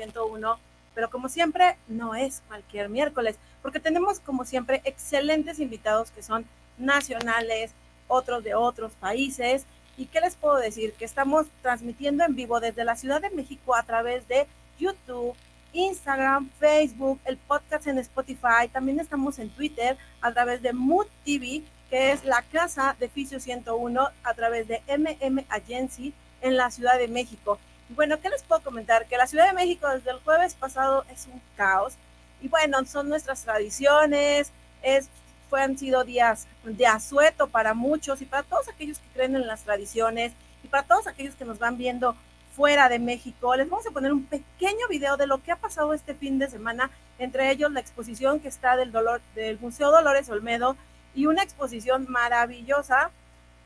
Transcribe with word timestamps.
101, 0.00 0.58
pero 0.94 1.10
como 1.10 1.28
siempre 1.28 1.76
no 1.88 2.14
es 2.14 2.42
cualquier 2.48 2.88
miércoles, 2.88 3.36
porque 3.62 3.80
tenemos 3.80 4.20
como 4.20 4.44
siempre 4.44 4.80
excelentes 4.84 5.58
invitados 5.58 6.10
que 6.10 6.22
son 6.22 6.46
nacionales, 6.78 7.72
otros 8.08 8.42
de 8.42 8.54
otros 8.54 8.92
países. 8.94 9.66
¿Y 9.96 10.06
qué 10.06 10.20
les 10.20 10.34
puedo 10.34 10.56
decir? 10.56 10.94
Que 10.94 11.04
estamos 11.04 11.46
transmitiendo 11.62 12.24
en 12.24 12.34
vivo 12.34 12.60
desde 12.60 12.84
la 12.84 12.96
Ciudad 12.96 13.20
de 13.20 13.30
México 13.30 13.74
a 13.74 13.82
través 13.82 14.26
de 14.28 14.46
YouTube, 14.78 15.34
Instagram, 15.72 16.50
Facebook, 16.58 17.20
el 17.24 17.36
podcast 17.36 17.86
en 17.86 17.98
Spotify. 17.98 18.68
También 18.72 18.98
estamos 18.98 19.38
en 19.38 19.50
Twitter 19.50 19.98
a 20.22 20.32
través 20.32 20.62
de 20.62 20.72
Mood 20.72 21.06
TV, 21.24 21.62
que 21.90 22.12
es 22.12 22.24
la 22.24 22.42
casa 22.42 22.96
de 22.98 23.08
Fisio 23.08 23.38
101 23.38 24.08
a 24.22 24.34
través 24.34 24.66
de 24.68 24.82
MM 24.88 25.44
Agency 25.50 26.14
en 26.40 26.56
la 26.56 26.70
Ciudad 26.70 26.98
de 26.98 27.08
México. 27.08 27.58
Bueno, 27.96 28.20
¿qué 28.20 28.28
les 28.28 28.44
puedo 28.44 28.62
comentar? 28.62 29.06
Que 29.06 29.16
la 29.16 29.26
Ciudad 29.26 29.48
de 29.48 29.52
México 29.52 29.88
desde 29.88 30.12
el 30.12 30.20
jueves 30.20 30.54
pasado 30.54 31.04
es 31.12 31.26
un 31.26 31.42
caos. 31.56 31.94
Y 32.40 32.46
bueno, 32.46 32.84
son 32.86 33.08
nuestras 33.08 33.42
tradiciones, 33.42 34.52
es, 34.80 35.08
fue, 35.48 35.60
han 35.60 35.76
sido 35.76 36.04
días 36.04 36.46
de 36.62 36.86
asueto 36.86 37.48
para 37.48 37.74
muchos 37.74 38.22
y 38.22 38.26
para 38.26 38.44
todos 38.44 38.68
aquellos 38.68 39.00
que 39.00 39.08
creen 39.08 39.34
en 39.34 39.46
las 39.48 39.64
tradiciones 39.64 40.32
y 40.62 40.68
para 40.68 40.84
todos 40.84 41.08
aquellos 41.08 41.34
que 41.34 41.44
nos 41.44 41.58
van 41.58 41.76
viendo 41.78 42.14
fuera 42.54 42.88
de 42.88 43.00
México. 43.00 43.56
Les 43.56 43.68
vamos 43.68 43.86
a 43.88 43.90
poner 43.90 44.12
un 44.12 44.24
pequeño 44.24 44.86
video 44.88 45.16
de 45.16 45.26
lo 45.26 45.42
que 45.42 45.50
ha 45.50 45.56
pasado 45.56 45.92
este 45.92 46.14
fin 46.14 46.38
de 46.38 46.48
semana, 46.48 46.92
entre 47.18 47.50
ellos 47.50 47.72
la 47.72 47.80
exposición 47.80 48.38
que 48.38 48.48
está 48.48 48.76
del, 48.76 48.92
dolor, 48.92 49.20
del 49.34 49.58
Museo 49.58 49.90
Dolores 49.90 50.30
Olmedo 50.30 50.76
y 51.12 51.26
una 51.26 51.42
exposición 51.42 52.06
maravillosa 52.08 53.10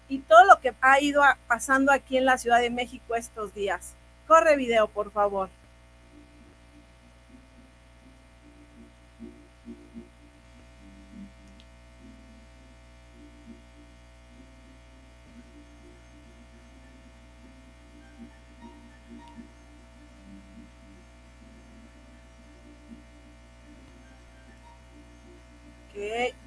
y 0.09 0.21
todo 0.21 0.47
lo 0.47 0.61
que 0.61 0.75
ha 0.81 1.01
ido 1.01 1.23
pasando 1.47 1.93
aquí 1.93 2.17
en 2.17 2.25
la 2.25 2.39
Ciudad 2.39 2.61
de 2.61 2.71
México 2.71 3.17
estos 3.17 3.53
días. 3.53 3.95
Corre 4.27 4.57
video, 4.57 4.89
por 4.89 5.11
favor. 5.11 5.49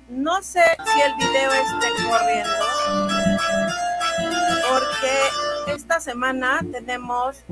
No 0.09 0.41
sé 0.41 0.61
si 0.85 1.01
el 1.01 1.15
video 1.15 1.51
esté 1.53 1.87
corriendo, 2.03 2.49
porque 4.69 5.73
esta 5.75 5.99
semana 5.99 6.61
tenemos 6.71 7.43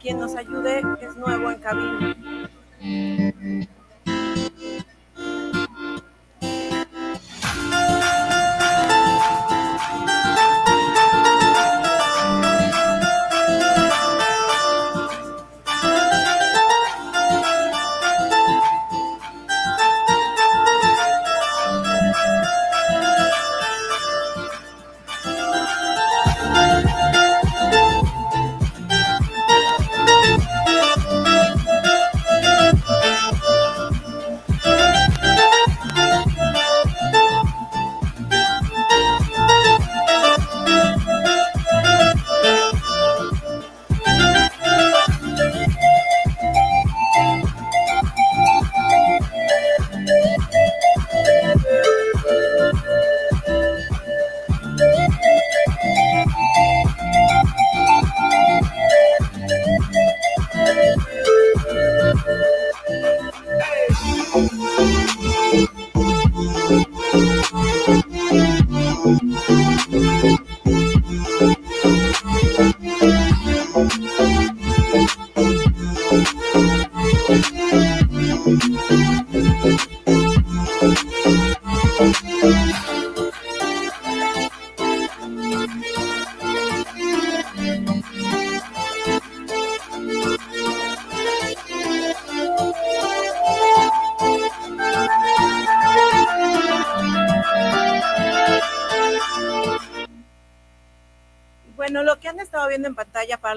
quien 0.00 0.20
nos 0.20 0.34
ayude, 0.36 0.82
es 1.00 1.16
nuevo 1.16 1.50
en 1.50 1.58
cabina. 1.60 2.16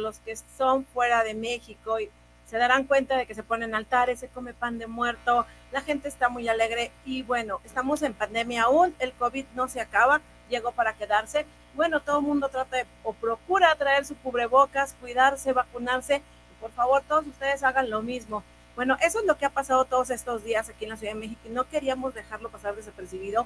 Los 0.08 0.20
que 0.20 0.38
son 0.58 0.86
fuera 0.86 1.24
de 1.26 1.34
México 1.34 2.00
y 2.00 2.10
se 2.46 2.58
darán 2.58 2.86
cuenta 2.86 3.18
de 3.18 3.28
que 3.28 3.36
se 3.36 3.44
ponen 3.44 3.76
altares, 3.76 4.22
se 4.22 4.30
come 4.30 4.54
pan 4.54 4.78
de 4.78 4.88
muerto, 4.88 5.46
la 5.74 5.82
gente 5.82 6.08
está 6.08 6.30
muy 6.30 6.48
alegre 6.48 6.92
y 7.04 7.24
bueno, 7.24 7.60
estamos 7.66 8.02
en 8.04 8.14
pandemia 8.14 8.64
aún, 8.64 8.96
el 9.00 9.12
COVID 9.12 9.46
no 9.54 9.68
se 9.68 9.82
acaba, 9.82 10.22
llegó 10.50 10.72
para 10.72 10.94
quedarse. 10.94 11.46
Bueno, 11.76 12.00
todo 12.00 12.20
el 12.20 12.26
mundo 12.26 12.48
trata 12.48 12.78
o 13.04 13.12
procura 13.12 13.76
traer 13.76 14.06
su 14.06 14.16
cubrebocas, 14.16 14.96
cuidarse, 15.02 15.52
vacunarse. 15.52 16.22
por 16.62 16.72
favor, 16.72 17.04
todos 17.06 17.28
ustedes 17.28 17.64
hagan 17.64 17.90
lo 17.90 18.02
mismo. 18.02 18.44
Bueno, 18.78 18.96
eso 19.02 19.20
es 19.20 19.26
lo 19.26 19.38
que 19.38 19.46
ha 19.46 19.50
pasado 19.50 19.84
todos 19.84 20.10
estos 20.10 20.46
días 20.46 20.70
aquí 20.70 20.86
en 20.86 20.92
la 20.92 20.98
Ciudad 20.98 21.16
de 21.16 21.20
México 21.20 21.42
y 21.44 21.50
no 21.50 21.68
queríamos 21.68 22.14
dejarlo 22.14 22.50
pasar 22.50 22.78
desapercibido. 22.78 23.46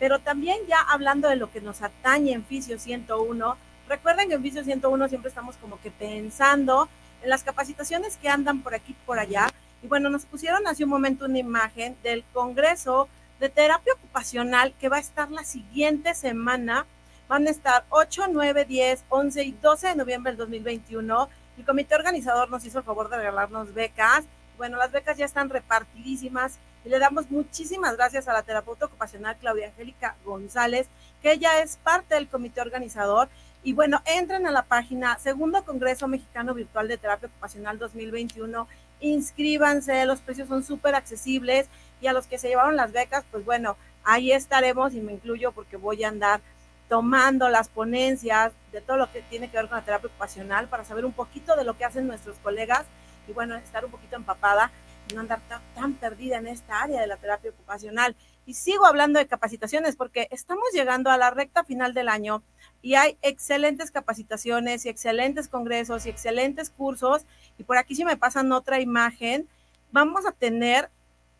Pero 0.00 0.18
también 0.18 0.58
ya 0.66 0.80
hablando 0.80 1.28
de 1.28 1.36
lo 1.36 1.52
que 1.52 1.60
nos 1.60 1.82
atañe 1.82 2.32
en 2.32 2.44
Fisio 2.44 2.80
101, 2.80 3.56
Recuerden 3.90 4.28
que 4.28 4.36
en 4.36 4.42
Vicio 4.42 4.62
101 4.62 5.08
siempre 5.08 5.30
estamos 5.30 5.56
como 5.56 5.80
que 5.80 5.90
pensando 5.90 6.88
en 7.24 7.28
las 7.28 7.42
capacitaciones 7.42 8.16
que 8.18 8.28
andan 8.28 8.62
por 8.62 8.72
aquí 8.72 8.94
por 9.04 9.18
allá. 9.18 9.48
Y 9.82 9.88
bueno, 9.88 10.08
nos 10.10 10.26
pusieron 10.26 10.64
hace 10.68 10.84
un 10.84 10.90
momento 10.90 11.24
una 11.24 11.40
imagen 11.40 11.96
del 12.04 12.22
Congreso 12.32 13.08
de 13.40 13.48
Terapia 13.48 13.94
Ocupacional 13.94 14.74
que 14.78 14.88
va 14.88 14.98
a 14.98 15.00
estar 15.00 15.28
la 15.32 15.42
siguiente 15.42 16.14
semana. 16.14 16.86
Van 17.26 17.48
a 17.48 17.50
estar 17.50 17.84
8, 17.88 18.26
9, 18.30 18.64
10, 18.64 19.06
11 19.08 19.42
y 19.42 19.52
12 19.60 19.88
de 19.88 19.96
noviembre 19.96 20.30
del 20.30 20.38
2021. 20.38 21.28
El 21.58 21.64
comité 21.64 21.96
organizador 21.96 22.48
nos 22.48 22.64
hizo 22.64 22.78
el 22.78 22.84
favor 22.84 23.10
de 23.10 23.16
regalarnos 23.16 23.74
becas. 23.74 24.24
Bueno, 24.56 24.76
las 24.76 24.92
becas 24.92 25.18
ya 25.18 25.24
están 25.24 25.50
repartidísimas 25.50 26.60
y 26.84 26.90
le 26.90 27.00
damos 27.00 27.28
muchísimas 27.28 27.96
gracias 27.96 28.28
a 28.28 28.34
la 28.34 28.44
terapeuta 28.44 28.86
ocupacional 28.86 29.36
Claudia 29.40 29.66
Angélica 29.66 30.14
González, 30.24 30.86
que 31.22 31.32
ella 31.32 31.60
es 31.60 31.76
parte 31.76 32.14
del 32.14 32.28
comité 32.28 32.60
organizador 32.60 33.28
y 33.62 33.72
bueno, 33.74 34.00
entren 34.06 34.46
a 34.46 34.50
la 34.50 34.62
página 34.62 35.18
Segundo 35.18 35.62
Congreso 35.64 36.08
Mexicano 36.08 36.54
Virtual 36.54 36.88
de 36.88 36.96
Terapia 36.96 37.28
Ocupacional 37.28 37.78
2021, 37.78 38.66
inscríbanse, 39.00 40.06
los 40.06 40.20
precios 40.20 40.48
son 40.48 40.64
súper 40.64 40.94
accesibles 40.94 41.68
y 42.00 42.06
a 42.06 42.12
los 42.12 42.26
que 42.26 42.38
se 42.38 42.48
llevaron 42.48 42.76
las 42.76 42.92
becas, 42.92 43.24
pues 43.30 43.44
bueno, 43.44 43.76
ahí 44.04 44.32
estaremos 44.32 44.94
y 44.94 45.00
me 45.00 45.12
incluyo 45.12 45.52
porque 45.52 45.76
voy 45.76 46.04
a 46.04 46.08
andar 46.08 46.40
tomando 46.88 47.48
las 47.50 47.68
ponencias 47.68 48.52
de 48.72 48.80
todo 48.80 48.96
lo 48.96 49.12
que 49.12 49.22
tiene 49.22 49.48
que 49.48 49.58
ver 49.58 49.68
con 49.68 49.78
la 49.78 49.84
terapia 49.84 50.08
ocupacional 50.08 50.68
para 50.68 50.84
saber 50.84 51.04
un 51.04 51.12
poquito 51.12 51.54
de 51.54 51.64
lo 51.64 51.76
que 51.76 51.84
hacen 51.84 52.06
nuestros 52.06 52.36
colegas 52.38 52.84
y 53.28 53.32
bueno, 53.32 53.56
estar 53.56 53.84
un 53.84 53.90
poquito 53.90 54.16
empapada 54.16 54.72
y 55.08 55.14
no 55.14 55.20
andar 55.20 55.40
tan, 55.74 55.94
perdida 55.94 56.38
en 56.38 56.48
esta 56.48 56.82
área 56.82 57.00
de 57.00 57.06
la 57.06 57.16
terapia 57.16 57.50
ocupacional. 57.50 58.16
Y 58.46 58.54
sigo 58.54 58.86
hablando 58.86 59.18
de 59.18 59.26
capacitaciones 59.26 59.96
porque 59.96 60.28
estamos 60.30 60.64
llegando 60.72 61.10
a 61.10 61.16
la 61.16 61.30
recta 61.30 61.62
final 61.62 61.94
del 61.94 62.08
año 62.08 62.42
y 62.82 62.94
hay 62.94 63.16
excelentes 63.22 63.90
capacitaciones 63.90 64.86
y 64.86 64.88
excelentes 64.88 65.48
congresos 65.48 66.06
y 66.06 66.10
excelentes 66.10 66.70
cursos. 66.70 67.26
Y 67.58 67.64
por 67.64 67.76
aquí 67.76 67.94
si 67.94 68.04
me 68.04 68.16
pasan 68.16 68.52
otra 68.52 68.80
imagen, 68.80 69.48
vamos 69.92 70.26
a 70.26 70.32
tener 70.32 70.90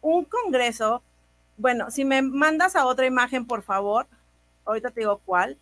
un 0.00 0.24
congreso. 0.24 1.02
Bueno, 1.56 1.90
si 1.90 2.04
me 2.04 2.22
mandas 2.22 2.76
a 2.76 2.86
otra 2.86 3.06
imagen, 3.06 3.46
por 3.46 3.62
favor, 3.62 4.06
ahorita 4.64 4.90
te 4.90 5.00
digo 5.00 5.20
cuál. 5.24 5.56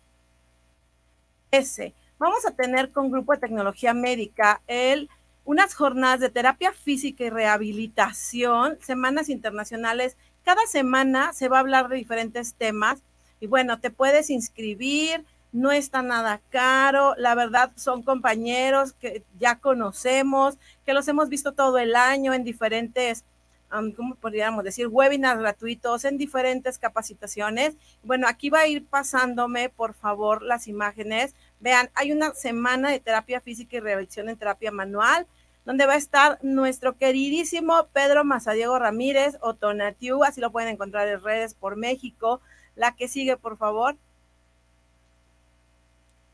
Ese. 1.51 1.93
Vamos 2.17 2.45
a 2.45 2.51
tener 2.51 2.91
con 2.91 3.11
Grupo 3.11 3.33
de 3.33 3.39
Tecnología 3.39 3.93
Médica 3.93 4.61
el 4.67 5.09
unas 5.45 5.73
jornadas 5.73 6.19
de 6.19 6.29
terapia 6.29 6.73
física 6.73 7.23
y 7.23 7.29
rehabilitación, 7.29 8.77
semanas 8.81 9.29
internacionales. 9.29 10.17
Cada 10.43 10.67
semana 10.67 11.33
se 11.33 11.47
va 11.47 11.57
a 11.57 11.61
hablar 11.61 11.87
de 11.87 11.95
diferentes 11.95 12.53
temas 12.53 13.01
y 13.39 13.47
bueno, 13.47 13.79
te 13.79 13.89
puedes 13.89 14.29
inscribir, 14.29 15.25
no 15.51 15.71
está 15.71 16.01
nada 16.01 16.41
caro, 16.49 17.15
la 17.17 17.35
verdad 17.35 17.71
son 17.75 18.03
compañeros 18.03 18.93
que 18.93 19.23
ya 19.39 19.59
conocemos, 19.59 20.57
que 20.85 20.93
los 20.93 21.07
hemos 21.07 21.29
visto 21.29 21.53
todo 21.53 21.79
el 21.79 21.95
año 21.95 22.33
en 22.33 22.43
diferentes, 22.43 23.25
¿cómo 23.95 24.15
podríamos 24.15 24.63
decir? 24.63 24.87
Webinars 24.87 25.39
gratuitos, 25.39 26.05
en 26.05 26.17
diferentes 26.17 26.77
capacitaciones. 26.77 27.75
Bueno, 28.03 28.27
aquí 28.27 28.49
va 28.49 28.59
a 28.61 28.67
ir 28.67 28.85
pasándome, 28.85 29.69
por 29.69 29.93
favor, 29.93 30.41
las 30.41 30.67
imágenes. 30.67 31.35
Vean, 31.59 31.89
hay 31.95 32.11
una 32.11 32.33
semana 32.33 32.89
de 32.89 32.99
terapia 32.99 33.41
física 33.41 33.77
y 33.77 33.79
rehabilitación 33.79 34.29
en 34.29 34.37
terapia 34.37 34.71
manual, 34.71 35.27
donde 35.65 35.85
va 35.85 35.93
a 35.93 35.97
estar 35.97 36.39
nuestro 36.41 36.97
queridísimo 36.97 37.87
Pedro 37.93 38.23
Mazadiego 38.23 38.79
Ramírez 38.79 39.37
o 39.41 39.53
Tonatiu, 39.53 40.23
así 40.23 40.41
lo 40.41 40.51
pueden 40.51 40.69
encontrar 40.69 41.07
en 41.07 41.21
redes 41.21 41.53
por 41.53 41.75
México. 41.75 42.41
La 42.75 42.95
que 42.95 43.07
sigue, 43.07 43.35
por 43.37 43.57
favor. 43.57 43.97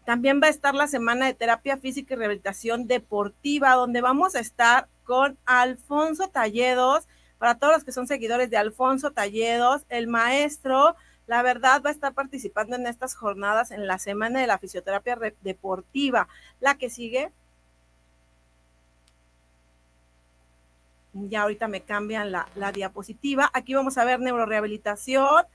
También 0.06 0.40
va 0.42 0.48
a 0.48 0.52
estar 0.52 0.76
la 0.76 0.88
semana 0.88 1.26
de 1.26 1.34
terapia 1.34 1.78
física 1.78 2.14
y 2.14 2.18
rehabilitación 2.18 2.86
deportiva, 2.86 3.74
donde 3.74 4.02
vamos 4.02 4.36
a 4.36 4.40
estar 4.40 4.88
con 5.04 5.38
Alfonso 5.46 6.28
Talledos. 6.28 7.08
Para 7.40 7.56
todos 7.58 7.74
los 7.74 7.84
que 7.84 7.92
son 7.92 8.06
seguidores 8.06 8.52
de 8.52 8.58
Alfonso 8.58 9.12
Talledos, 9.12 9.82
el 9.90 10.08
maestro, 10.08 10.96
la 11.26 11.42
verdad, 11.42 11.82
va 11.84 11.90
a 11.90 11.94
estar 11.94 12.14
participando 12.14 12.76
en 12.76 12.86
estas 12.86 13.16
jornadas 13.16 13.72
en 13.72 13.88
la 13.88 13.98
semana 13.98 14.40
de 14.40 14.48
la 14.48 14.60
fisioterapia 14.60 15.18
deportiva. 15.42 16.28
La 16.60 16.78
que 16.78 16.92
sigue. 16.92 17.32
Ya 21.14 21.42
ahorita 21.42 21.68
me 21.68 21.82
cambian 21.82 22.32
la, 22.32 22.48
la 22.54 22.72
diapositiva. 22.72 23.50
Aquí 23.54 23.74
vamos 23.74 23.98
a 23.98 24.06
ver 24.06 24.20
neurorehabilitación, 24.20 25.46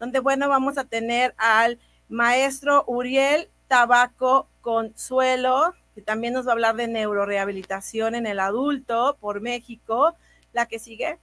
donde, 0.00 0.18
bueno, 0.18 0.48
vamos 0.48 0.78
a 0.78 0.84
tener 0.84 1.32
al 1.38 1.78
maestro 2.08 2.84
Uriel 2.88 3.48
Tabaco 3.70 4.48
Consuelo, 4.62 5.74
que 5.94 6.02
también 6.02 6.34
nos 6.34 6.44
va 6.44 6.50
a 6.50 6.54
hablar 6.54 6.74
de 6.74 6.88
neurorehabilitación 6.88 8.16
en 8.16 8.26
el 8.26 8.40
adulto 8.40 9.16
por 9.20 9.40
México. 9.40 10.16
La 10.52 10.66
que 10.66 10.80
sigue. 10.80 11.20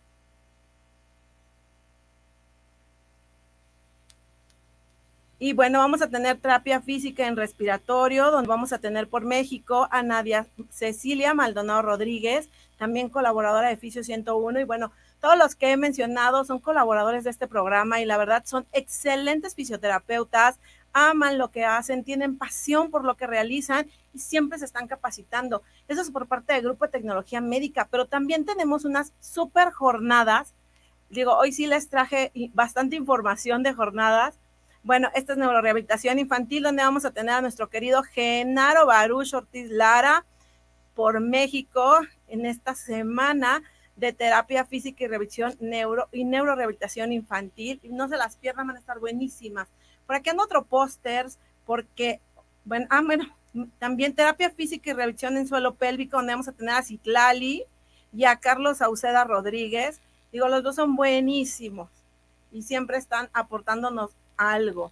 Y 5.40 5.52
bueno, 5.52 5.80
vamos 5.80 6.02
a 6.02 6.10
tener 6.10 6.38
terapia 6.38 6.82
física 6.82 7.28
en 7.28 7.36
respiratorio, 7.36 8.32
donde 8.32 8.48
vamos 8.48 8.72
a 8.72 8.80
tener 8.80 9.10
por 9.10 9.26
México 9.26 9.90
a 9.92 10.02
Nadia 10.02 10.48
Cecilia 10.70 11.34
Maldonado 11.34 11.82
Rodríguez, 11.82 12.50
también 12.78 13.10
colaboradora 13.10 13.68
de 13.68 13.76
Fisio 13.76 14.06
101. 14.06 14.62
Y 14.62 14.64
bueno, 14.64 14.94
todos 15.20 15.38
los 15.38 15.56
que 15.56 15.72
he 15.72 15.78
mencionado 15.78 16.46
son 16.46 16.60
colaboradores 16.60 17.26
de 17.26 17.32
este 17.32 17.48
programa 17.48 18.00
y 18.00 18.06
la 18.06 18.18
verdad 18.18 18.44
son 18.46 18.66
excelentes 18.72 19.54
fisioterapeutas, 19.54 20.60
aman 20.94 21.38
lo 21.38 21.52
que 21.52 21.66
hacen, 21.66 22.04
tienen 22.04 22.38
pasión 22.38 22.92
por 22.92 23.06
lo 23.06 23.16
que 23.18 23.28
realizan 23.28 23.90
y 24.14 24.20
siempre 24.20 24.60
se 24.60 24.66
están 24.66 24.88
capacitando. 24.88 25.62
Eso 25.88 26.02
es 26.02 26.12
por 26.12 26.28
parte 26.28 26.54
del 26.54 26.64
Grupo 26.64 26.86
de 26.86 26.92
Tecnología 26.92 27.42
Médica, 27.42 27.88
pero 27.90 28.08
también 28.08 28.46
tenemos 28.46 28.86
unas 28.86 29.14
super 29.20 29.72
jornadas. 29.72 30.54
Digo, 31.10 31.36
hoy 31.38 31.52
sí 31.52 31.68
les 31.68 31.90
traje 31.90 32.32
bastante 32.54 32.96
información 32.96 33.64
de 33.64 33.74
jornadas. 33.74 34.40
Bueno, 34.84 35.10
esta 35.14 35.34
es 35.34 35.40
neurorehabilitación 35.40 36.20
infantil, 36.20 36.64
donde 36.64 36.84
vamos 36.84 37.06
a 37.06 37.12
tener 37.12 37.36
a 37.36 37.42
nuestro 37.42 37.70
querido 37.70 38.04
Genaro 38.04 38.86
Baruch 38.86 39.34
Ortiz 39.34 39.70
Lara 39.70 40.26
por 40.94 41.20
México 41.20 42.00
en 42.28 42.46
esta 42.46 42.74
semana 42.74 43.62
de 43.98 44.14
terapia 44.14 44.64
física 44.64 45.04
y 45.04 45.08
revisión 45.08 45.56
neuro 45.60 46.08
y 46.12 46.24
neurorehabilitación 46.24 47.12
infantil. 47.12 47.82
No 47.84 48.08
se 48.08 48.18
las 48.18 48.38
pierdan, 48.38 48.68
van 48.68 48.78
a 48.78 48.80
estar 48.80 49.00
buenísimas. 49.00 49.68
Por 50.08 50.16
aquí 50.16 50.30
ando 50.30 50.44
otro 50.44 50.66
pósters, 50.66 51.38
porque, 51.66 52.22
bueno, 52.66 52.88
ah, 52.90 53.02
bueno, 53.06 53.26
también 53.78 54.16
terapia 54.16 54.50
física 54.50 54.90
y 54.90 54.94
revisión 54.94 55.38
en 55.38 55.48
suelo 55.48 55.76
pélvico, 55.76 56.18
donde 56.18 56.34
vamos 56.34 56.48
a 56.48 56.54
tener 56.54 56.76
a 56.76 56.82
Citlali 56.82 57.64
y 58.14 58.26
a 58.26 58.38
Carlos 58.38 58.80
Sauceda 58.80 59.26
Rodríguez. 59.26 60.02
Digo, 60.32 60.48
los 60.48 60.64
dos 60.64 60.76
son 60.76 60.96
buenísimos 60.96 61.90
y 62.52 62.62
siempre 62.62 62.98
están 62.98 63.30
aportándonos 63.34 64.12
algo. 64.38 64.92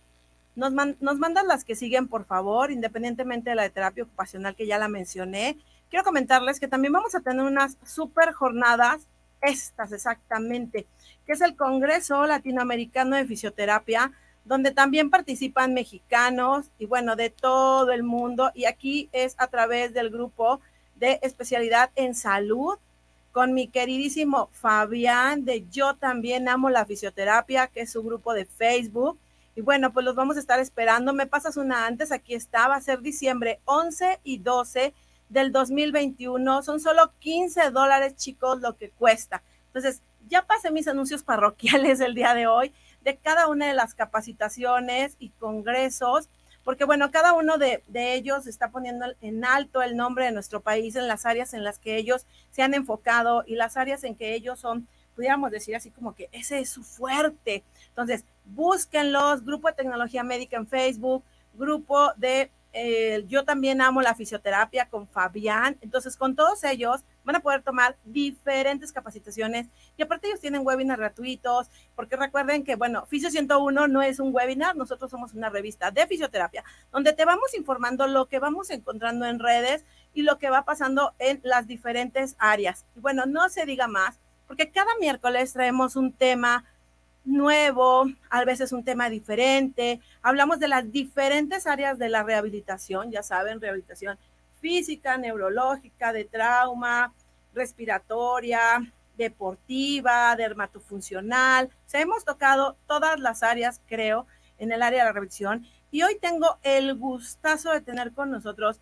Nos, 0.56 0.71
nos 0.73 1.17
mandan 1.17 1.47
las 1.47 1.65
que 1.65 1.75
siguen, 1.75 2.07
por 2.07 2.25
favor, 2.25 2.71
independientemente 2.71 3.50
de 3.50 3.56
la 3.56 3.63
de 3.63 3.69
terapia 3.69 4.03
ocupacional 4.03 4.56
que 4.56 4.67
ya 4.67 4.77
la 4.77 4.88
mencioné. 4.88 5.57
Quiero 5.89 6.06
comentarles 6.06 6.59
que 6.59 6.67
también 6.67 6.94
vamos 6.94 7.15
a 7.15 7.19
tener 7.21 7.45
unas 7.45 7.77
super 7.85 8.33
jornadas, 8.33 9.07
estas 9.41 9.91
exactamente, 9.91 10.88
que 11.25 11.33
es 11.33 11.41
el 11.41 11.56
Congreso 11.56 12.25
Latinoamericano 12.25 13.15
de 13.15 13.25
Fisioterapia, 13.25 14.12
donde 14.45 14.71
también 14.71 15.09
participan 15.09 15.74
mexicanos 15.74 16.68
y 16.77 16.86
bueno, 16.86 17.15
de 17.15 17.31
todo 17.31 17.92
el 17.92 18.03
mundo. 18.03 18.51
Y 18.53 18.65
aquí 18.65 19.09
es 19.12 19.36
a 19.38 19.47
través 19.47 19.94
del 19.94 20.12
grupo 20.12 20.62
de 20.95 21.19
especialidad 21.24 21.89
en 21.95 22.15
salud 22.15 22.77
con 23.31 23.53
mi 23.53 23.68
queridísimo 23.68 24.50
Fabián 24.53 25.44
de 25.44 25.65
Yo 25.69 25.95
también 25.95 26.47
amo 26.47 26.69
la 26.69 26.86
fisioterapia, 26.86 27.68
que 27.68 27.81
es 27.81 27.92
su 27.92 28.01
grupo 28.01 28.33
de 28.33 28.45
Facebook. 28.45 29.19
Y 29.56 29.62
bueno, 29.62 29.92
pues 29.92 30.06
los 30.06 30.15
vamos 30.15 30.38
a 30.38 30.39
estar 30.39 30.59
esperando. 30.59 31.12
Me 31.12 31.25
pasas 31.25 31.57
una 31.57 31.86
antes, 31.86 32.12
aquí 32.12 32.33
está, 32.33 32.68
va 32.68 32.75
a 32.75 32.81
ser 32.81 33.01
diciembre 33.01 33.59
11 33.65 34.21
y 34.24 34.38
12 34.38 34.94
del 35.27 35.51
2021. 35.51 36.62
Son 36.62 36.80
solo 36.80 37.12
15 37.19 37.71
dólares, 37.71 38.15
chicos, 38.15 38.62
lo 38.62 38.77
que 38.77 38.91
cuesta. 38.91 39.44
Entonces, 39.68 40.01
ya 40.30 40.45
pasé 40.45 40.71
mis 40.71 40.88
anuncios 40.88 41.24
parroquiales 41.24 42.00
el 42.00 42.13
día 42.15 42.33
de 42.33 42.48
hoy 42.48 42.71
de 43.05 43.15
cada 43.17 43.47
una 43.47 43.67
de 43.67 43.75
las 43.75 43.93
capacitaciones 43.93 45.15
y 45.19 45.29
congresos, 45.29 46.27
porque 46.63 46.85
bueno, 46.85 47.11
cada 47.11 47.33
uno 47.33 47.59
de, 47.59 47.83
ellos 47.93 48.47
está 48.47 48.71
poniendo 48.71 49.05
en 49.21 49.45
alto 49.45 49.83
el 49.83 49.95
nombre 49.95 50.25
de 50.25 50.31
nuestro 50.31 50.61
país 50.61 50.95
en 50.95 51.07
las 51.07 51.27
áreas 51.27 51.53
en 51.53 51.63
las 51.63 51.77
que 51.77 51.97
ellos 51.97 52.25
se 52.49 52.63
han 52.63 52.73
enfocado 52.73 53.43
y 53.45 53.55
las 53.55 53.77
áreas 53.77 54.03
en 54.03 54.15
que 54.15 54.33
ellos 54.33 54.59
son, 54.59 54.87
pudiéramos 55.15 55.51
decir 55.51 55.75
así 55.75 55.91
como 55.91 56.15
que 56.15 56.29
ese 56.31 56.59
es 56.59 56.71
su 56.71 56.83
fuerte. 56.83 57.63
Entonces, 57.89 58.25
búsquenlos, 58.43 59.45
Grupo 59.45 59.67
de 59.67 59.75
Tecnología 59.75 60.24
Médica 60.24 60.57
en 60.57 60.67
Facebook, 60.67 61.24
Grupo 61.53 62.12
de 62.17 62.50
eh, 62.77 63.24
Yo 63.29 63.46
también 63.46 63.79
amo 63.79 64.01
la 64.01 64.15
fisioterapia 64.15 64.89
con 64.89 65.08
Fabián. 65.08 65.77
Entonces, 65.79 66.17
con 66.17 66.36
todos 66.36 66.65
ellos 66.65 67.05
van 67.24 67.38
a 67.38 67.39
poder 67.39 67.63
tomar 67.63 67.96
diferentes 68.03 68.91
capacitaciones 68.91 69.67
y 69.96 70.03
aparte 70.03 70.27
ellos 70.27 70.41
tienen 70.41 70.65
webinars 70.65 71.00
gratuitos, 71.00 71.72
porque 71.96 72.17
recuerden 72.17 72.65
que, 72.65 72.75
bueno, 72.75 73.05
Fisio 73.05 73.32
101 73.32 73.88
no 73.88 74.01
es 74.01 74.20
un 74.20 74.36
webinar, 74.36 74.75
nosotros 74.75 75.10
somos 75.10 75.34
una 75.34 75.50
revista 75.50 75.89
de 75.89 76.05
fisioterapia, 76.05 76.65
donde 76.91 77.13
te 77.13 77.24
vamos 77.24 77.53
informando 77.53 78.08
lo 78.08 78.27
que 78.27 78.39
vamos 78.39 78.70
encontrando 78.70 79.25
en 79.25 79.39
redes 79.39 79.86
y 80.13 80.24
lo 80.24 80.38
que 80.38 80.50
va 80.50 80.65
pasando 80.65 81.13
en 81.17 81.39
las 81.44 81.67
diferentes 81.67 82.36
áreas. 82.39 82.86
Y 82.94 83.00
bueno, 83.00 83.25
no 83.25 83.48
se 83.48 83.65
diga 83.65 83.88
más, 83.88 84.20
porque 84.48 84.70
cada 84.70 84.91
miércoles 85.00 85.53
traemos 85.53 85.96
un 85.96 86.12
tema 86.12 86.65
nuevo, 87.25 88.05
a 88.29 88.46
veces 88.46 88.72
un 88.72 88.84
tema 88.84 89.10
diferente. 89.10 90.00
Hablamos 90.22 90.60
de 90.60 90.67
las 90.67 90.91
diferentes 90.91 91.67
áreas 91.67 91.98
de 91.98 92.10
la 92.10 92.24
rehabilitación, 92.24 93.12
ya 93.12 93.24
saben, 93.24 93.60
rehabilitación 93.60 94.17
física, 94.62 95.17
neurológica, 95.17 96.13
de 96.13 96.25
trauma, 96.25 97.13
respiratoria, 97.53 98.91
deportiva, 99.17 100.36
dermatofuncional. 100.36 101.70
O 101.94 101.98
hemos 101.98 102.25
tocado 102.25 102.75
todas 102.88 103.20
las 103.20 103.44
áreas, 103.44 103.82
creo, 103.88 104.25
en 104.58 104.72
el 104.72 104.82
área 104.82 105.00
de 105.00 105.05
la 105.05 105.13
revisión. 105.13 105.65
Y 105.91 106.03
hoy 106.03 106.17
tengo 106.20 106.58
el 106.63 106.96
gustazo 106.96 107.72
de 107.72 107.82
tener 107.82 108.12
con 108.12 108.32
nosotros 108.32 108.79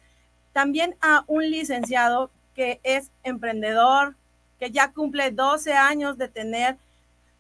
también 0.52 0.96
a 1.02 1.24
un 1.28 1.50
licenciado 1.50 2.32
que 2.56 2.80
es 2.84 3.12
emprendedor, 3.24 4.16
que 4.60 4.72
ya 4.72 4.92
cumple 4.92 5.32
12 5.32 5.74
años 5.74 6.18
de 6.18 6.28
tener 6.28 6.78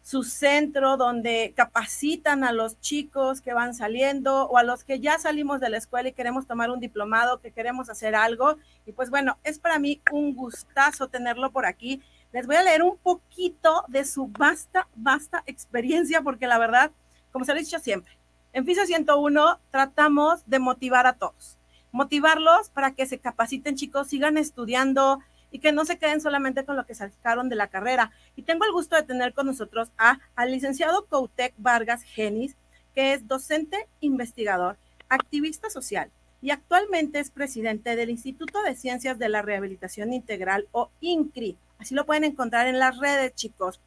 su 0.03 0.23
centro 0.23 0.97
donde 0.97 1.53
capacitan 1.55 2.43
a 2.43 2.51
los 2.51 2.79
chicos 2.81 3.39
que 3.39 3.53
van 3.53 3.73
saliendo 3.73 4.47
o 4.47 4.57
a 4.57 4.63
los 4.63 4.83
que 4.83 4.99
ya 4.99 5.17
salimos 5.17 5.61
de 5.61 5.69
la 5.69 5.77
escuela 5.77 6.09
y 6.09 6.13
queremos 6.13 6.45
tomar 6.45 6.69
un 6.69 6.81
diplomado, 6.81 7.39
que 7.39 7.51
queremos 7.51 7.89
hacer 7.89 8.13
algo. 8.13 8.57
Y 8.85 8.91
pues 8.91 9.09
bueno, 9.09 9.37
es 9.45 9.59
para 9.59 9.79
mí 9.79 10.01
un 10.11 10.35
gustazo 10.35 11.07
tenerlo 11.07 11.51
por 11.51 11.65
aquí. 11.65 12.01
Les 12.33 12.45
voy 12.45 12.57
a 12.57 12.63
leer 12.63 12.83
un 12.83 12.97
poquito 12.97 13.85
de 13.87 14.03
su 14.03 14.27
vasta, 14.27 14.89
vasta 14.93 15.41
experiencia, 15.45 16.21
porque 16.21 16.47
la 16.47 16.59
verdad, 16.59 16.91
como 17.31 17.45
se 17.45 17.53
lo 17.53 17.59
he 17.59 17.63
dicho 17.63 17.79
siempre, 17.79 18.17
en 18.51 18.65
FISO 18.65 18.85
101 18.85 19.59
tratamos 19.71 20.41
de 20.45 20.59
motivar 20.59 21.07
a 21.07 21.13
todos, 21.13 21.57
motivarlos 21.93 22.69
para 22.69 22.93
que 22.93 23.05
se 23.05 23.19
capaciten 23.19 23.75
chicos, 23.75 24.09
sigan 24.09 24.37
estudiando, 24.37 25.19
y 25.53 25.59
que 25.59 25.71
no 25.71 25.85
se 25.85 25.99
queden 25.99 26.19
solamente 26.19 26.65
con 26.65 26.75
lo 26.75 26.85
que 26.85 26.95
sacaron 26.95 27.47
de 27.47 27.55
la 27.55 27.67
carrera. 27.67 28.11
Y 28.35 28.41
tengo 28.41 28.65
el 28.65 28.71
gusto 28.71 28.95
de 28.95 29.03
tener 29.03 29.33
con 29.33 29.45
nosotros 29.45 29.91
a, 29.99 30.19
al 30.35 30.51
licenciado 30.51 31.05
Coutec 31.05 31.53
Vargas 31.57 32.01
Genis, 32.01 32.57
que 32.95 33.13
es 33.13 33.27
docente 33.27 33.87
investigador, 33.99 34.77
activista 35.09 35.69
social, 35.69 36.09
y 36.41 36.49
actualmente 36.49 37.19
es 37.19 37.29
presidente 37.29 37.95
del 37.95 38.09
Instituto 38.09 38.63
de 38.63 38.75
Ciencias 38.75 39.19
de 39.19 39.29
la 39.29 39.43
Rehabilitación 39.43 40.11
Integral 40.11 40.67
o 40.71 40.89
INCRI. 41.01 41.55
Así 41.77 41.93
lo 41.93 42.07
pueden 42.07 42.23
encontrar 42.23 42.65
en 42.65 42.79
las 42.79 42.97
redes, 42.97 43.35
chicos. 43.35 43.79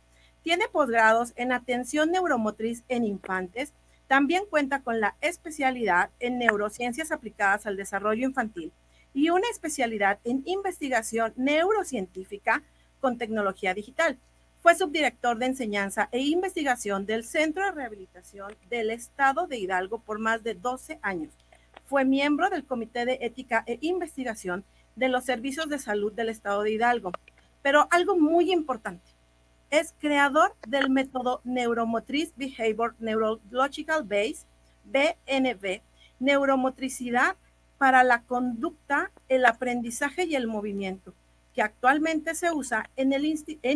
Tiene 0.42 0.68
posgrados 0.68 1.32
en 1.34 1.50
atención 1.50 2.12
neuromotriz 2.12 2.84
en 2.88 3.04
infantes. 3.04 3.72
También 4.06 4.44
cuenta 4.48 4.82
con 4.82 5.00
la 5.00 5.16
especialidad 5.20 6.10
en 6.20 6.38
neurociencias 6.38 7.10
aplicadas 7.10 7.66
al 7.66 7.76
desarrollo 7.76 8.24
infantil 8.24 8.72
y 9.16 9.30
una 9.30 9.48
especialidad 9.50 10.20
en 10.22 10.42
investigación 10.44 11.32
neurocientífica 11.34 12.62
con 13.00 13.18
tecnología 13.18 13.74
digital. 13.74 14.16
Fue 14.62 14.76
subdirector 14.76 15.38
de 15.38 15.46
enseñanza 15.46 16.08
e 16.12 16.20
investigación 16.20 17.04
del 17.04 17.24
Centro 17.24 17.64
de 17.64 17.72
Rehabilitación 17.72 18.54
del 18.70 18.90
Estado 18.90 19.48
de 19.48 19.58
Hidalgo 19.58 19.98
por 19.98 20.20
más 20.20 20.44
de 20.44 20.54
12 20.54 21.00
años 21.02 21.32
fue 21.86 22.04
miembro 22.04 22.50
del 22.50 22.64
Comité 22.64 23.04
de 23.04 23.18
Ética 23.20 23.62
e 23.66 23.78
Investigación 23.80 24.64
de 24.96 25.08
los 25.08 25.24
Servicios 25.24 25.68
de 25.68 25.78
Salud 25.78 26.12
del 26.12 26.28
Estado 26.28 26.62
de 26.62 26.72
Hidalgo. 26.72 27.12
Pero 27.62 27.86
algo 27.90 28.16
muy 28.18 28.52
importante, 28.52 29.12
es 29.70 29.94
creador 29.98 30.54
del 30.66 30.90
método 30.90 31.40
Neuromotriz 31.44 32.32
Behavior 32.36 32.94
Neurological 32.98 34.04
Base, 34.04 34.46
BNB, 34.84 35.82
neuromotricidad 36.18 37.36
para 37.78 38.04
la 38.04 38.22
conducta, 38.22 39.10
el 39.28 39.44
aprendizaje 39.44 40.24
y 40.24 40.34
el 40.34 40.46
movimiento, 40.46 41.14
que 41.54 41.62
actualmente 41.62 42.34
se 42.34 42.52
usa 42.52 42.90
en, 42.96 43.12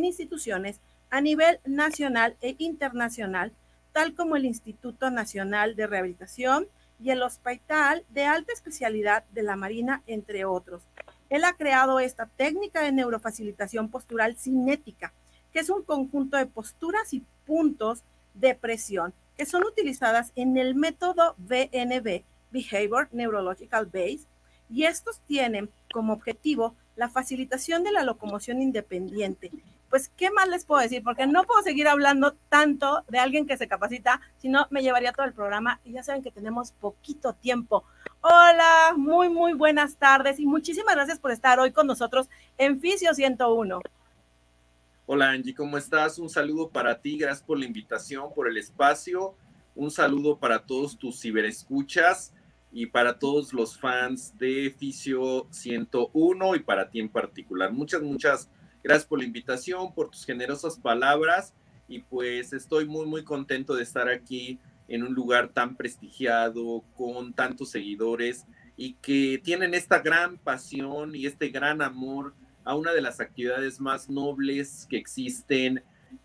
instituciones 0.04 0.80
a 1.10 1.20
nivel 1.20 1.60
nacional 1.64 2.36
e 2.40 2.54
internacional, 2.58 3.52
tal 3.92 4.14
como 4.14 4.36
el 4.36 4.44
Instituto 4.44 5.10
Nacional 5.10 5.74
de 5.76 5.86
Rehabilitación, 5.86 6.68
y 7.02 7.10
el 7.10 7.22
Hospital 7.22 8.04
de 8.10 8.26
Alta 8.26 8.52
Especialidad 8.52 9.24
de 9.32 9.42
la 9.42 9.56
Marina, 9.56 10.02
entre 10.06 10.44
otros. 10.44 10.82
Él 11.30 11.44
ha 11.44 11.54
creado 11.54 11.98
esta 11.98 12.26
técnica 12.26 12.82
de 12.82 12.92
neurofacilitación 12.92 13.88
postural 13.88 14.36
cinética, 14.36 15.12
que 15.50 15.60
es 15.60 15.70
un 15.70 15.82
conjunto 15.82 16.36
de 16.36 16.46
posturas 16.46 17.14
y 17.14 17.24
puntos 17.46 18.04
de 18.34 18.54
presión 18.54 19.14
que 19.40 19.46
son 19.46 19.64
utilizadas 19.64 20.32
en 20.36 20.58
el 20.58 20.74
método 20.74 21.34
BNB, 21.38 22.24
Behavior 22.50 23.08
Neurological 23.12 23.86
Base, 23.86 24.26
y 24.68 24.84
estos 24.84 25.20
tienen 25.20 25.70
como 25.92 26.12
objetivo 26.12 26.74
la 26.96 27.08
facilitación 27.08 27.82
de 27.82 27.92
la 27.92 28.04
locomoción 28.04 28.62
independiente, 28.62 29.50
pues, 29.90 30.08
¿qué 30.16 30.30
más 30.30 30.48
les 30.48 30.64
puedo 30.64 30.80
decir? 30.80 31.02
Porque 31.02 31.26
no 31.26 31.42
puedo 31.42 31.62
seguir 31.62 31.88
hablando 31.88 32.36
tanto 32.48 33.04
de 33.08 33.18
alguien 33.18 33.44
que 33.44 33.56
se 33.56 33.66
capacita, 33.66 34.20
si 34.38 34.48
no 34.48 34.68
me 34.70 34.82
llevaría 34.82 35.12
todo 35.12 35.26
el 35.26 35.32
programa 35.32 35.80
y 35.84 35.92
ya 35.92 36.04
saben 36.04 36.22
que 36.22 36.30
tenemos 36.30 36.70
poquito 36.70 37.34
tiempo. 37.34 37.84
Hola, 38.20 38.94
muy, 38.96 39.28
muy 39.28 39.52
buenas 39.52 39.96
tardes 39.96 40.38
y 40.38 40.46
muchísimas 40.46 40.94
gracias 40.94 41.18
por 41.18 41.32
estar 41.32 41.58
hoy 41.58 41.72
con 41.72 41.88
nosotros 41.88 42.28
en 42.56 42.80
Fisio 42.80 43.12
101. 43.14 43.80
Hola 45.06 45.30
Angie, 45.30 45.54
¿cómo 45.54 45.76
estás? 45.76 46.20
Un 46.20 46.30
saludo 46.30 46.70
para 46.70 47.00
ti, 47.00 47.18
gracias 47.18 47.44
por 47.44 47.58
la 47.58 47.66
invitación, 47.66 48.32
por 48.32 48.48
el 48.48 48.58
espacio. 48.58 49.34
Un 49.74 49.90
saludo 49.90 50.38
para 50.38 50.64
todos 50.64 50.96
tus 50.96 51.20
ciberescuchas 51.20 52.32
y 52.72 52.86
para 52.86 53.18
todos 53.18 53.52
los 53.52 53.78
fans 53.78 54.36
de 54.38 54.74
Fisio 54.76 55.46
101 55.50 56.56
y 56.56 56.60
para 56.60 56.88
ti 56.88 57.00
en 57.00 57.08
particular. 57.08 57.72
Muchas, 57.72 58.02
muchas 58.02 58.50
Gracias 58.82 59.06
por 59.06 59.18
la 59.18 59.26
invitación, 59.26 59.92
por 59.92 60.10
tus 60.10 60.24
generosas 60.24 60.78
palabras 60.78 61.52
y 61.86 62.00
pues 62.00 62.54
estoy 62.54 62.86
muy, 62.86 63.04
muy 63.06 63.24
contento 63.24 63.74
de 63.74 63.82
estar 63.82 64.08
aquí 64.08 64.58
en 64.88 65.02
un 65.02 65.12
lugar 65.12 65.48
tan 65.48 65.76
prestigiado, 65.76 66.82
con 66.96 67.34
tantos 67.34 67.70
seguidores 67.70 68.46
y 68.76 68.94
que 68.94 69.38
tienen 69.44 69.74
esta 69.74 69.98
gran 69.98 70.38
pasión 70.38 71.14
y 71.14 71.26
este 71.26 71.50
gran 71.50 71.82
amor 71.82 72.34
a 72.64 72.74
una 72.74 72.92
de 72.92 73.02
las 73.02 73.20
actividades 73.20 73.80
más 73.80 74.08
nobles 74.08 74.86
que 74.88 74.96
existen 74.96 75.82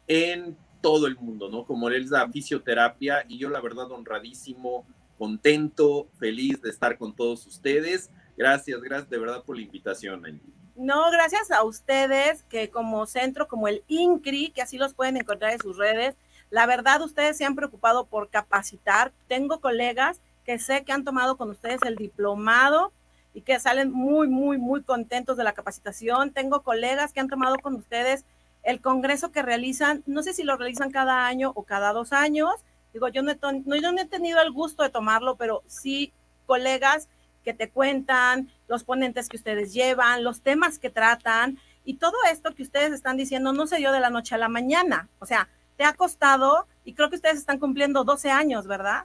en 0.07 0.55
todo 0.81 1.07
el 1.07 1.17
mundo, 1.17 1.49
¿no? 1.49 1.65
Como 1.65 1.89
es 1.89 2.09
la 2.09 2.29
fisioterapia 2.29 3.25
y 3.27 3.37
yo 3.37 3.49
la 3.49 3.59
verdad 3.59 3.91
honradísimo, 3.91 4.85
contento, 5.17 6.07
feliz 6.19 6.61
de 6.61 6.69
estar 6.69 6.97
con 6.97 7.15
todos 7.15 7.45
ustedes. 7.45 8.09
Gracias, 8.37 8.81
gracias 8.81 9.09
de 9.09 9.17
verdad 9.17 9.43
por 9.43 9.55
la 9.55 9.63
invitación. 9.63 10.41
No, 10.75 11.09
gracias 11.09 11.51
a 11.51 11.63
ustedes 11.63 12.43
que 12.43 12.69
como 12.69 13.05
centro, 13.05 13.47
como 13.47 13.67
el 13.67 13.83
INCRI, 13.87 14.51
que 14.51 14.61
así 14.61 14.77
los 14.77 14.93
pueden 14.93 15.17
encontrar 15.17 15.53
en 15.53 15.59
sus 15.59 15.77
redes, 15.77 16.15
la 16.49 16.65
verdad 16.65 17.01
ustedes 17.01 17.37
se 17.37 17.45
han 17.45 17.55
preocupado 17.55 18.05
por 18.05 18.29
capacitar. 18.29 19.13
Tengo 19.27 19.61
colegas 19.61 20.21
que 20.45 20.59
sé 20.59 20.83
que 20.83 20.91
han 20.91 21.03
tomado 21.03 21.37
con 21.37 21.49
ustedes 21.49 21.81
el 21.83 21.95
diplomado 21.95 22.91
y 23.33 23.41
que 23.41 23.59
salen 23.59 23.91
muy, 23.91 24.27
muy, 24.27 24.57
muy 24.57 24.83
contentos 24.83 25.37
de 25.37 25.43
la 25.43 25.53
capacitación. 25.53 26.31
Tengo 26.31 26.61
colegas 26.61 27.13
que 27.13 27.19
han 27.19 27.29
tomado 27.29 27.57
con 27.57 27.75
ustedes 27.75 28.25
el 28.63 28.81
congreso 28.81 29.31
que 29.31 29.43
realizan, 29.43 30.03
no 30.05 30.23
sé 30.23 30.33
si 30.33 30.43
lo 30.43 30.57
realizan 30.57 30.91
cada 30.91 31.27
año 31.27 31.51
o 31.55 31.63
cada 31.63 31.93
dos 31.93 32.13
años. 32.13 32.53
Digo, 32.95 33.09
yo 33.09 33.23
no 33.23 33.33
yo 33.33 33.91
no 33.91 34.01
he 34.01 34.05
tenido 34.05 34.41
el 34.41 34.53
gusto 34.53 34.81
de 34.81 34.89
tomarlo, 34.89 35.35
pero 35.35 35.63
sí 35.67 36.13
colegas 36.45 37.09
que 37.43 37.53
te 37.53 37.69
cuentan, 37.69 38.49
los 38.69 38.85
ponentes 38.85 39.27
que 39.27 39.35
ustedes 39.35 39.73
llevan, 39.73 40.23
los 40.23 40.39
temas 40.39 40.79
que 40.79 40.89
tratan 40.89 41.59
y 41.83 41.95
todo 41.95 42.15
esto 42.31 42.55
que 42.55 42.63
ustedes 42.63 42.93
están 42.93 43.17
diciendo 43.17 43.51
no 43.51 43.67
se 43.67 43.79
dio 43.79 43.91
de 43.91 43.99
la 43.99 44.09
noche 44.09 44.33
a 44.33 44.37
la 44.37 44.47
mañana. 44.47 45.09
O 45.19 45.25
sea, 45.25 45.49
te 45.75 45.83
ha 45.83 45.91
costado 45.91 46.67
y 46.85 46.93
creo 46.93 47.09
que 47.09 47.17
ustedes 47.17 47.37
están 47.37 47.59
cumpliendo 47.59 48.05
12 48.05 48.31
años, 48.31 48.65
¿verdad? 48.65 49.03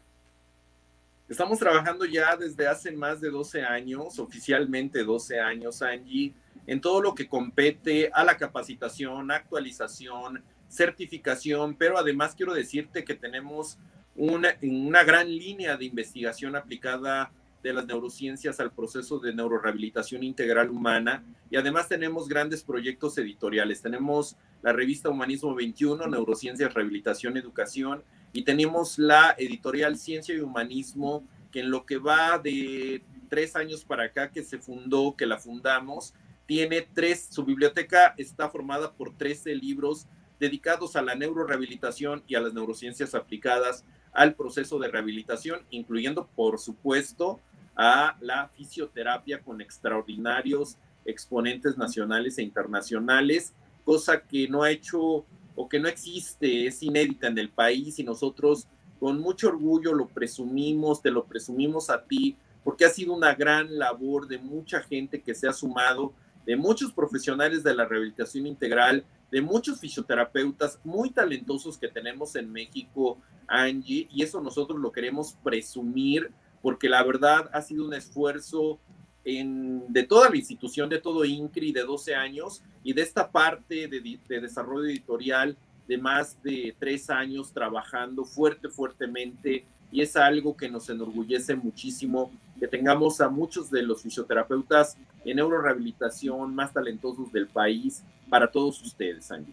Estamos 1.29 1.59
trabajando 1.59 2.05
ya 2.05 2.37
desde 2.37 2.69
hace 2.69 2.93
más 2.93 3.21
de 3.21 3.29
12 3.29 3.65
años, 3.65 4.21
oficialmente 4.21 5.03
12 5.03 5.41
años, 5.41 5.83
Angie, 5.83 6.33
en 6.65 6.81
todo 6.81 7.03
lo 7.03 7.13
que 7.13 7.27
compete 7.27 8.09
a 8.15 8.23
la 8.23 8.37
capacitación, 8.37 9.33
actualización, 9.33 10.45
certificación, 10.71 11.75
pero 11.75 11.99
además 11.99 12.35
quiero 12.37 12.55
decirte 12.55 13.05
que 13.05 13.15
tenemos 13.15 13.79
una, 14.15 14.57
una 14.63 15.05
gran 15.05 15.29
línea 15.29 15.77
de 15.77 15.85
investigación 15.85 16.57
aplicada 16.57 17.33
de 17.63 17.73
las 17.73 17.87
neurociencias 17.87 18.59
al 18.61 18.73
proceso 18.73 19.19
de 19.19 19.35
neurorehabilitación 19.35 20.23
integral 20.23 20.71
humana 20.71 21.25
y 21.51 21.57
además 21.57 21.89
tenemos 21.89 22.29
grandes 22.29 22.63
proyectos 22.63 23.19
editoriales. 23.19 23.83
Tenemos 23.83 24.37
la 24.63 24.73
revista 24.73 25.11
Humanismo 25.11 25.55
21, 25.55 26.07
Neurociencias, 26.07 26.73
Rehabilitación, 26.73 27.37
Educación 27.37 28.03
y 28.33 28.45
tenemos 28.45 28.99
la 28.99 29.35
editorial 29.37 29.99
Ciencia 29.99 30.35
y 30.35 30.41
Humanismo 30.41 31.25
que 31.51 31.61
en 31.61 31.71
lo 31.71 31.85
que 31.85 31.99
va 31.99 32.39
de 32.39 33.03
tres 33.29 33.57
años 33.57 33.85
para 33.85 34.05
acá 34.05 34.31
que 34.31 34.43
se 34.43 34.59
fundó, 34.59 35.15
que 35.17 35.27
la 35.27 35.39
fundamos, 35.39 36.15
tiene 36.47 36.89
tres, 36.95 37.29
su 37.31 37.45
biblioteca 37.45 38.15
está 38.17 38.49
formada 38.49 38.93
por 38.93 39.17
13 39.17 39.55
libros 39.55 40.07
dedicados 40.41 40.97
a 40.97 41.03
la 41.03 41.15
neurorehabilitación 41.15 42.25
y 42.27 42.35
a 42.35 42.41
las 42.41 42.55
neurociencias 42.55 43.15
aplicadas 43.15 43.85
al 44.13 44.35
proceso 44.35 44.79
de 44.79 44.89
rehabilitación, 44.89 45.61
incluyendo, 45.71 46.29
por 46.35 46.59
supuesto, 46.59 47.41
a 47.77 48.17
la 48.21 48.49
fisioterapia 48.49 49.41
con 49.43 49.61
extraordinarios 49.61 50.77
exponentes 51.05 51.79
nacionales 51.79 52.39
e 52.39 52.43
internacionales, 52.43 53.55
cosa 53.85 54.23
que 54.23 54.49
no 54.49 54.63
ha 54.63 54.71
hecho 54.71 55.25
o 55.55 55.69
que 55.69 55.79
no 55.79 55.89
existe, 55.89 56.67
es 56.67 56.83
inédita 56.83 57.27
en 57.29 57.39
el 57.39 57.51
país 57.51 57.99
y 57.99 58.05
nosotros 58.05 58.67
con 58.99 59.21
mucho 59.21 59.49
orgullo 59.49 59.95
lo 59.95 60.09
presumimos, 60.09 61.01
te 61.03 61.11
lo 61.11 61.25
presumimos 61.25 61.91
a 61.91 62.05
ti, 62.05 62.37
porque 62.65 62.85
ha 62.85 62.91
sido 62.91 63.15
una 63.15 63.35
gran 63.35 63.79
labor 63.79 64.29
de 64.29 64.39
mucha 64.39 64.81
gente 64.83 65.23
que 65.23 65.35
se 65.35 65.49
ha 65.49 65.53
sumado, 65.53 66.13
de 66.45 66.57
muchos 66.57 66.93
profesionales 66.93 67.63
de 67.63 67.75
la 67.75 67.87
rehabilitación 67.87 68.47
integral, 68.47 69.05
de 69.31 69.41
muchos 69.41 69.81
fisioterapeutas 69.81 70.79
muy 70.85 71.11
talentosos 71.11 71.79
que 71.79 71.89
tenemos 71.89 72.35
en 72.37 72.51
México, 72.51 73.19
Angie, 73.47 74.09
y 74.11 74.23
eso 74.23 74.41
nosotros 74.41 74.79
lo 74.79 74.93
queremos 74.93 75.37
presumir 75.43 76.31
porque 76.63 76.89
la 76.89 77.03
verdad 77.03 77.49
ha 77.53 77.63
sido 77.63 77.87
un 77.87 77.95
esfuerzo 77.95 78.79
de 79.25 80.03
toda 80.09 80.31
la 80.31 80.37
institución, 80.37 80.89
de 80.89 80.99
todo 80.99 81.25
INCRI, 81.25 81.73
de 81.73 81.83
12 81.83 82.15
años, 82.15 82.63
y 82.83 82.93
de 82.93 83.03
esta 83.03 83.31
parte 83.31 83.87
de, 83.87 84.19
de 84.29 84.41
desarrollo 84.41 84.87
editorial 84.89 85.57
de 85.87 85.99
más 85.99 86.41
de 86.43 86.75
tres 86.79 87.11
años 87.11 87.53
trabajando 87.53 88.25
fuerte, 88.25 88.69
fuertemente, 88.69 89.65
y 89.93 90.01
es 90.01 90.17
algo 90.17 90.57
que 90.57 90.69
nos 90.69 90.89
enorgullece 90.89 91.57
muchísimo 91.57 92.31
que 92.59 92.69
tengamos 92.69 93.21
a 93.21 93.29
muchos 93.29 93.71
de 93.71 93.83
los 93.83 94.03
fisioterapeutas 94.03 94.97
en 95.25 95.37
neurorehabilitación 95.37 96.55
más 96.55 96.73
talentosos 96.73 97.33
del 97.33 97.49
país 97.49 98.05
para 98.31 98.51
todos 98.51 98.81
ustedes, 98.81 99.31
Angie. 99.31 99.53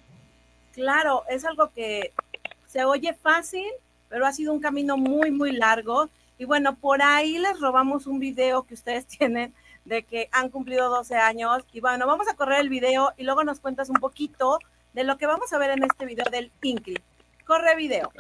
Claro, 0.74 1.24
es 1.30 1.44
algo 1.44 1.72
que 1.72 2.14
se 2.68 2.86
oye 2.86 3.14
fácil, 3.14 3.66
pero 4.08 4.26
ha 4.26 4.32
sido 4.32 4.54
un 4.54 4.62
camino 4.62 4.96
muy, 4.96 5.32
muy 5.32 5.52
largo 5.52 6.10
y 6.38 6.46
bueno, 6.46 6.76
por 6.76 7.02
ahí 7.02 7.40
les 7.40 7.60
robamos 7.60 8.06
un 8.06 8.20
video 8.20 8.64
que 8.64 8.76
ustedes 8.76 9.06
tienen 9.18 9.54
de 9.86 10.04
que 10.04 10.30
han 10.32 10.50
cumplido 10.50 10.90
12 10.90 11.16
años. 11.16 11.64
Y 11.74 11.80
bueno, 11.80 12.06
vamos 12.08 12.28
a 12.28 12.36
correr 12.36 12.62
el 12.62 12.70
video 12.70 13.14
y 13.18 13.24
luego 13.24 13.44
nos 13.44 13.60
cuentas 13.60 13.90
un 13.90 13.96
poquito 13.96 14.60
de 14.94 15.04
lo 15.04 15.18
que 15.18 15.26
vamos 15.26 15.52
a 15.52 15.58
ver 15.58 15.72
en 15.72 15.84
este 15.84 16.06
video 16.06 16.26
del 16.30 16.52
INCRI. 16.62 16.98
Corre 17.46 17.76
video. 17.76 18.12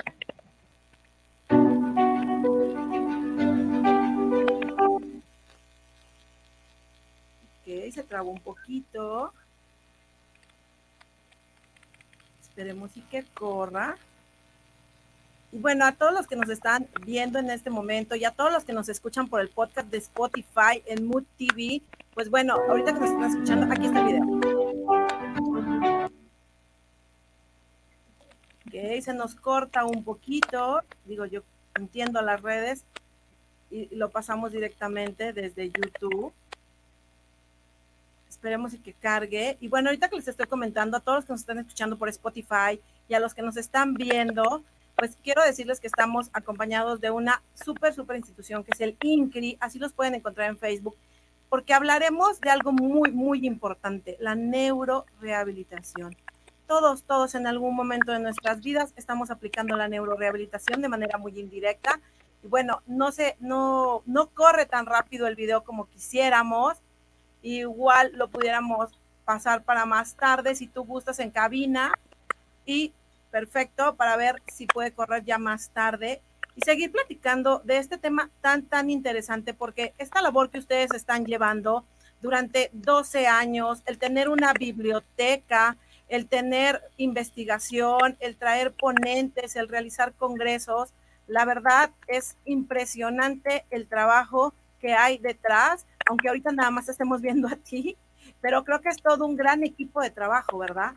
se 7.91 8.03
trabó 8.03 8.31
un 8.31 8.39
poquito. 8.39 9.33
Esperemos 12.57 12.97
y 12.97 13.01
que 13.01 13.23
corra. 13.35 13.95
Y 15.51 15.59
bueno, 15.59 15.85
a 15.85 15.91
todos 15.91 16.11
los 16.11 16.25
que 16.25 16.35
nos 16.35 16.49
están 16.49 16.87
viendo 17.05 17.37
en 17.37 17.51
este 17.51 17.69
momento 17.69 18.15
y 18.15 18.25
a 18.25 18.31
todos 18.31 18.51
los 18.51 18.63
que 18.63 18.73
nos 18.73 18.89
escuchan 18.89 19.27
por 19.27 19.41
el 19.41 19.49
podcast 19.49 19.91
de 19.91 19.99
Spotify 19.99 20.81
en 20.87 21.05
Mood 21.05 21.25
TV, 21.37 21.83
pues 22.15 22.31
bueno, 22.31 22.55
ahorita 22.55 22.95
que 22.95 22.99
nos 22.99 23.11
están 23.11 23.29
escuchando, 23.29 23.71
aquí 23.71 23.85
está 23.85 23.99
el 23.99 24.05
video. 24.07 24.23
Ok, 28.65 29.01
se 29.03 29.13
nos 29.13 29.35
corta 29.35 29.85
un 29.85 30.03
poquito, 30.03 30.81
digo 31.05 31.27
yo 31.27 31.43
entiendo 31.75 32.23
las 32.23 32.41
redes 32.41 32.85
y 33.69 33.95
lo 33.95 34.09
pasamos 34.09 34.51
directamente 34.51 35.31
desde 35.31 35.69
YouTube. 35.69 36.33
Esperemos 38.38 38.72
y 38.75 38.77
que 38.77 38.94
cargue. 38.94 39.58
Y 39.60 39.67
bueno, 39.67 39.89
ahorita 39.89 40.10
que 40.10 40.15
les 40.15 40.27
estoy 40.27 40.46
comentando 40.46 40.96
a 40.96 41.00
todos 41.00 41.17
los 41.17 41.25
que 41.25 41.34
nos 41.34 41.39
están 41.39 41.58
escuchando 41.58 41.98
por 41.98 42.08
Spotify 42.08 42.79
y 43.10 43.15
a 43.15 43.20
los 43.20 43.34
que 43.34 43.41
nos 43.41 43.58
están 43.58 43.96
viendo, 43.96 44.63
pues 44.96 45.17
quiero 45.24 45.44
decirles 45.44 45.79
que 45.79 45.88
estamos 45.88 46.29
acompañados 46.34 47.01
de 47.01 47.10
una 47.10 47.41
súper, 47.56 47.96
súper 47.96 48.17
institución 48.17 48.63
que 48.63 48.70
es 48.75 48.82
el 48.82 48.96
INCRI, 49.01 49.58
así 49.60 49.79
los 49.79 49.91
pueden 49.91 50.13
encontrar 50.13 50.50
en 50.51 50.60
Facebook, 50.60 50.96
porque 51.50 51.74
hablaremos 51.74 52.39
de 52.39 52.51
algo 52.51 52.72
muy, 52.72 53.12
muy 53.12 53.48
importante, 53.48 54.17
la 54.20 54.36
neurorehabilitación. 54.36 56.15
Todos, 56.67 57.06
todos 57.06 57.34
en 57.34 57.48
algún 57.48 57.75
momento 57.75 58.12
de 58.12 58.20
nuestras 58.20 58.62
vidas 58.62 58.94
estamos 58.98 59.32
aplicando 59.32 59.75
la 59.75 59.88
neurorehabilitación 59.88 60.84
de 60.84 60.89
manera 60.89 61.17
muy 61.17 61.39
indirecta. 61.39 62.00
Y 62.44 62.48
bueno, 62.48 62.84
no 62.86 63.12
se, 63.12 63.36
no, 63.39 64.03
no 64.06 64.27
corre 64.27 64.67
tan 64.67 64.86
rápido 64.86 65.25
el 65.25 65.36
video 65.36 65.63
como 65.63 65.88
quisiéramos. 65.88 66.77
Igual 67.41 68.12
lo 68.13 68.29
pudiéramos 68.29 68.91
pasar 69.25 69.63
para 69.63 69.86
más 69.86 70.15
tarde 70.15 70.56
si 70.56 70.67
tú 70.67 70.84
gustas 70.84 71.20
en 71.20 71.32
cabina. 71.32 71.91
Y 72.65 72.94
perfecto 73.32 73.96
para 73.96 74.17
ver 74.17 74.41
si 74.48 74.65
puede 74.65 74.91
correr 74.91 75.24
ya 75.24 75.38
más 75.38 75.70
tarde 75.70 76.22
y 76.56 76.62
seguir 76.62 76.91
platicando 76.91 77.62
de 77.63 77.77
este 77.77 77.98
tema 77.98 78.32
tan, 78.41 78.63
tan 78.63 78.89
interesante, 78.89 79.53
porque 79.53 79.94
esta 80.00 80.22
labor 80.22 80.50
que 80.50 80.58
ustedes 80.58 80.91
están 80.94 81.25
llevando 81.25 81.86
durante 82.20 82.72
12 82.74 83.27
años, 83.27 83.84
el 83.86 84.00
tener 84.00 84.27
una 84.27 84.53
biblioteca, 84.53 85.77
el 86.10 86.27
tener 86.27 86.82
investigación, 86.98 88.17
el 88.20 88.38
traer 88.38 88.72
ponentes, 88.72 89.56
el 89.56 89.67
realizar 89.67 90.13
congresos, 90.13 90.94
la 91.27 91.46
verdad 91.46 91.91
es 92.08 92.36
impresionante 92.46 93.65
el 93.70 93.88
trabajo 93.88 94.53
que 94.79 94.94
hay 94.94 95.20
detrás, 95.20 95.86
aunque 96.07 96.29
ahorita 96.29 96.51
nada 96.51 96.71
más 96.71 96.89
estemos 96.89 97.21
viendo 97.21 97.47
a 97.47 97.55
ti, 97.55 97.97
pero 98.41 98.63
creo 98.63 98.81
que 98.81 98.89
es 98.89 99.01
todo 99.01 99.25
un 99.25 99.35
gran 99.35 99.63
equipo 99.63 100.01
de 100.01 100.09
trabajo, 100.09 100.57
¿verdad? 100.57 100.93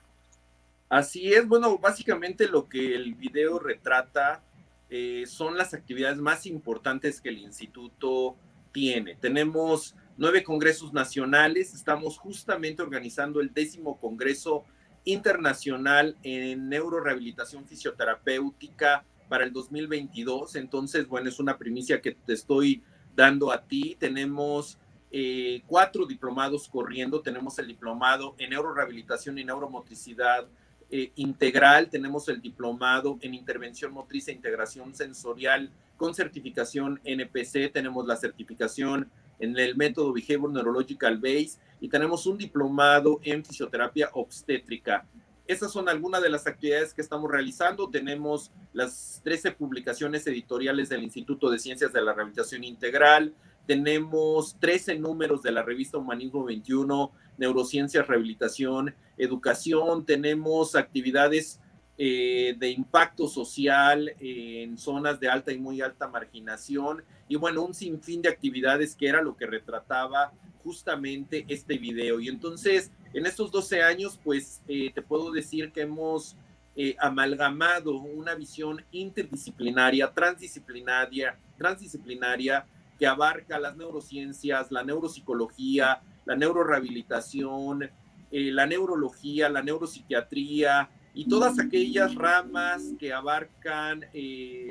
Así 0.89 1.33
es, 1.33 1.47
bueno, 1.47 1.79
básicamente 1.79 2.49
lo 2.49 2.69
que 2.69 2.95
el 2.95 3.15
video 3.15 3.59
retrata 3.59 4.43
eh, 4.89 5.25
son 5.27 5.57
las 5.57 5.73
actividades 5.73 6.19
más 6.19 6.47
importantes 6.47 7.21
que 7.21 7.29
el 7.29 7.39
instituto 7.39 8.37
tiene. 8.73 9.15
Tenemos 9.15 9.95
nueve 10.17 10.43
congresos 10.43 10.93
nacionales, 10.93 11.75
estamos 11.75 12.19
justamente 12.19 12.83
organizando 12.83 13.41
el 13.41 13.55
décimo 13.55 13.99
congreso 14.01 14.65
internacional 15.05 16.17
en 16.23 16.69
neurorehabilitación 16.69 17.67
fisioterapéutica 17.67 19.05
para 19.29 19.45
el 19.45 19.53
2022. 19.53 20.57
Entonces, 20.57 21.07
bueno, 21.07 21.29
es 21.29 21.39
una 21.39 21.57
primicia 21.57 22.01
que 22.01 22.13
te 22.13 22.33
estoy 22.33 22.83
dando 23.15 23.53
a 23.53 23.63
ti. 23.63 23.97
Tenemos 23.99 24.77
eh, 25.11 25.63
cuatro 25.67 26.07
diplomados 26.07 26.69
corriendo. 26.69 27.21
Tenemos 27.21 27.59
el 27.59 27.67
diplomado 27.67 28.35
en 28.39 28.51
neurorehabilitación 28.51 29.39
y 29.39 29.45
neuromotricidad 29.45 30.47
eh, 30.93 31.13
integral, 31.15 31.89
tenemos 31.89 32.29
el 32.29 32.41
diplomado 32.41 33.17
en 33.21 33.35
intervención 33.35 33.93
motriz 33.93 34.27
e 34.27 34.33
integración 34.33 34.93
sensorial 34.93 35.71
con 35.97 36.17
certificación 36.17 37.01
NPC, 37.05 37.73
tenemos 37.73 38.05
la 38.09 38.17
certificación 38.17 39.09
en 39.39 39.57
el 39.57 39.77
método 39.77 40.13
Behavior 40.13 40.51
Neurological 40.51 41.19
Base 41.19 41.59
y 41.81 41.89
tenemos 41.89 42.27
un 42.27 42.39
diplomado 42.39 43.21
en 43.23 43.45
fisioterapia 43.45 44.11
obstétrica. 44.15 45.07
Esas 45.47 45.73
son 45.73 45.89
algunas 45.89 46.23
de 46.23 46.29
las 46.29 46.47
actividades 46.47 46.93
que 46.95 47.03
estamos 47.03 47.31
realizando. 47.31 47.89
Tenemos 47.89 48.51
las 48.73 49.21
13 49.25 49.53
publicaciones 49.53 50.27
editoriales 50.27 50.89
del 50.89 51.03
Instituto 51.03 51.51
de 51.51 51.59
Ciencias 51.59 51.93
de 51.93 52.03
la 52.03 52.13
Rehabilitación 52.13 52.65
Integral. 52.65 53.33
Tenemos 53.67 54.57
13 54.59 54.99
números 54.99 55.43
de 55.43 55.53
la 55.53 55.63
revista 55.63 55.99
Humanismo 55.99 56.45
21 56.45 57.13
neurociencias, 57.39 58.07
rehabilitación, 58.07 58.95
educación, 59.17 60.05
tenemos 60.05 60.75
actividades 60.75 61.61
eh, 61.97 62.55
de 62.59 62.71
impacto 62.71 63.29
social 63.29 64.15
en 64.19 64.79
zonas 64.79 65.21
de 65.21 65.29
alta 65.29 65.53
y 65.53 65.59
muy 65.59 65.83
alta 65.83 66.09
marginación 66.09 67.05
y 67.29 67.37
bueno, 67.37 67.63
un 67.63 67.75
sinfín 67.75 68.23
de 68.23 68.29
actividades 68.29 68.97
que 68.97 69.07
era 69.07 69.23
lo 69.23 69.37
que 69.37 69.47
retrataba 69.47 70.33
justamente 70.65 71.45
este 71.49 71.79
video. 71.79 72.21
Y 72.21 72.29
entonces, 72.29 72.91
en 73.13 73.27
estos 73.27 73.51
12 73.51 73.83
años, 73.83 74.19
pues 74.23 74.63
eh, 74.67 74.91
te 74.95 75.03
puedo 75.03 75.31
decir 75.31 75.73
que 75.73 75.83
hemos 75.83 76.37
eh, 76.77 76.97
amalgamado 76.99 77.99
una 77.99 78.35
visión 78.35 78.85
interdisciplinaria, 78.93 80.13
transdisciplinaria, 80.13 81.39
transdisciplinaria 81.59 82.67
que 83.01 83.07
abarca 83.07 83.59
las 83.59 83.79
neurociencias, 83.79 84.71
la 84.71 84.85
neuropsicología, 84.85 86.03
la 86.27 86.37
neurorehabilitación, 86.37 87.85
eh, 88.31 88.53
la 88.53 88.67
neurología, 88.67 89.49
la 89.49 89.63
neuropsiquiatría 89.63 90.91
y 91.15 91.27
todas 91.27 91.59
aquellas 91.59 92.15
ramas 92.15 92.93
que 92.99 93.15
abarcan 93.15 94.05
eh, 94.13 94.71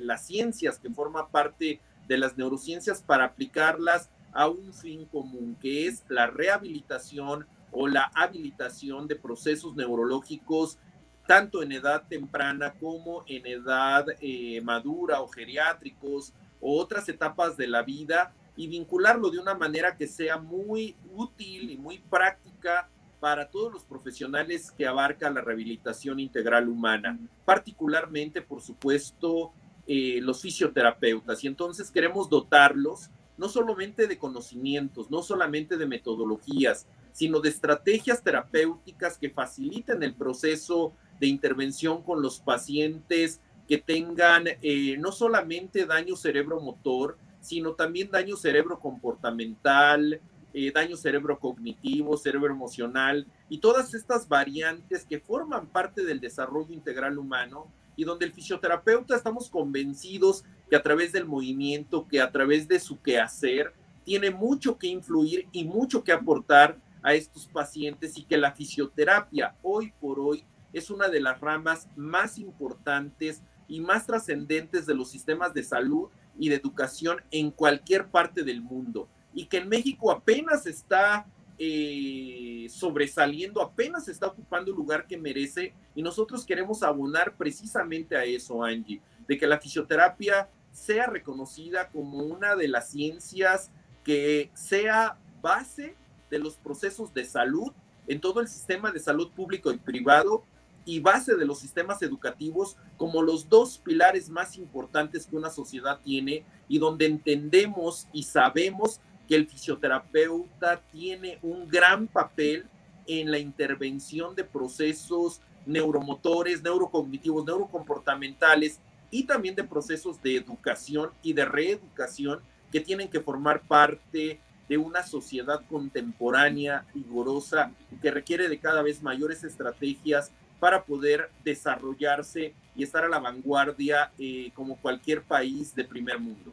las 0.00 0.26
ciencias 0.26 0.78
que 0.78 0.88
forman 0.88 1.30
parte 1.30 1.82
de 2.08 2.16
las 2.16 2.38
neurociencias 2.38 3.02
para 3.02 3.26
aplicarlas 3.26 4.08
a 4.32 4.48
un 4.48 4.72
fin 4.72 5.04
común, 5.04 5.54
que 5.60 5.86
es 5.86 6.04
la 6.08 6.26
rehabilitación 6.26 7.46
o 7.70 7.86
la 7.86 8.10
habilitación 8.14 9.06
de 9.06 9.16
procesos 9.16 9.76
neurológicos 9.76 10.78
tanto 11.26 11.62
en 11.62 11.72
edad 11.72 12.08
temprana 12.08 12.72
como 12.80 13.24
en 13.26 13.46
edad 13.46 14.06
eh, 14.22 14.62
madura 14.62 15.20
o 15.20 15.28
geriátricos 15.28 16.32
o 16.60 16.80
otras 16.80 17.08
etapas 17.08 17.56
de 17.56 17.66
la 17.66 17.82
vida 17.82 18.34
y 18.56 18.66
vincularlo 18.66 19.30
de 19.30 19.38
una 19.38 19.54
manera 19.54 19.96
que 19.96 20.06
sea 20.06 20.38
muy 20.38 20.96
útil 21.14 21.70
y 21.70 21.76
muy 21.76 21.98
práctica 21.98 22.90
para 23.20 23.50
todos 23.50 23.72
los 23.72 23.84
profesionales 23.84 24.70
que 24.70 24.86
abarca 24.86 25.30
la 25.30 25.40
rehabilitación 25.40 26.20
integral 26.20 26.68
humana, 26.68 27.18
particularmente, 27.44 28.42
por 28.42 28.60
supuesto, 28.60 29.52
eh, 29.86 30.20
los 30.22 30.40
fisioterapeutas. 30.42 31.42
Y 31.42 31.46
entonces 31.46 31.90
queremos 31.90 32.28
dotarlos 32.28 33.10
no 33.36 33.48
solamente 33.48 34.06
de 34.06 34.18
conocimientos, 34.18 35.10
no 35.10 35.22
solamente 35.22 35.76
de 35.76 35.86
metodologías, 35.86 36.86
sino 37.12 37.40
de 37.40 37.48
estrategias 37.48 38.22
terapéuticas 38.22 39.16
que 39.16 39.30
faciliten 39.30 40.02
el 40.02 40.14
proceso 40.14 40.92
de 41.20 41.28
intervención 41.28 42.02
con 42.02 42.20
los 42.20 42.40
pacientes 42.40 43.40
que 43.68 43.78
tengan 43.78 44.44
eh, 44.62 44.96
no 44.98 45.12
solamente 45.12 45.84
daño 45.84 46.16
cerebromotor, 46.16 47.18
sino 47.40 47.74
también 47.74 48.10
daño 48.10 48.36
cerebro 48.36 48.80
comportamental, 48.80 50.20
eh, 50.54 50.72
daño 50.72 50.96
cerebro 50.96 51.38
cognitivo, 51.38 52.16
cerebro 52.16 52.52
emocional 52.52 53.26
y 53.50 53.58
todas 53.58 53.92
estas 53.92 54.26
variantes 54.26 55.04
que 55.04 55.20
forman 55.20 55.66
parte 55.66 56.04
del 56.04 56.20
desarrollo 56.20 56.72
integral 56.72 57.18
humano 57.18 57.70
y 57.94 58.04
donde 58.04 58.24
el 58.24 58.32
fisioterapeuta 58.32 59.14
estamos 59.14 59.50
convencidos 59.50 60.44
que 60.70 60.76
a 60.76 60.82
través 60.82 61.12
del 61.12 61.26
movimiento, 61.26 62.08
que 62.08 62.22
a 62.22 62.32
través 62.32 62.66
de 62.68 62.80
su 62.80 63.00
quehacer, 63.02 63.74
tiene 64.04 64.30
mucho 64.30 64.78
que 64.78 64.86
influir 64.86 65.46
y 65.52 65.64
mucho 65.64 66.02
que 66.02 66.12
aportar 66.12 66.78
a 67.02 67.12
estos 67.12 67.46
pacientes 67.46 68.16
y 68.16 68.24
que 68.24 68.38
la 68.38 68.52
fisioterapia 68.52 69.54
hoy 69.62 69.92
por 70.00 70.18
hoy 70.18 70.44
es 70.72 70.90
una 70.90 71.08
de 71.08 71.20
las 71.20 71.40
ramas 71.40 71.88
más 71.96 72.38
importantes 72.38 73.42
y 73.68 73.80
más 73.80 74.06
trascendentes 74.06 74.86
de 74.86 74.94
los 74.94 75.10
sistemas 75.10 75.54
de 75.54 75.62
salud 75.62 76.08
y 76.38 76.48
de 76.48 76.56
educación 76.56 77.18
en 77.30 77.50
cualquier 77.50 78.08
parte 78.08 78.42
del 78.42 78.62
mundo. 78.62 79.08
Y 79.34 79.46
que 79.46 79.58
en 79.58 79.68
México 79.68 80.10
apenas 80.10 80.66
está 80.66 81.26
eh, 81.58 82.66
sobresaliendo, 82.70 83.60
apenas 83.60 84.08
está 84.08 84.28
ocupando 84.28 84.70
el 84.70 84.76
lugar 84.76 85.06
que 85.06 85.18
merece 85.18 85.74
y 85.94 86.02
nosotros 86.02 86.46
queremos 86.46 86.82
abonar 86.82 87.36
precisamente 87.36 88.16
a 88.16 88.24
eso, 88.24 88.62
Angie, 88.64 89.02
de 89.26 89.36
que 89.36 89.46
la 89.46 89.58
fisioterapia 89.58 90.48
sea 90.70 91.06
reconocida 91.06 91.90
como 91.90 92.18
una 92.18 92.56
de 92.56 92.68
las 92.68 92.90
ciencias 92.90 93.70
que 94.04 94.50
sea 94.54 95.18
base 95.42 95.96
de 96.30 96.38
los 96.38 96.56
procesos 96.56 97.12
de 97.12 97.24
salud 97.24 97.72
en 98.06 98.20
todo 98.20 98.40
el 98.40 98.48
sistema 98.48 98.90
de 98.92 99.00
salud 99.00 99.30
público 99.32 99.72
y 99.72 99.78
privado 99.78 100.44
y 100.88 101.00
base 101.00 101.36
de 101.36 101.44
los 101.44 101.58
sistemas 101.58 102.00
educativos 102.00 102.78
como 102.96 103.20
los 103.20 103.46
dos 103.50 103.76
pilares 103.76 104.30
más 104.30 104.56
importantes 104.56 105.26
que 105.26 105.36
una 105.36 105.50
sociedad 105.50 106.00
tiene 106.02 106.46
y 106.66 106.78
donde 106.78 107.04
entendemos 107.04 108.08
y 108.10 108.22
sabemos 108.22 108.98
que 109.28 109.36
el 109.36 109.46
fisioterapeuta 109.46 110.80
tiene 110.90 111.40
un 111.42 111.68
gran 111.68 112.06
papel 112.06 112.64
en 113.06 113.30
la 113.30 113.38
intervención 113.38 114.34
de 114.34 114.44
procesos 114.44 115.42
neuromotores, 115.66 116.62
neurocognitivos, 116.62 117.44
neurocomportamentales 117.44 118.80
y 119.10 119.24
también 119.24 119.56
de 119.56 119.64
procesos 119.64 120.22
de 120.22 120.36
educación 120.36 121.10
y 121.22 121.34
de 121.34 121.44
reeducación 121.44 122.40
que 122.72 122.80
tienen 122.80 123.10
que 123.10 123.20
formar 123.20 123.60
parte 123.60 124.40
de 124.70 124.78
una 124.78 125.02
sociedad 125.02 125.60
contemporánea, 125.68 126.86
vigorosa, 126.94 127.72
que 128.00 128.10
requiere 128.10 128.48
de 128.48 128.58
cada 128.58 128.80
vez 128.80 129.02
mayores 129.02 129.44
estrategias 129.44 130.32
para 130.60 130.84
poder 130.84 131.30
desarrollarse 131.44 132.54
y 132.74 132.82
estar 132.82 133.04
a 133.04 133.08
la 133.08 133.18
vanguardia 133.18 134.12
eh, 134.18 134.50
como 134.54 134.76
cualquier 134.76 135.22
país 135.22 135.74
de 135.74 135.84
primer 135.84 136.18
mundo. 136.18 136.52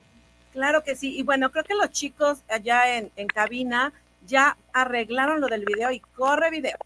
Claro 0.53 0.83
que 0.83 0.95
sí. 0.95 1.17
Y 1.17 1.23
bueno, 1.23 1.51
creo 1.51 1.63
que 1.63 1.75
los 1.75 1.89
chicos 1.91 2.43
allá 2.47 2.97
en, 2.97 3.11
en 3.15 3.27
cabina 3.27 3.93
ya 4.25 4.57
arreglaron 4.73 5.41
lo 5.41 5.47
del 5.47 5.65
video 5.65 5.91
y 5.91 5.99
corre 5.99 6.49
video. 6.49 6.77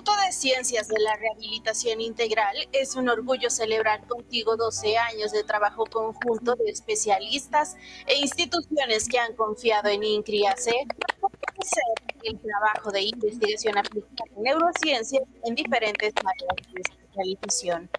Instituto 0.00 0.24
de 0.24 0.32
Ciencias 0.32 0.88
de 0.88 0.98
la 0.98 1.14
Rehabilitación 1.16 2.00
Integral 2.00 2.56
es 2.72 2.96
un 2.96 3.10
orgullo 3.10 3.50
celebrar 3.50 4.06
contigo 4.06 4.56
12 4.56 4.96
años 4.96 5.30
de 5.30 5.44
trabajo 5.44 5.84
conjunto 5.84 6.54
de 6.54 6.70
especialistas 6.70 7.76
e 8.06 8.16
instituciones 8.16 9.06
que 9.06 9.18
han 9.18 9.36
confiado 9.36 9.90
en 9.90 10.02
INCRIAC 10.02 10.56
para 11.20 11.34
el 12.22 12.40
trabajo 12.40 12.90
de 12.90 13.02
investigación 13.02 13.76
aplicada 13.76 14.24
en 14.36 14.42
neurociencia 14.42 15.20
en 15.44 15.54
diferentes 15.54 16.14
áreas 16.16 16.72
de 16.72 16.80
especialización. 16.80 17.90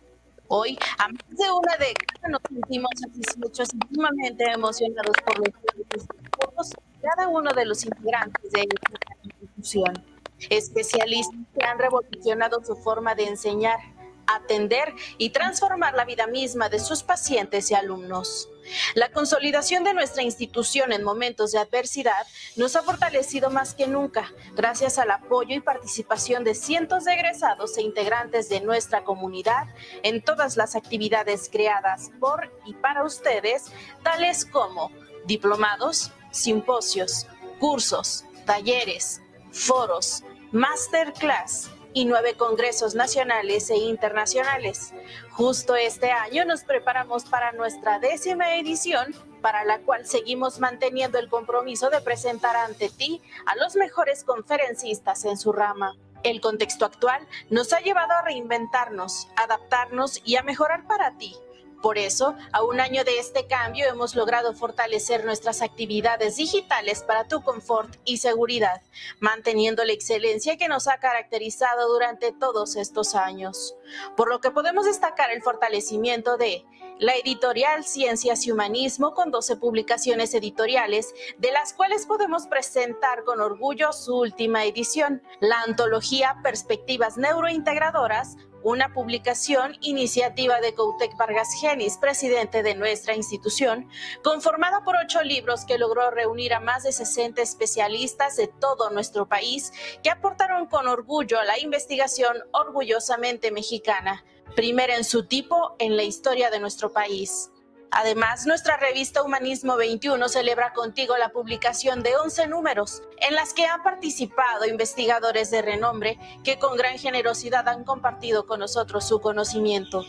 Hoy, 0.48 0.80
a 0.98 1.08
más 1.08 1.30
de 1.30 1.52
una 1.52 1.78
década, 1.78 2.30
nos 2.30 2.42
sentimos 2.50 2.90
satisfechos 3.00 3.70
y 3.76 3.94
sumamente 3.94 4.44
emocionados 4.52 5.16
por 5.24 5.38
los 5.38 6.72
cada 7.00 7.28
uno 7.28 7.54
de 7.54 7.66
los 7.66 7.84
integrantes 7.84 8.52
de 8.52 8.62
esta 8.62 9.16
institución 9.24 10.11
especialistas 10.49 11.39
que 11.58 11.65
han 11.65 11.80
revolucionado 11.80 12.63
su 12.63 12.75
forma 12.75 13.15
de 13.15 13.27
enseñar, 13.27 13.80
atender 14.27 14.93
y 15.17 15.32
transformar 15.32 15.93
la 15.93 16.06
vida 16.06 16.27
misma 16.27 16.69
de 16.69 16.80
sus 16.80 17.04
pacientes 17.04 17.71
y 17.71 17.75
alumnos. 17.75 18.49
La 18.93 19.12
consolidación 19.12 19.84
de 19.84 19.93
nuestra 19.93 20.23
institución 20.23 20.91
en 20.93 21.04
momentos 21.04 21.51
de 21.51 21.60
adversidad 21.60 22.25
nos 22.56 22.75
ha 22.75 22.84
fortalecido 22.84 23.49
más 23.49 23.73
que 23.73 23.88
nunca, 23.88 24.32
gracias 24.54 24.99
al 24.99 25.12
apoyo 25.12 25.56
y 25.56 25.60
participación 25.60 26.43
de 26.43 26.56
cientos 26.56 27.06
de 27.06 27.13
egresados 27.13 27.77
e 27.77 27.82
integrantes 27.82 28.49
de 28.49 28.62
nuestra 28.62 29.04
comunidad 29.04 29.67
en 30.04 30.23
todas 30.23 30.58
las 30.58 30.75
actividades 30.75 31.49
creadas 31.51 32.12
por 32.19 32.51
y 32.65 32.73
para 32.73 33.04
ustedes, 33.04 33.71
tales 34.04 34.45
como 34.45 34.91
diplomados, 35.25 36.12
simposios, 36.32 37.27
cursos, 37.60 38.25
talleres, 38.45 39.21
foros, 39.51 40.23
masterclass 40.52 41.72
y 41.94 42.06
nueve 42.06 42.36
congresos 42.36 42.94
nacionales 42.94 43.70
e 43.70 43.78
internacionales. 43.78 44.94
Justo 45.32 45.76
este 45.76 46.12
año 46.12 46.46
nos 46.46 46.64
preparamos 46.64 47.24
para 47.26 47.54
nuestra 47.54 48.00
décima 48.00 48.56
edición, 48.56 49.16
para 49.42 49.64
la 49.64 49.80
cual 49.80 50.06
seguimos 50.06 50.60
manteniendo 50.60 51.20
el 51.20 51.30
compromiso 51.30 51.90
de 51.90 52.02
presentar 52.02 52.56
ante 52.56 52.90
ti 52.90 53.22
a 53.46 53.56
los 53.56 53.76
mejores 53.76 54.24
conferencistas 54.24 55.26
en 55.26 55.38
su 55.38 55.52
rama. 55.52 55.96
El 56.24 56.42
contexto 56.42 56.86
actual 56.86 57.26
nos 57.50 57.74
ha 57.74 57.80
llevado 57.80 58.12
a 58.14 58.22
reinventarnos, 58.22 59.30
adaptarnos 59.36 60.22
y 60.24 60.36
a 60.36 60.44
mejorar 60.44 60.86
para 60.86 61.18
ti 61.18 61.36
por 61.82 61.98
eso, 61.98 62.36
a 62.52 62.63
un 62.63 62.80
año 62.80 63.04
de 63.04 63.17
este 63.17 63.48
cambio 63.48 63.88
hemos 63.88 64.15
logrado 64.15 64.54
fortalecer 64.54 65.26
nuestras 65.26 65.62
actividades 65.62 66.38
digitales 66.38 67.04
para 67.04 67.28
tu 67.28 67.41
confort 67.41 67.96
y 68.06 68.17
seguridad, 68.17 68.82
manteniendo 69.20 69.84
la 69.84 69.94
excelencia 69.94 70.58
que 70.58 70.67
nos 70.67 70.88
ha 70.88 71.00
caracterizado 71.00 71.91
durante 71.91 72.32
todos 72.32 72.76
estos 72.76 73.15
años. 73.15 73.76
Por 74.15 74.30
lo 74.30 74.39
que 74.41 74.52
podemos 74.52 74.86
destacar 74.86 75.32
el 75.32 75.41
fortalecimiento 75.41 76.38
de 76.38 76.65
la 77.00 77.15
editorial 77.15 77.84
Ciencias 77.84 78.46
y 78.46 78.52
Humanismo 78.52 79.15
con 79.15 79.32
12 79.32 79.56
publicaciones 79.58 80.36
editoriales, 80.36 81.15
de 81.39 81.52
las 81.52 81.74
cuales 81.74 82.06
podemos 82.06 82.46
presentar 82.46 83.24
con 83.24 83.41
orgullo 83.41 83.91
su 83.91 84.20
última 84.20 84.65
edición, 84.65 85.24
la 85.39 85.62
antología 85.62 86.38
Perspectivas 86.44 87.17
Neurointegradoras, 87.17 88.38
una 88.63 88.93
publicación 88.93 89.78
iniciativa 89.82 90.60
de 90.60 90.74
Coutec 90.74 91.15
Vargas 91.17 91.50
Genis, 91.60 91.97
presidente 91.97 92.63
de 92.63 92.76
nuestra 92.76 93.15
institución, 93.15 93.88
conformada 94.24 94.84
por 94.84 94.95
ocho 94.95 95.21
libros 95.24 95.65
que 95.65 95.78
logró 95.78 96.12
reunir 96.12 96.54
a 96.54 96.60
más 96.60 96.84
de 96.84 96.91
60 96.91 97.41
especialistas 97.41 98.36
de 98.36 98.47
todo 98.47 98.89
nuestro 98.89 99.28
país 99.28 99.71
que 100.04 100.10
aportaron 100.10 100.67
con 100.67 100.88
orgullo 100.88 101.39
a 101.39 101.45
la 101.45 101.60
investigación 101.60 102.38
orgullosamente 102.52 103.52
mexicana, 103.52 104.24
primera 104.56 104.95
en 104.95 105.04
su 105.04 105.26
tipo 105.26 105.76
en 105.80 105.95
la 105.95 106.04
historia 106.04 106.50
de 106.50 106.60
nuestro 106.60 106.91
país. 106.91 107.51
Además, 107.91 108.45
nuestra 108.45 108.77
revista 108.77 109.21
Humanismo 109.21 109.75
21 109.75 110.30
celebra 110.30 110.71
contigo 110.71 111.17
la 111.17 111.34
publicación 111.34 112.04
de 112.04 112.15
11 112.15 112.47
números 112.47 113.04
en 113.17 113.36
las 113.36 113.54
que 113.54 113.65
han 113.65 113.84
participado 113.84 114.65
investigadores 114.65 115.51
de 115.51 115.62
renombre 115.62 116.17
que 116.45 116.58
con 116.58 116.77
gran 116.77 116.97
generosidad 116.97 117.67
han 117.67 117.84
compartido 117.84 118.47
con 118.47 118.62
nosotros 118.62 119.06
su 119.06 119.19
conocimiento. 119.19 120.06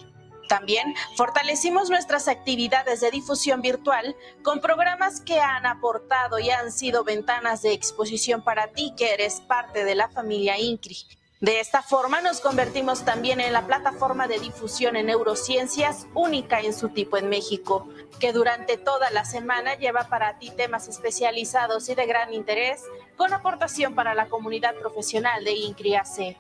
También 0.49 0.95
fortalecimos 1.17 1.91
nuestras 1.91 2.29
actividades 2.29 3.01
de 3.01 3.11
difusión 3.11 3.63
virtual 3.63 4.15
con 4.45 4.61
programas 4.61 5.21
que 5.21 5.41
han 5.41 5.67
aportado 5.67 6.39
y 6.39 6.51
han 6.51 6.71
sido 6.71 7.03
ventanas 7.03 7.63
de 7.63 7.73
exposición 7.73 8.45
para 8.45 8.69
ti 8.69 8.95
que 8.97 9.13
eres 9.13 9.41
parte 9.41 9.85
de 9.85 9.97
la 9.97 10.09
familia 10.09 10.57
INCRI 10.57 11.22
de 11.43 11.59
esta 11.59 11.83
forma 11.83 12.21
nos 12.21 12.41
convertimos 12.41 13.05
también 13.05 13.41
en 13.41 13.53
la 13.53 13.67
plataforma 13.67 14.29
de 14.29 14.39
difusión 14.39 14.95
en 14.95 15.07
neurociencias 15.07 16.07
única 16.15 16.61
en 16.61 16.73
su 16.73 16.91
tipo 16.91 17.17
en 17.17 17.29
México, 17.29 17.89
que 18.21 18.33
durante 18.33 18.77
toda 18.77 19.11
la 19.11 19.25
semana 19.25 19.75
lleva 19.75 20.05
para 20.05 20.39
ti 20.39 20.51
temas 20.51 20.87
especializados 20.87 21.89
y 21.89 21.97
de 21.97 22.07
gran 22.07 22.33
interés 22.33 22.85
con 23.17 23.33
aportación 23.33 23.97
para 23.97 24.15
la 24.15 24.29
comunidad 24.29 24.77
profesional 24.77 25.43
de 25.43 25.51
INCRI-AC. 25.51 26.37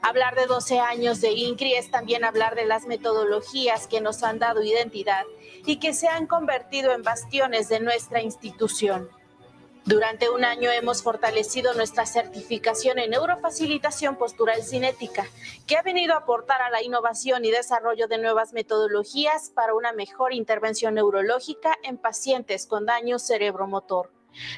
Hablar 0.00 0.34
de 0.36 0.46
12 0.46 0.80
años 0.80 1.20
de 1.20 1.32
INCRI 1.32 1.74
es 1.74 1.90
también 1.90 2.24
hablar 2.24 2.54
de 2.54 2.64
las 2.64 2.86
metodologías 2.86 3.86
que 3.88 4.00
nos 4.00 4.22
han 4.22 4.38
dado 4.38 4.62
identidad 4.62 5.24
y 5.66 5.76
que 5.76 5.92
se 5.92 6.08
han 6.08 6.26
convertido 6.26 6.92
en 6.92 7.02
bastiones 7.02 7.68
de 7.68 7.80
nuestra 7.80 8.22
institución. 8.22 9.10
Durante 9.90 10.30
un 10.30 10.44
año 10.44 10.70
hemos 10.70 11.02
fortalecido 11.02 11.74
nuestra 11.74 12.06
certificación 12.06 13.00
en 13.00 13.10
neurofacilitación 13.10 14.14
postural 14.14 14.62
cinética, 14.62 15.26
que 15.66 15.76
ha 15.76 15.82
venido 15.82 16.14
a 16.14 16.18
aportar 16.18 16.62
a 16.62 16.70
la 16.70 16.80
innovación 16.80 17.44
y 17.44 17.50
desarrollo 17.50 18.06
de 18.06 18.18
nuevas 18.18 18.52
metodologías 18.52 19.50
para 19.50 19.74
una 19.74 19.92
mejor 19.92 20.32
intervención 20.32 20.94
neurológica 20.94 21.76
en 21.82 21.98
pacientes 21.98 22.68
con 22.68 22.86
daño 22.86 23.18
cerebromotor 23.18 24.12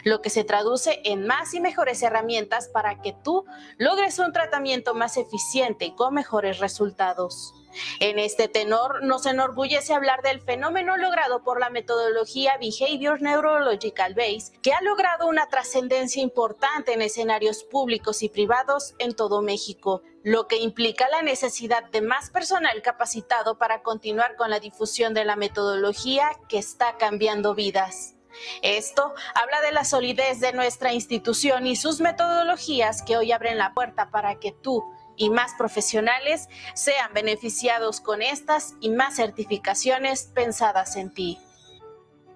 lo 0.05 0.21
que 0.21 0.29
se 0.29 0.45
traduce 0.45 1.01
en 1.03 1.27
más 1.27 1.55
y 1.55 1.61
mejores 1.61 2.03
herramientas 2.03 2.69
para 2.69 3.01
que 3.01 3.17
tú 3.25 3.47
logres 3.79 4.19
un 4.19 4.31
tratamiento 4.31 4.93
más 4.93 5.17
eficiente 5.17 5.87
y 5.87 5.95
con 5.95 6.13
mejores 6.13 6.59
resultados. 6.59 7.55
En 8.01 8.19
este 8.19 8.49
tenor 8.49 9.05
nos 9.05 9.27
enorgullece 9.27 9.95
hablar 9.95 10.23
del 10.23 10.41
fenómeno 10.41 10.97
logrado 10.97 11.43
por 11.43 11.61
la 11.61 11.71
metodología 11.71 12.59
Behavior 12.59 13.21
Neurological 13.23 14.15
Base, 14.15 14.53
que 14.63 14.73
ha 14.73 14.81
logrado 14.83 15.27
una 15.27 15.49
trascendencia 15.49 16.23
importante 16.23 16.93
en 16.93 17.03
escenarios 17.03 17.65
públicos 17.65 18.23
y 18.23 18.29
privados 18.29 18.95
en 18.99 19.15
todo 19.15 19.43
México, 19.43 20.03
lo 20.23 20.47
que 20.47 20.57
implica 20.57 21.09
la 21.09 21.23
necesidad 21.23 21.85
de 21.91 22.03
más 22.03 22.31
personal 22.31 22.81
capacitado 22.83 23.59
para 23.59 23.83
continuar 23.83 24.37
con 24.37 24.51
la 24.51 24.61
difusión 24.61 25.15
de 25.15 25.25
la 25.25 25.37
metodología 25.37 26.31
que 26.49 26.59
está 26.59 26.97
cambiando 26.97 27.55
vidas. 27.55 28.15
Esto 28.63 29.13
habla 29.35 29.61
de 29.61 29.73
la 29.73 29.85
solidez 29.85 30.41
de 30.41 30.53
nuestra 30.53 30.93
institución 30.93 31.67
y 31.67 31.77
sus 31.77 32.01
metodologías 32.01 33.03
que 33.03 33.17
hoy 33.17 33.33
abren 33.33 33.59
la 33.59 33.75
puerta 33.75 34.11
para 34.11 34.39
que 34.39 34.53
tú 34.53 34.83
y 35.17 35.31
más 35.31 35.53
profesionales 35.57 36.49
sean 36.75 37.13
beneficiados 37.15 38.01
con 38.01 38.23
estas 38.23 38.75
y 38.81 38.91
más 38.91 39.17
certificaciones 39.17 40.31
pensadas 40.35 40.97
en 40.97 41.13
ti. 41.13 41.39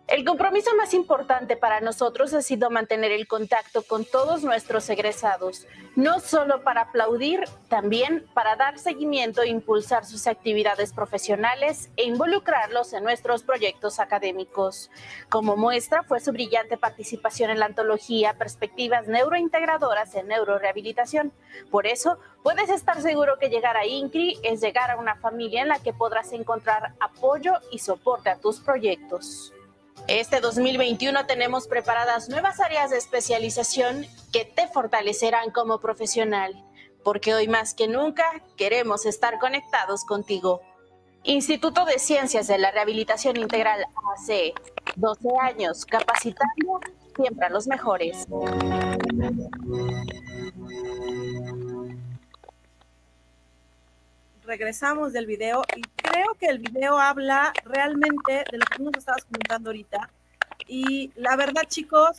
El 0.09 0.25
compromiso 0.25 0.71
más 0.77 0.95
importante 0.95 1.57
para 1.57 1.81
nosotros 1.81 2.33
ha 2.33 2.41
sido 2.41 2.71
mantener 2.71 3.11
el 3.11 3.27
contacto 3.27 3.83
con 3.83 4.05
todos 4.05 4.45
nuestros 4.45 4.89
egresados, 4.89 5.67
no 5.97 6.21
solo 6.21 6.63
para 6.63 6.83
aplaudir, 6.83 7.41
también 7.69 8.25
para 8.33 8.55
dar 8.55 8.79
seguimiento 8.79 9.43
e 9.43 9.49
impulsar 9.49 10.07
sus 10.07 10.29
actividades 10.29 10.93
profesionales 10.93 11.91
e 11.97 12.05
involucrarlos 12.05 12.93
en 12.93 13.03
nuestros 13.03 13.43
proyectos 13.43 13.99
académicos. 13.99 14.93
Como 15.29 15.57
muestra 15.57 16.05
fue 16.05 16.21
su 16.21 16.31
brillante 16.31 16.77
participación 16.77 17.51
en 17.51 17.59
la 17.59 17.67
antología 17.67 18.35
Perspectivas 18.35 19.09
Neurointegradoras 19.09 20.15
en 20.15 20.29
Neurorehabilitación. 20.29 21.33
Por 21.69 21.85
eso, 21.89 22.21
puedes 22.45 22.71
estar 22.71 23.03
seguro 23.03 23.41
que 23.41 23.49
llegar 23.49 23.77
a 23.77 23.87
INCRI 23.87 24.39
es 24.45 24.61
llegar 24.61 24.93
a 24.93 24.99
una 24.99 25.17
familia 25.17 25.63
en 25.63 25.69
la 25.69 25.81
que 25.81 25.93
podrás 25.93 26.33
encontrar 26.33 26.95
apoyo 27.01 27.55
y 27.73 27.81
soporte 27.81 28.31
a 28.31 28.39
tus 28.39 28.61
proyectos. 28.61 29.53
Este 30.09 30.41
2021 30.41 31.27
tenemos 31.27 31.67
preparadas 31.67 32.29
nuevas 32.29 32.61
áreas 32.61 32.91
de 32.91 32.99
especialización 32.99 34.07
que 34.33 34.45
te 34.45 34.69
fortalecerán 34.69 35.51
como 35.51 35.81
profesional, 35.81 36.65
porque 37.03 37.35
hoy 37.35 37.49
más 37.49 37.75
que 37.75 37.89
nunca 37.89 38.25
queremos 38.57 39.05
estar 39.05 39.39
conectados 39.39 40.05
contigo. 40.05 40.61
Instituto 41.25 41.85
de 41.85 41.99
Ciencias 41.99 42.47
de 42.47 42.59
la 42.59 42.71
Rehabilitación 42.71 43.37
Integral 43.37 43.85
AC, 44.15 44.55
12 44.95 45.29
años 45.43 45.85
capacitando 45.85 46.81
siempre 47.17 47.47
a 47.47 47.51
los 47.51 47.67
mejores 47.67 48.29
regresamos 54.47 55.13
del 55.13 55.27
video 55.27 55.63
y 55.77 55.83
creo 55.97 56.35
que 56.39 56.47
el 56.47 56.59
video 56.59 56.99
habla 56.99 57.53
realmente 57.65 58.45
de 58.51 58.59
lo 58.59 58.65
que 58.67 58.77
tú 58.77 58.85
nos 58.85 58.97
estabas 58.97 59.25
comentando 59.25 59.71
ahorita. 59.71 60.11
Y 60.67 61.11
la 61.17 61.37
verdad, 61.37 61.63
chicos, 61.67 62.17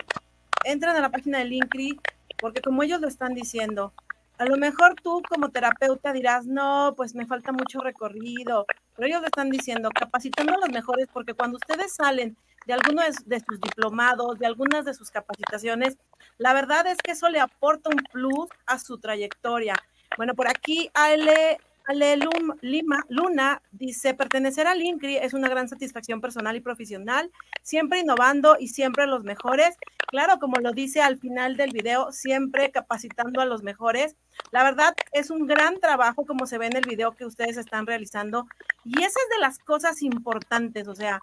entran 0.63 0.96
a 0.96 1.02
la 1.02 1.10
página 1.10 1.40
del 1.40 1.54
INCRI 1.54 2.00
porque 2.38 2.62
como 2.62 2.84
ellos 2.84 3.02
lo 3.02 3.08
están 3.08 3.34
diciendo, 3.34 3.94
a 4.38 4.46
lo 4.46 4.58
mejor 4.58 4.96
tú 5.02 5.22
como 5.28 5.50
terapeuta 5.50 6.13
dirás, 6.13 6.46
no, 6.46 6.94
pues 6.96 7.16
me 7.16 7.26
falta 7.26 7.52
mucho 7.52 7.80
recorrido, 7.80 8.66
pero 8.96 9.08
ellos 9.08 9.22
lo 9.22 9.28
están 9.28 9.50
diciendo, 9.50 9.90
capacitando 9.90 10.54
a 10.54 10.58
los 10.58 10.70
mejores, 10.70 11.08
porque 11.12 11.34
cuando 11.34 11.58
ustedes 11.58 11.94
salen 11.94 12.38
de 12.68 12.74
alguno 12.74 13.02
de, 13.02 13.40
sus 13.40 13.62
diplomados, 13.62 14.38
de 14.38 14.46
algunas 14.46 14.86
de 14.86 14.94
sus 14.94 15.10
capacitaciones, 15.10 15.98
la 16.38 16.54
verdad 16.54 16.86
es 16.86 16.98
que 16.98 17.12
eso 17.12 17.30
le 17.30 17.40
aporta 17.40 17.90
un 17.90 18.04
plus 18.12 18.50
a 18.66 18.78
su 18.78 19.00
trayectoria. 19.00 19.76
Bueno, 20.18 20.36
por 20.36 20.48
aquí 20.48 20.90
Ale 20.94 21.60
Ale 21.88 22.19
Lima, 22.62 23.02
Luna 23.08 23.62
dice, 23.71 24.13
pertenecer 24.13 24.67
al 24.67 24.82
INCRI 24.82 25.17
es 25.17 25.34
una 25.34 25.47
gran 25.47 25.69
satisfacción 25.69 26.19
personal 26.19 26.56
y 26.58 26.60
profesional, 26.60 27.32
siempre 27.63 28.00
innovando 28.00 28.58
y 28.60 28.67
siempre 28.67 29.08
los 29.08 29.23
mejores. 29.23 29.78
Claro, 30.08 30.38
como 30.38 30.60
lo 30.60 30.73
dice 30.73 31.02
al 31.02 31.17
final 31.17 31.56
del 31.56 31.71
video, 31.71 32.12
siempre 32.12 32.71
capacitando 32.71 33.39
a 33.39 33.45
los 33.45 33.63
mejores. 33.63 34.17
La 34.52 34.63
verdad 34.63 34.95
es 35.13 35.30
un 35.30 35.47
gran 35.47 35.80
trabajo 35.80 36.26
como 36.26 36.45
se 36.45 36.58
ve 36.58 36.65
en 36.67 36.76
el 36.76 36.86
video 36.86 37.13
que 37.13 37.26
ustedes 37.26 37.56
están 37.56 37.88
realizando 37.88 38.47
y 38.84 38.97
esa 39.00 39.08
es 39.08 39.30
de 39.36 39.39
las 39.39 39.58
cosas 39.60 40.02
importantes, 40.02 40.89
o 40.89 40.95
sea, 40.95 41.21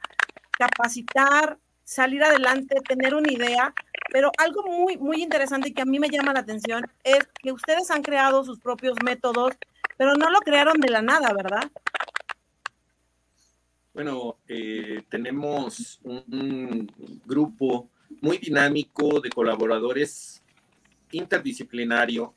capacitar, 0.52 1.58
salir 1.84 2.24
adelante, 2.24 2.76
tener 2.88 3.14
una 3.14 3.30
idea, 3.30 3.74
pero 4.10 4.30
algo 4.38 4.62
muy, 4.62 4.96
muy 4.96 5.22
interesante 5.22 5.74
que 5.74 5.82
a 5.82 5.86
mí 5.86 5.98
me 5.98 6.08
llama 6.08 6.32
la 6.32 6.40
atención 6.40 6.90
es 7.02 7.18
que 7.42 7.52
ustedes 7.52 7.90
han 7.90 8.02
creado 8.02 8.44
sus 8.44 8.60
propios 8.60 8.96
métodos, 9.04 9.52
pero 9.96 10.14
no 10.14 10.30
lo 10.30 10.38
crearon 10.40 10.80
de 10.80 10.90
la 10.90 11.02
nada, 11.02 11.32
¿verdad? 11.32 11.70
Bueno, 13.92 14.38
eh, 14.48 15.02
tenemos 15.08 16.00
un 16.02 16.90
grupo 17.24 17.88
muy 18.20 18.38
dinámico 18.38 19.20
de 19.20 19.30
colaboradores 19.30 20.42
interdisciplinario, 21.12 22.34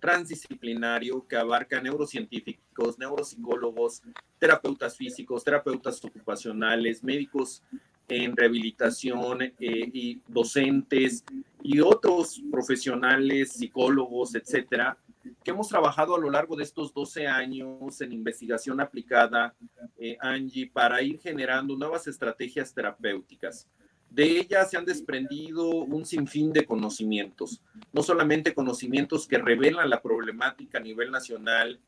transdisciplinario, 0.00 1.26
que 1.26 1.36
abarca 1.36 1.80
neurocientíficos, 1.80 2.98
neuropsicólogos, 2.98 4.02
terapeutas 4.38 4.96
físicos, 4.96 5.42
terapeutas 5.42 6.04
ocupacionales, 6.04 7.02
médicos 7.02 7.62
en 8.08 8.36
rehabilitación 8.36 9.42
eh, 9.42 9.54
y 9.58 10.20
docentes 10.26 11.24
y 11.62 11.80
otros 11.80 12.42
profesionales, 12.50 13.52
psicólogos, 13.52 14.34
etcétera, 14.34 14.96
que 15.42 15.50
hemos 15.50 15.68
trabajado 15.68 16.14
a 16.14 16.18
lo 16.18 16.30
largo 16.30 16.56
de 16.56 16.64
estos 16.64 16.92
12 16.92 17.26
años 17.26 18.00
en 18.00 18.12
investigación 18.12 18.80
aplicada, 18.80 19.54
eh, 19.98 20.16
Angie, 20.20 20.70
para 20.70 21.02
ir 21.02 21.18
generando 21.20 21.76
nuevas 21.76 22.06
estrategias 22.06 22.72
terapéuticas. 22.72 23.68
De 24.10 24.24
ellas 24.24 24.70
se 24.70 24.76
han 24.76 24.86
desprendido 24.86 25.68
un 25.68 26.06
sinfín 26.06 26.52
de 26.52 26.64
conocimientos, 26.64 27.62
no 27.92 28.02
solamente 28.02 28.54
conocimientos 28.54 29.28
que 29.28 29.38
revelan 29.38 29.90
la 29.90 30.00
problemática 30.00 30.78
a 30.78 30.82
nivel 30.82 31.10
nacional 31.10 31.78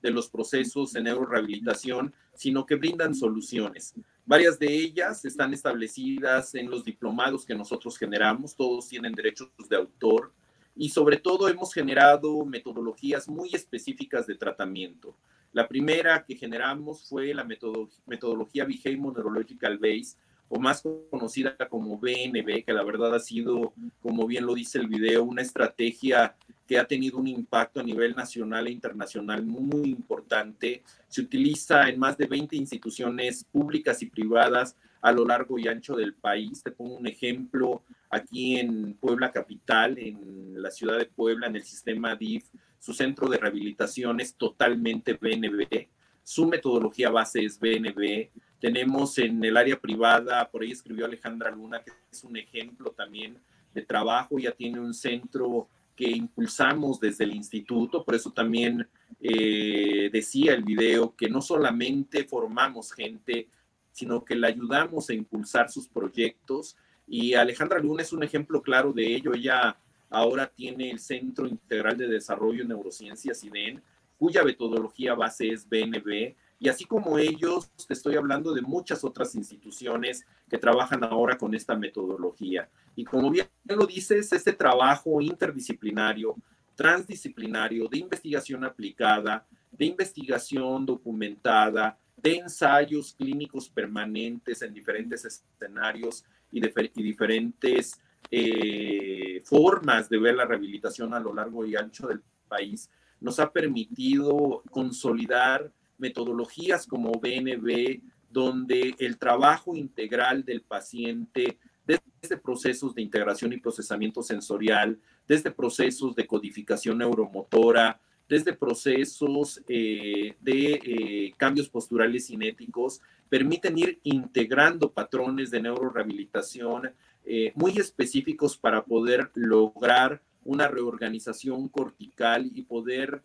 de 0.00 0.10
los 0.10 0.28
procesos 0.28 0.92
de 0.92 1.02
neurorehabilitación, 1.02 2.14
sino 2.34 2.66
que 2.66 2.76
brindan 2.76 3.14
soluciones. 3.14 3.94
Varias 4.26 4.58
de 4.58 4.72
ellas 4.72 5.24
están 5.24 5.52
establecidas 5.52 6.54
en 6.54 6.70
los 6.70 6.84
diplomados 6.84 7.44
que 7.44 7.54
nosotros 7.54 7.98
generamos, 7.98 8.54
todos 8.54 8.88
tienen 8.88 9.12
derechos 9.12 9.50
de 9.68 9.76
autor, 9.76 10.32
y 10.76 10.88
sobre 10.88 11.18
todo 11.18 11.48
hemos 11.48 11.72
generado 11.72 12.44
metodologías 12.44 13.28
muy 13.28 13.50
específicas 13.52 14.26
de 14.26 14.34
tratamiento. 14.34 15.14
La 15.52 15.68
primera 15.68 16.24
que 16.24 16.34
generamos 16.34 17.08
fue 17.08 17.32
la 17.32 17.44
metodología 17.44 18.64
Behavioral 18.64 19.14
Neurological 19.14 19.78
Base, 19.78 20.16
o 20.48 20.58
más 20.58 20.82
conocida 21.10 21.56
como 21.68 21.98
BNB, 21.98 22.64
que 22.64 22.72
la 22.72 22.82
verdad 22.82 23.14
ha 23.14 23.20
sido, 23.20 23.72
como 24.02 24.26
bien 24.26 24.46
lo 24.46 24.54
dice 24.54 24.78
el 24.78 24.88
video, 24.88 25.24
una 25.24 25.42
estrategia 25.42 26.36
que 26.66 26.78
ha 26.78 26.86
tenido 26.86 27.18
un 27.18 27.28
impacto 27.28 27.80
a 27.80 27.82
nivel 27.82 28.14
nacional 28.14 28.66
e 28.66 28.72
internacional 28.72 29.44
muy 29.44 29.90
importante. 29.90 30.82
Se 31.08 31.22
utiliza 31.22 31.88
en 31.88 31.98
más 31.98 32.16
de 32.18 32.26
20 32.26 32.56
instituciones 32.56 33.44
públicas 33.44 34.02
y 34.02 34.06
privadas 34.06 34.76
a 35.04 35.12
lo 35.12 35.26
largo 35.26 35.58
y 35.58 35.68
ancho 35.68 35.94
del 35.94 36.14
país. 36.14 36.62
Te 36.62 36.70
pongo 36.70 36.96
un 36.96 37.06
ejemplo 37.06 37.82
aquí 38.08 38.56
en 38.56 38.94
Puebla 38.94 39.30
Capital, 39.30 39.98
en 39.98 40.62
la 40.62 40.70
ciudad 40.70 40.96
de 40.98 41.04
Puebla, 41.04 41.46
en 41.46 41.56
el 41.56 41.62
sistema 41.62 42.16
DIF. 42.16 42.46
Su 42.78 42.94
centro 42.94 43.28
de 43.28 43.36
rehabilitación 43.36 44.18
es 44.20 44.34
totalmente 44.34 45.12
BNB. 45.12 45.88
Su 46.22 46.46
metodología 46.46 47.10
base 47.10 47.44
es 47.44 47.60
BNB. 47.60 48.30
Tenemos 48.58 49.18
en 49.18 49.44
el 49.44 49.58
área 49.58 49.78
privada, 49.78 50.50
por 50.50 50.62
ahí 50.62 50.70
escribió 50.70 51.04
Alejandra 51.04 51.50
Luna, 51.50 51.82
que 51.82 51.92
es 52.10 52.24
un 52.24 52.38
ejemplo 52.38 52.92
también 52.92 53.38
de 53.74 53.82
trabajo, 53.82 54.38
ya 54.38 54.52
tiene 54.52 54.80
un 54.80 54.94
centro 54.94 55.68
que 55.94 56.08
impulsamos 56.10 56.98
desde 56.98 57.24
el 57.24 57.34
instituto, 57.34 58.04
por 58.04 58.14
eso 58.14 58.32
también 58.32 58.88
eh, 59.20 60.08
decía 60.10 60.54
el 60.54 60.62
video 60.62 61.14
que 61.14 61.28
no 61.28 61.42
solamente 61.42 62.24
formamos 62.24 62.90
gente, 62.92 63.48
sino 63.94 64.24
que 64.24 64.34
le 64.34 64.48
ayudamos 64.48 65.08
a 65.08 65.14
impulsar 65.14 65.70
sus 65.70 65.88
proyectos. 65.88 66.76
Y 67.06 67.34
Alejandra 67.34 67.78
Luna 67.78 68.02
es 68.02 68.12
un 68.12 68.24
ejemplo 68.24 68.60
claro 68.60 68.92
de 68.92 69.06
ello. 69.06 69.34
Ella 69.34 69.76
ahora 70.10 70.48
tiene 70.48 70.90
el 70.90 70.98
Centro 70.98 71.46
Integral 71.46 71.96
de 71.96 72.08
Desarrollo 72.08 72.62
en 72.62 72.68
Neurociencias, 72.68 73.44
IDEN, 73.44 73.80
cuya 74.18 74.42
metodología 74.42 75.14
base 75.14 75.48
es 75.48 75.68
BNB. 75.68 76.34
Y 76.58 76.68
así 76.68 76.84
como 76.84 77.18
ellos, 77.18 77.70
te 77.86 77.94
estoy 77.94 78.16
hablando 78.16 78.52
de 78.52 78.62
muchas 78.62 79.04
otras 79.04 79.36
instituciones 79.36 80.26
que 80.50 80.58
trabajan 80.58 81.04
ahora 81.04 81.38
con 81.38 81.54
esta 81.54 81.76
metodología. 81.76 82.68
Y 82.96 83.04
como 83.04 83.30
bien 83.30 83.46
lo 83.64 83.86
dices, 83.86 84.32
este 84.32 84.52
trabajo 84.52 85.20
interdisciplinario, 85.20 86.34
transdisciplinario, 86.74 87.86
de 87.86 87.98
investigación 87.98 88.64
aplicada, 88.64 89.46
de 89.70 89.86
investigación 89.86 90.84
documentada, 90.84 91.96
de 92.16 92.36
ensayos 92.36 93.14
clínicos 93.14 93.68
permanentes 93.68 94.62
en 94.62 94.72
diferentes 94.72 95.24
escenarios 95.24 96.24
y, 96.50 96.60
diferentes 97.02 98.00
eh, 98.30 99.42
formas 99.44 100.08
de 100.08 100.18
ver 100.18 100.36
la 100.36 100.46
rehabilitación 100.46 101.12
a 101.12 101.20
lo 101.20 101.34
largo 101.34 101.66
y 101.66 101.76
ancho 101.76 102.06
del 102.06 102.22
país, 102.48 102.88
nos 103.20 103.40
ha 103.40 103.52
permitido 103.52 104.62
consolidar 104.70 105.72
metodologías 105.98 106.86
como 106.86 107.12
BNB, 107.12 108.00
donde 108.30 108.94
el 108.98 109.18
trabajo 109.18 109.76
integral 109.76 110.44
del 110.44 110.62
paciente, 110.62 111.58
desde 111.86 112.36
procesos 112.36 112.94
de 112.94 113.02
integración 113.02 113.52
y 113.52 113.58
procesamiento 113.58 114.22
sensorial, 114.22 114.98
desde 115.26 115.50
procesos 115.50 116.14
de 116.14 116.26
codificación 116.26 116.98
neuromotora, 116.98 118.00
desde 118.28 118.54
procesos 118.54 119.62
eh, 119.68 120.34
de 120.40 120.72
eh, 120.72 121.34
cambios 121.36 121.68
posturales 121.68 122.26
cinéticos, 122.26 123.00
permiten 123.28 123.78
ir 123.78 124.00
integrando 124.02 124.92
patrones 124.92 125.50
de 125.50 125.60
neurorehabilitación 125.60 126.92
eh, 127.24 127.52
muy 127.54 127.78
específicos 127.78 128.56
para 128.56 128.84
poder 128.84 129.30
lograr 129.34 130.22
una 130.44 130.68
reorganización 130.68 131.68
cortical 131.68 132.50
y 132.54 132.62
poder 132.62 133.22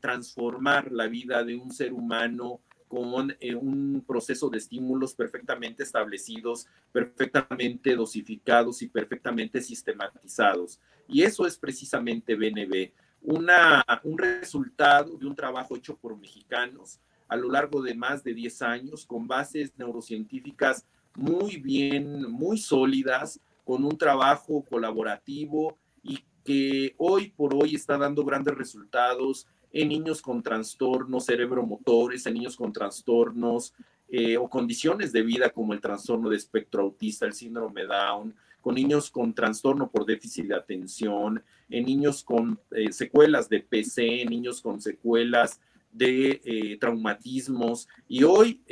transformar 0.00 0.90
la 0.90 1.06
vida 1.06 1.44
de 1.44 1.54
un 1.54 1.70
ser 1.70 1.92
humano 1.92 2.60
con 2.88 3.14
un 3.14 4.04
proceso 4.04 4.50
de 4.50 4.58
estímulos 4.58 5.14
perfectamente 5.14 5.84
establecidos, 5.84 6.66
perfectamente 6.90 7.94
dosificados 7.94 8.82
y 8.82 8.88
perfectamente 8.88 9.60
sistematizados. 9.60 10.80
Y 11.06 11.22
eso 11.22 11.46
es 11.46 11.56
precisamente 11.56 12.34
BNB, 12.34 12.90
una, 13.22 13.84
un 14.04 14.18
resultado 14.18 15.16
de 15.16 15.26
un 15.26 15.34
trabajo 15.34 15.76
hecho 15.76 15.96
por 15.96 16.16
mexicanos 16.16 17.00
a 17.28 17.36
lo 17.36 17.50
largo 17.50 17.82
de 17.82 17.94
más 17.94 18.24
de 18.24 18.34
10 18.34 18.62
años 18.62 19.04
con 19.04 19.26
bases 19.28 19.72
neurocientíficas 19.76 20.86
muy 21.14 21.56
bien, 21.56 22.30
muy 22.30 22.58
sólidas, 22.58 23.40
con 23.64 23.84
un 23.84 23.98
trabajo 23.98 24.64
colaborativo 24.68 25.76
y 26.02 26.24
que 26.42 26.94
hoy 26.96 27.28
por 27.36 27.54
hoy 27.54 27.74
está 27.74 27.98
dando 27.98 28.24
grandes 28.24 28.54
resultados 28.54 29.46
en 29.72 29.88
niños 29.88 30.22
con 30.22 30.42
trastornos 30.42 31.26
cerebromotores, 31.26 32.24
en 32.24 32.34
niños 32.34 32.56
con 32.56 32.72
trastornos 32.72 33.74
eh, 34.08 34.38
o 34.38 34.48
condiciones 34.48 35.12
de 35.12 35.22
vida 35.22 35.50
como 35.50 35.74
el 35.74 35.82
trastorno 35.82 36.30
de 36.30 36.36
espectro 36.36 36.82
autista, 36.82 37.26
el 37.26 37.34
síndrome 37.34 37.84
Down, 37.84 38.34
con 38.60 38.74
niños 38.74 39.10
con 39.10 39.34
trastorno 39.34 39.90
por 39.90 40.04
déficit 40.04 40.46
de 40.46 40.54
atención, 40.54 41.42
en 41.68 41.84
niños 41.84 42.22
con 42.22 42.58
eh, 42.70 42.92
secuelas 42.92 43.48
de 43.48 43.60
PC, 43.60 44.24
niños 44.26 44.60
con 44.60 44.80
secuelas 44.80 45.60
de 45.92 46.40
eh, 46.44 46.76
traumatismos. 46.78 47.88
Y 48.08 48.22
hoy, 48.24 48.62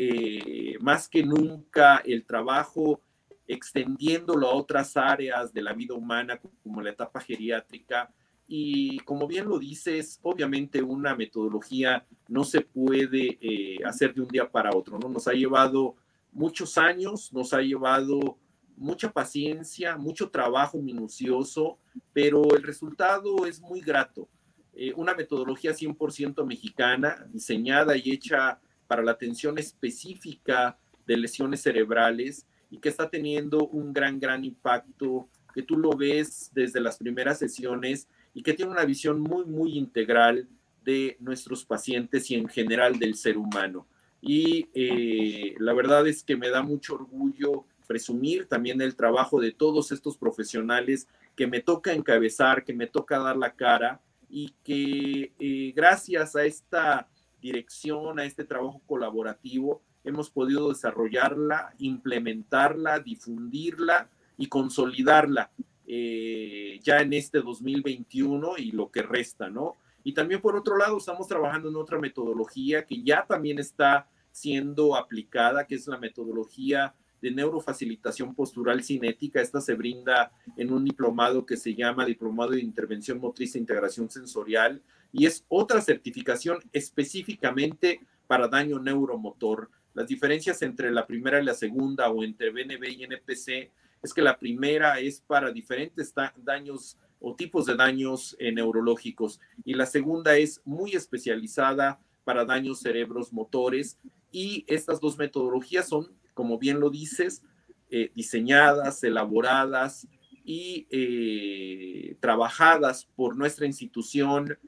más 0.81 1.09
que 1.09 1.22
nunca, 1.22 2.03
el 2.05 2.25
trabajo 2.25 3.01
extendiéndolo 3.49 4.49
a 4.49 4.55
otras 4.55 4.96
áreas 4.96 5.53
de 5.53 5.62
la 5.62 5.72
vida 5.72 5.94
humana, 5.94 6.40
como 6.62 6.83
la 6.83 6.90
etapa 6.90 7.20
geriátrica, 7.20 8.11
y 8.49 8.99
como 9.01 9.27
bien 9.27 9.49
lo 9.49 9.59
dices, 9.59 10.20
obviamente 10.22 10.83
una 10.83 11.16
metodología 11.16 12.07
no 12.29 12.44
se 12.44 12.61
puede 12.61 13.38
eh, 13.40 13.79
hacer 13.85 14.14
de 14.14 14.20
un 14.20 14.29
día 14.29 14.49
para 14.49 14.70
otro, 14.75 14.99
¿no? 14.99 15.09
Nos 15.09 15.27
ha 15.27 15.33
llevado 15.33 15.96
muchos 16.33 16.79
años, 16.79 17.33
nos 17.33 17.53
ha 17.53 17.61
llevado 17.61 18.38
mucha 18.76 19.10
paciencia, 19.10 19.96
mucho 19.96 20.30
trabajo 20.30 20.78
minucioso, 20.78 21.78
pero 22.12 22.54
el 22.54 22.62
resultado 22.62 23.46
es 23.46 23.60
muy 23.60 23.80
grato. 23.80 24.28
Eh, 24.74 24.92
una 24.96 25.14
metodología 25.14 25.72
100% 25.72 26.44
mexicana, 26.44 27.26
diseñada 27.32 27.96
y 27.96 28.12
hecha 28.12 28.60
para 28.86 29.02
la 29.02 29.12
atención 29.12 29.58
específica 29.58 30.78
de 31.06 31.16
lesiones 31.16 31.62
cerebrales 31.62 32.46
y 32.70 32.78
que 32.78 32.88
está 32.88 33.08
teniendo 33.08 33.66
un 33.68 33.92
gran, 33.92 34.20
gran 34.20 34.44
impacto, 34.44 35.28
que 35.54 35.62
tú 35.62 35.78
lo 35.78 35.90
ves 35.90 36.50
desde 36.52 36.80
las 36.80 36.98
primeras 36.98 37.38
sesiones 37.38 38.08
y 38.34 38.42
que 38.42 38.52
tiene 38.52 38.72
una 38.72 38.84
visión 38.84 39.20
muy, 39.20 39.46
muy 39.46 39.78
integral 39.78 40.46
de 40.84 41.16
nuestros 41.20 41.64
pacientes 41.64 42.30
y 42.30 42.34
en 42.34 42.48
general 42.48 42.98
del 42.98 43.14
ser 43.14 43.38
humano. 43.38 43.86
Y 44.20 44.68
eh, 44.74 45.54
la 45.58 45.72
verdad 45.72 46.06
es 46.06 46.22
que 46.22 46.36
me 46.36 46.50
da 46.50 46.62
mucho 46.62 46.94
orgullo 46.94 47.64
presumir 47.87 48.46
también 48.46 48.81
el 48.81 48.96
trabajo 48.96 49.40
de 49.40 49.53
todos 49.53 49.92
estos 49.92 50.16
profesionales 50.16 51.09
que 51.35 51.46
me 51.46 51.61
toca 51.61 51.92
encabezar, 51.92 52.64
que 52.64 52.75
me 52.75 52.87
toca 52.87 53.18
dar 53.18 53.37
la 53.37 53.55
cara 53.55 54.01
y 54.29 54.55
que 54.64 55.33
eh, 55.38 55.72
gracias 55.75 56.37
a 56.37 56.44
esta 56.44 57.09
dirección, 57.40 58.18
a 58.18 58.25
este 58.25 58.44
trabajo 58.44 58.83
colaborativo, 58.87 59.83
hemos 60.05 60.31
podido 60.31 60.68
desarrollarla, 60.68 61.75
implementarla, 61.79 63.01
difundirla 63.01 64.09
y 64.37 64.49
consolidarla 64.49 65.51
eh, 65.87 66.81
ya 66.83 67.01
en 67.01 67.12
este 67.12 67.40
2021 67.40 68.59
y 68.59 68.72
lo 68.72 68.90
que 68.90 69.03
resta, 69.03 69.49
¿no? 69.49 69.77
Y 70.03 70.12
también 70.12 70.40
por 70.40 70.57
otro 70.57 70.77
lado, 70.77 70.99
estamos 70.99 71.27
trabajando 71.27 71.68
en 71.68 71.77
otra 71.77 71.99
metodología 71.99 72.87
que 72.87 73.03
ya 73.03 73.27
también 73.27 73.59
está 73.59 74.09
siendo 74.31 74.94
aplicada, 74.94 75.66
que 75.66 75.75
es 75.75 75.87
la 75.88 75.99
metodología 75.99 76.94
de 77.20 77.31
neurofacilitación 77.31 78.35
postural 78.35 78.83
cinética. 78.83 79.40
Esta 79.40 79.61
se 79.61 79.74
brinda 79.74 80.33
en 80.57 80.72
un 80.72 80.85
diplomado 80.85 81.46
que 81.46 81.57
se 81.57 81.74
llama 81.74 82.05
Diplomado 82.05 82.52
de 82.52 82.61
Intervención 82.61 83.18
Motriz 83.18 83.55
e 83.55 83.59
Integración 83.59 84.11
Sensorial 84.11 84.83
y 85.12 85.26
es 85.26 85.44
otra 85.48 85.81
certificación 85.81 86.59
específicamente 86.72 88.00
para 88.26 88.48
daño 88.48 88.79
neuromotor. 88.79 89.70
Las 89.94 90.07
diferencias 90.07 90.61
entre 90.62 90.90
la 90.90 91.07
primera 91.07 91.40
y 91.40 91.44
la 91.44 91.55
segunda 91.55 92.11
o 92.11 92.22
entre 92.22 92.50
BNB 92.50 92.85
y 92.88 93.05
NPC 93.05 93.70
es 94.02 94.14
que 94.14 94.22
la 94.22 94.38
primera 94.38 95.00
es 95.00 95.20
para 95.20 95.50
diferentes 95.50 96.14
daños 96.37 96.98
o 97.20 97.35
tipos 97.35 97.66
de 97.66 97.76
daños 97.76 98.37
eh, 98.38 98.52
neurológicos 98.52 99.40
y 99.64 99.74
la 99.74 99.87
segunda 99.87 100.37
es 100.37 100.61
muy 100.64 100.92
especializada 100.92 101.98
para 102.24 102.44
daños 102.44 102.81
cerebros 102.81 103.33
motores 103.33 103.98
y 104.31 104.64
estas 104.66 105.00
dos 105.00 105.16
metodologías 105.16 105.88
son, 105.88 106.12
como 106.37 106.59
bien 106.59 106.81
lo 106.81 106.90
dices, 106.90 107.42
eh, 107.88 108.12
diseñadas, 108.14 109.03
elaboradas 109.03 110.07
y 110.44 110.87
eh, 110.90 112.16
trabajadas 112.20 113.07
por 113.16 113.37
nuestra 113.37 113.64
institución 113.64 114.59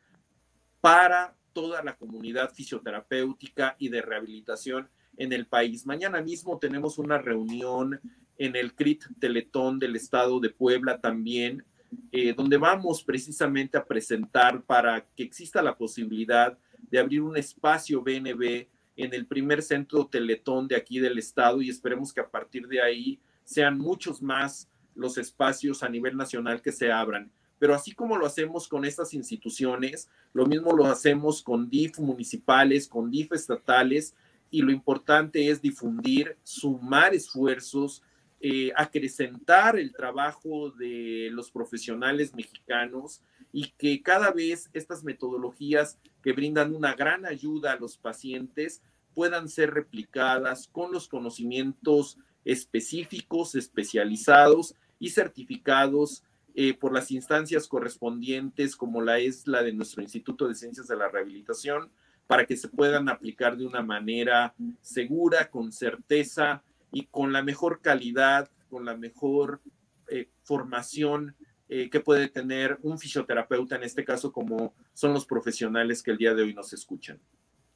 para 0.80 1.36
toda 1.52 1.82
la 1.82 1.94
comunidad 1.94 2.54
fisioterapéutica 2.54 3.76
y 3.78 3.90
de 3.90 4.00
rehabilitación 4.00 4.88
en 5.18 5.34
el 5.34 5.46
país. 5.46 5.84
Mañana 5.84 6.22
mismo 6.22 6.58
tenemos 6.58 6.96
una 6.96 7.18
reunión 7.18 8.00
en 8.38 8.56
el 8.56 8.74
CRIT 8.74 9.04
Teletón 9.20 9.78
del 9.78 9.94
Estado 9.94 10.40
de 10.40 10.48
Puebla 10.48 11.02
también, 11.02 11.66
eh, 12.12 12.32
donde 12.32 12.56
vamos 12.56 13.04
precisamente 13.04 13.76
a 13.76 13.84
presentar 13.84 14.62
para 14.62 15.06
que 15.14 15.24
exista 15.24 15.60
la 15.60 15.76
posibilidad 15.76 16.56
de 16.90 16.98
abrir 16.98 17.20
un 17.20 17.36
espacio 17.36 18.00
BNB 18.02 18.68
en 18.98 19.14
el 19.14 19.26
primer 19.26 19.62
centro 19.62 20.06
Teletón 20.06 20.66
de 20.66 20.76
aquí 20.76 20.98
del 20.98 21.18
Estado 21.18 21.62
y 21.62 21.70
esperemos 21.70 22.12
que 22.12 22.20
a 22.20 22.28
partir 22.28 22.66
de 22.66 22.82
ahí 22.82 23.20
sean 23.44 23.78
muchos 23.78 24.20
más 24.20 24.68
los 24.94 25.16
espacios 25.16 25.84
a 25.84 25.88
nivel 25.88 26.16
nacional 26.16 26.60
que 26.60 26.72
se 26.72 26.90
abran. 26.90 27.30
Pero 27.60 27.74
así 27.74 27.92
como 27.92 28.16
lo 28.16 28.26
hacemos 28.26 28.68
con 28.68 28.84
estas 28.84 29.14
instituciones, 29.14 30.10
lo 30.32 30.46
mismo 30.46 30.72
lo 30.72 30.86
hacemos 30.86 31.42
con 31.42 31.70
DIF 31.70 32.00
municipales, 32.00 32.88
con 32.88 33.10
DIF 33.10 33.32
estatales, 33.32 34.14
y 34.50 34.62
lo 34.62 34.72
importante 34.72 35.48
es 35.48 35.62
difundir, 35.62 36.36
sumar 36.42 37.14
esfuerzos, 37.14 38.02
eh, 38.40 38.72
acrecentar 38.76 39.78
el 39.78 39.92
trabajo 39.92 40.70
de 40.70 41.28
los 41.32 41.50
profesionales 41.50 42.34
mexicanos 42.34 43.22
y 43.52 43.72
que 43.76 44.02
cada 44.02 44.30
vez 44.30 44.70
estas 44.72 45.04
metodologías 45.04 45.98
que 46.28 46.34
brindan 46.34 46.74
una 46.74 46.92
gran 46.92 47.24
ayuda 47.24 47.72
a 47.72 47.76
los 47.78 47.96
pacientes 47.96 48.82
puedan 49.14 49.48
ser 49.48 49.72
replicadas 49.72 50.68
con 50.70 50.92
los 50.92 51.08
conocimientos 51.08 52.18
específicos, 52.44 53.54
especializados 53.54 54.74
y 54.98 55.08
certificados 55.08 56.24
eh, 56.54 56.74
por 56.74 56.92
las 56.92 57.10
instancias 57.12 57.66
correspondientes, 57.66 58.76
como 58.76 59.00
la 59.00 59.18
es 59.20 59.46
la 59.46 59.62
de 59.62 59.72
nuestro 59.72 60.02
Instituto 60.02 60.46
de 60.46 60.54
Ciencias 60.54 60.86
de 60.86 60.96
la 60.96 61.08
Rehabilitación, 61.08 61.90
para 62.26 62.44
que 62.44 62.58
se 62.58 62.68
puedan 62.68 63.08
aplicar 63.08 63.56
de 63.56 63.64
una 63.64 63.80
manera 63.80 64.54
segura, 64.82 65.48
con 65.48 65.72
certeza 65.72 66.62
y 66.92 67.06
con 67.06 67.32
la 67.32 67.42
mejor 67.42 67.80
calidad, 67.80 68.50
con 68.68 68.84
la 68.84 68.98
mejor 68.98 69.62
eh, 70.08 70.28
formación 70.42 71.36
eh, 71.68 71.90
que 71.90 72.00
puede 72.00 72.28
tener 72.28 72.78
un 72.82 72.98
fisioterapeuta, 72.98 73.76
en 73.76 73.82
este 73.82 74.04
caso 74.04 74.32
como 74.32 74.74
son 74.94 75.12
los 75.12 75.26
profesionales 75.26 76.02
que 76.02 76.10
el 76.10 76.16
día 76.16 76.34
de 76.34 76.42
hoy 76.42 76.54
nos 76.54 76.72
escuchan. 76.72 77.20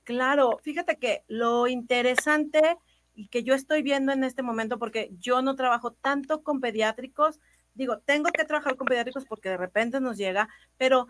Claro, 0.05 0.59
fíjate 0.63 0.97
que 0.97 1.25
lo 1.29 1.69
interesante 1.69 2.79
y 3.15 3.29
que 3.29 3.43
yo 3.45 3.55
estoy 3.55 3.83
viendo 3.83 4.13
en 4.13 4.25
este 4.25 4.43
momento, 4.43 4.79
porque 4.79 5.11
yo 5.21 5.43
no 5.43 5.55
trabajo 5.55 5.93
tanto 5.93 6.43
con 6.43 6.61
pediátricos, 6.61 7.39
digo, 7.75 7.99
tengo 7.99 8.31
que 8.31 8.45
trabajar 8.45 8.77
con 8.77 8.87
pediátricos 8.87 9.27
porque 9.27 9.51
de 9.51 9.59
repente 9.59 10.01
nos 10.01 10.17
llega, 10.17 10.49
pero 10.79 11.07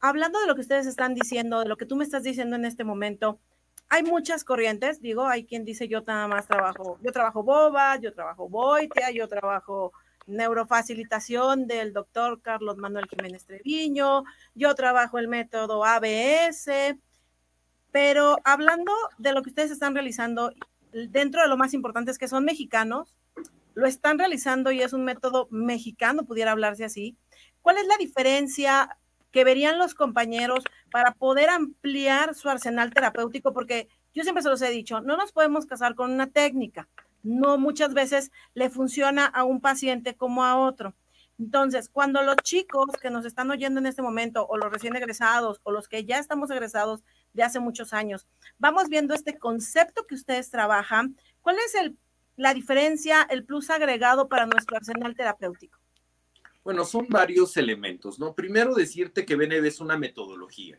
hablando 0.00 0.40
de 0.40 0.46
lo 0.46 0.54
que 0.54 0.62
ustedes 0.62 0.86
están 0.86 1.14
diciendo, 1.14 1.60
de 1.60 1.68
lo 1.68 1.76
que 1.76 1.86
tú 1.86 1.96
me 1.96 2.04
estás 2.04 2.22
diciendo 2.22 2.56
en 2.56 2.64
este 2.64 2.84
momento, 2.84 3.38
hay 3.88 4.02
muchas 4.02 4.44
corrientes, 4.44 5.00
digo, 5.00 5.26
hay 5.26 5.44
quien 5.44 5.64
dice 5.64 5.88
yo 5.88 6.02
nada 6.02 6.28
más 6.28 6.46
trabajo, 6.46 6.98
yo 7.02 7.12
trabajo 7.12 7.42
boba, 7.42 7.96
yo 7.96 8.12
trabajo 8.12 8.48
boitia, 8.48 9.10
yo 9.10 9.28
trabajo 9.28 9.92
neurofacilitación 10.28 11.66
del 11.66 11.92
doctor 11.92 12.40
Carlos 12.40 12.76
Manuel 12.76 13.08
Jiménez 13.08 13.44
Treviño, 13.44 14.24
yo 14.54 14.74
trabajo 14.74 15.18
el 15.18 15.28
método 15.28 15.84
ABS, 15.84 16.96
pero 17.90 18.38
hablando 18.44 18.92
de 19.18 19.32
lo 19.32 19.42
que 19.42 19.50
ustedes 19.50 19.70
están 19.70 19.94
realizando, 19.94 20.52
dentro 20.92 21.42
de 21.42 21.48
lo 21.48 21.56
más 21.56 21.74
importante 21.74 22.10
es 22.10 22.18
que 22.18 22.28
son 22.28 22.44
mexicanos, 22.44 23.16
lo 23.74 23.86
están 23.86 24.18
realizando 24.18 24.70
y 24.70 24.82
es 24.82 24.92
un 24.92 25.04
método 25.04 25.48
mexicano, 25.50 26.24
pudiera 26.24 26.52
hablarse 26.52 26.84
así. 26.84 27.16
¿Cuál 27.62 27.78
es 27.78 27.86
la 27.86 27.96
diferencia 27.96 28.98
que 29.30 29.44
verían 29.44 29.78
los 29.78 29.94
compañeros 29.94 30.64
para 30.90 31.12
poder 31.12 31.50
ampliar 31.50 32.34
su 32.34 32.48
arsenal 32.48 32.92
terapéutico, 32.92 33.52
porque 33.52 33.88
yo 34.14 34.22
siempre 34.22 34.42
se 34.42 34.48
los 34.48 34.62
he 34.62 34.70
dicho, 34.70 35.00
no 35.00 35.16
nos 35.16 35.32
podemos 35.32 35.66
casar 35.66 35.94
con 35.94 36.10
una 36.10 36.28
técnica, 36.28 36.88
no 37.22 37.58
muchas 37.58 37.94
veces 37.94 38.30
le 38.54 38.70
funciona 38.70 39.26
a 39.26 39.44
un 39.44 39.60
paciente 39.60 40.16
como 40.16 40.44
a 40.44 40.58
otro. 40.58 40.94
Entonces, 41.38 41.88
cuando 41.88 42.22
los 42.22 42.36
chicos 42.42 42.86
que 43.00 43.10
nos 43.10 43.24
están 43.24 43.50
oyendo 43.50 43.78
en 43.78 43.86
este 43.86 44.02
momento, 44.02 44.44
o 44.48 44.56
los 44.56 44.72
recién 44.72 44.96
egresados, 44.96 45.60
o 45.62 45.70
los 45.70 45.88
que 45.88 46.04
ya 46.04 46.18
estamos 46.18 46.50
egresados 46.50 47.04
de 47.32 47.44
hace 47.44 47.60
muchos 47.60 47.92
años. 47.92 48.26
Vamos 48.58 48.88
viendo 48.88 49.14
este 49.14 49.38
concepto 49.38 50.06
que 50.06 50.16
ustedes 50.16 50.50
trabajan. 50.50 51.16
¿Cuál 51.40 51.56
es 51.64 51.74
el, 51.76 51.96
la 52.36 52.54
diferencia, 52.54 53.22
el 53.30 53.44
plus 53.44 53.70
agregado 53.70 54.28
para 54.28 54.46
nuestro 54.46 54.76
arsenal 54.76 55.14
terapéutico? 55.14 55.78
Bueno, 56.64 56.84
son 56.84 57.06
varios 57.08 57.56
elementos, 57.56 58.18
¿no? 58.18 58.34
Primero 58.34 58.74
decirte 58.74 59.24
que 59.24 59.36
BNB 59.36 59.64
es 59.64 59.80
una 59.80 59.96
metodología 59.96 60.78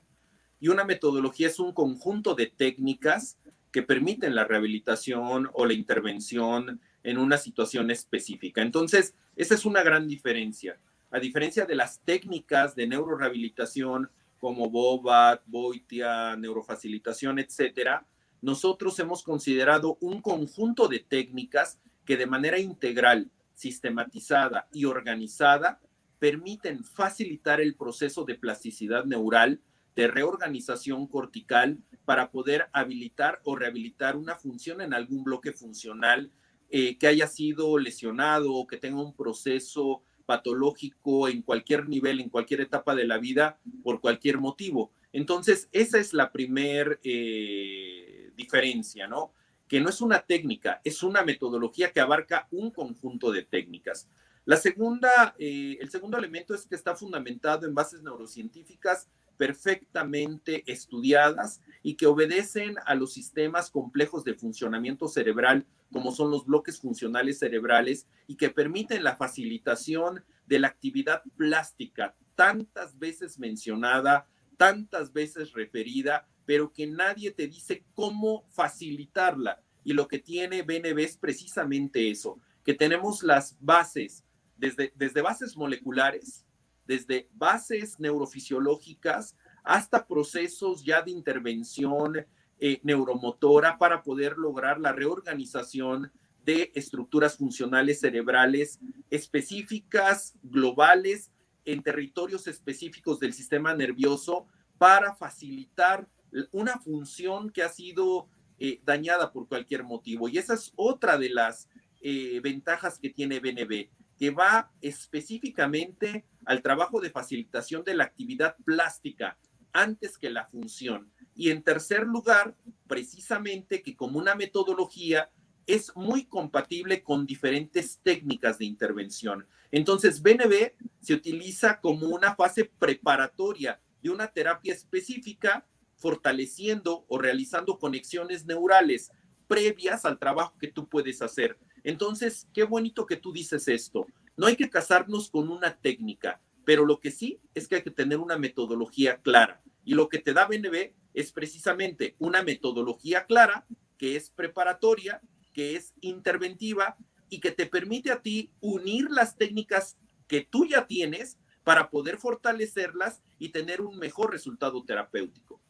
y 0.59 0.67
una 0.67 0.83
metodología 0.83 1.47
es 1.47 1.59
un 1.59 1.73
conjunto 1.73 2.35
de 2.35 2.47
técnicas 2.47 3.37
que 3.71 3.83
permiten 3.83 4.35
la 4.35 4.45
rehabilitación 4.45 5.49
o 5.53 5.65
la 5.65 5.73
intervención 5.73 6.81
en 7.03 7.17
una 7.17 7.37
situación 7.37 7.91
específica. 7.91 8.61
Entonces, 8.61 9.15
esa 9.35 9.55
es 9.55 9.65
una 9.65 9.83
gran 9.83 10.07
diferencia. 10.07 10.79
A 11.11 11.19
diferencia 11.19 11.65
de 11.65 11.75
las 11.75 11.99
técnicas 12.01 12.75
de 12.75 12.87
neurorehabilitación 12.87 14.09
como 14.39 14.69
BOBAT, 14.69 15.43
Boitia, 15.45 16.35
neurofacilitación, 16.35 17.39
etcétera, 17.39 18.05
nosotros 18.41 18.97
hemos 18.99 19.23
considerado 19.23 19.97
un 19.99 20.21
conjunto 20.21 20.87
de 20.87 20.99
técnicas 20.99 21.79
que 22.05 22.17
de 22.17 22.25
manera 22.25 22.57
integral, 22.57 23.29
sistematizada 23.53 24.67
y 24.71 24.85
organizada 24.85 25.81
permiten 26.19 26.83
facilitar 26.83 27.59
el 27.59 27.75
proceso 27.75 28.23
de 28.23 28.35
plasticidad 28.35 29.05
neural, 29.05 29.61
de 29.95 30.07
reorganización 30.07 31.07
cortical 31.07 31.79
para 32.05 32.31
poder 32.31 32.67
habilitar 32.73 33.41
o 33.43 33.55
rehabilitar 33.55 34.15
una 34.15 34.35
función 34.35 34.81
en 34.81 34.93
algún 34.93 35.23
bloque 35.23 35.51
funcional 35.51 36.31
eh, 36.69 36.97
que 36.97 37.07
haya 37.07 37.27
sido 37.27 37.77
lesionado 37.77 38.53
o 38.53 38.67
que 38.67 38.77
tenga 38.77 39.01
un 39.01 39.15
proceso 39.15 40.03
patológico 40.25 41.27
en 41.27 41.41
cualquier 41.41 41.89
nivel, 41.89 42.19
en 42.19 42.29
cualquier 42.29 42.61
etapa 42.61 42.93
de 42.93 43.05
la 43.05 43.17
vida, 43.17 43.59
por 43.83 43.99
cualquier 43.99 44.37
motivo. 44.37 44.91
Entonces, 45.11 45.67
esa 45.71 45.97
es 45.97 46.13
la 46.13 46.31
primer 46.31 46.99
eh, 47.03 48.31
diferencia, 48.35 49.07
¿no? 49.07 49.33
Que 49.67 49.79
no 49.79 49.89
es 49.89 50.01
una 50.01 50.19
técnica, 50.19 50.81
es 50.83 51.01
una 51.01 51.23
metodología 51.23 51.91
que 51.91 51.99
abarca 51.99 52.47
un 52.51 52.69
conjunto 52.69 53.31
de 53.31 53.43
técnicas. 53.43 54.07
La 54.45 54.57
segunda, 54.57 55.35
eh, 55.39 55.77
el 55.79 55.89
segundo 55.89 56.17
elemento 56.17 56.53
es 56.53 56.67
que 56.67 56.75
está 56.75 56.95
fundamentado 56.95 57.65
en 57.67 57.73
bases 57.73 58.01
neurocientíficas 58.03 59.09
perfectamente 59.39 60.69
estudiadas 60.69 61.61
y 61.81 61.95
que 61.95 62.07
obedecen 62.07 62.75
a 62.85 62.93
los 62.93 63.13
sistemas 63.13 63.71
complejos 63.71 64.25
de 64.25 64.33
funcionamiento 64.33 65.07
cerebral, 65.07 65.65
como 65.93 66.11
son 66.11 66.29
los 66.29 66.45
bloques 66.45 66.81
funcionales 66.81 67.39
cerebrales, 67.39 68.05
y 68.27 68.35
que 68.35 68.49
permiten 68.49 69.01
la 69.01 69.15
facilitación 69.15 70.25
de 70.45 70.59
la 70.59 70.67
actividad 70.67 71.23
plástica, 71.37 72.17
tantas 72.35 72.99
veces 72.99 73.39
mencionada, 73.39 74.27
tantas 74.57 75.13
veces 75.13 75.53
referida, 75.53 76.27
pero 76.45 76.73
que 76.73 76.85
nadie 76.85 77.31
te 77.31 77.47
dice 77.47 77.85
cómo 77.95 78.43
facilitarla. 78.49 79.63
Y 79.85 79.93
lo 79.93 80.09
que 80.09 80.19
tiene 80.19 80.63
BNB 80.63 80.99
es 80.99 81.15
precisamente 81.15 82.11
eso, 82.11 82.41
que 82.65 82.73
tenemos 82.73 83.23
las 83.23 83.55
bases, 83.61 84.25
desde, 84.57 84.91
desde 84.97 85.21
bases 85.21 85.55
moleculares, 85.55 86.45
desde 86.89 87.29
bases 87.35 87.99
neurofisiológicas 87.99 89.35
hasta 89.63 90.07
procesos 90.07 90.83
ya 90.83 91.03
de 91.03 91.11
intervención 91.11 92.25
eh, 92.59 92.79
neuromotora 92.81 93.77
para 93.77 94.01
poder 94.01 94.39
lograr 94.39 94.79
la 94.79 94.91
reorganización 94.91 96.11
de 96.43 96.71
estructuras 96.73 97.37
funcionales 97.37 97.99
cerebrales 97.99 98.79
específicas, 99.11 100.33
globales, 100.41 101.31
en 101.63 101.83
territorios 101.83 102.47
específicos 102.47 103.19
del 103.19 103.33
sistema 103.33 103.75
nervioso 103.75 104.47
para 104.79 105.13
facilitar 105.13 106.07
una 106.51 106.79
función 106.79 107.51
que 107.51 107.61
ha 107.61 107.69
sido 107.69 108.29
eh, 108.57 108.81
dañada 108.83 109.31
por 109.31 109.47
cualquier 109.47 109.83
motivo. 109.83 110.27
Y 110.27 110.39
esa 110.39 110.55
es 110.55 110.73
otra 110.75 111.19
de 111.19 111.29
las 111.29 111.69
eh, 112.01 112.39
ventajas 112.41 112.97
que 112.97 113.11
tiene 113.11 113.39
BNB 113.39 113.89
que 114.19 114.31
va 114.31 114.71
específicamente 114.81 116.25
al 116.45 116.61
trabajo 116.61 116.99
de 116.99 117.09
facilitación 117.09 117.85
de 117.85 117.95
la 117.95 118.03
actividad 118.03 118.57
plástica 118.65 119.37
antes 119.71 120.17
que 120.17 120.29
la 120.29 120.45
función. 120.47 121.11
Y 121.35 121.51
en 121.51 121.63
tercer 121.63 122.05
lugar, 122.05 122.55
precisamente 122.85 123.81
que 123.81 123.95
como 123.95 124.19
una 124.19 124.35
metodología 124.35 125.31
es 125.65 125.95
muy 125.95 126.25
compatible 126.25 127.01
con 127.01 127.25
diferentes 127.25 127.99
técnicas 128.03 128.57
de 128.57 128.65
intervención. 128.65 129.47
Entonces, 129.71 130.21
BNB 130.21 130.73
se 130.99 131.13
utiliza 131.13 131.79
como 131.79 132.07
una 132.07 132.35
fase 132.35 132.65
preparatoria 132.65 133.79
de 134.01 134.09
una 134.09 134.27
terapia 134.27 134.73
específica, 134.73 135.67
fortaleciendo 135.95 137.05
o 137.07 137.19
realizando 137.19 137.77
conexiones 137.77 138.45
neurales 138.45 139.11
previas 139.47 140.05
al 140.05 140.17
trabajo 140.17 140.57
que 140.59 140.67
tú 140.69 140.89
puedes 140.89 141.21
hacer. 141.21 141.57
Entonces, 141.83 142.47
qué 142.53 142.63
bonito 142.63 143.05
que 143.05 143.17
tú 143.17 143.31
dices 143.31 143.67
esto. 143.67 144.07
No 144.37 144.47
hay 144.47 144.55
que 144.55 144.69
casarnos 144.69 145.29
con 145.29 145.49
una 145.49 145.75
técnica, 145.77 146.41
pero 146.65 146.85
lo 146.85 146.99
que 146.99 147.11
sí 147.11 147.39
es 147.53 147.67
que 147.67 147.75
hay 147.75 147.83
que 147.83 147.91
tener 147.91 148.19
una 148.19 148.37
metodología 148.37 149.17
clara. 149.21 149.61
Y 149.83 149.95
lo 149.95 150.07
que 150.09 150.19
te 150.19 150.33
da 150.33 150.45
BNB 150.45 150.93
es 151.13 151.31
precisamente 151.31 152.15
una 152.19 152.43
metodología 152.43 153.25
clara, 153.25 153.65
que 153.97 154.15
es 154.15 154.29
preparatoria, 154.29 155.21
que 155.53 155.75
es 155.75 155.93
interventiva 156.01 156.95
y 157.29 157.39
que 157.39 157.51
te 157.51 157.65
permite 157.65 158.11
a 158.11 158.21
ti 158.21 158.51
unir 158.61 159.09
las 159.09 159.35
técnicas 159.35 159.97
que 160.27 160.41
tú 160.41 160.65
ya 160.65 160.87
tienes 160.87 161.37
para 161.63 161.89
poder 161.89 162.17
fortalecerlas 162.17 163.21
y 163.37 163.49
tener 163.49 163.81
un 163.81 163.97
mejor 163.97 164.31
resultado 164.31 164.83
terapéutico. 164.83 165.61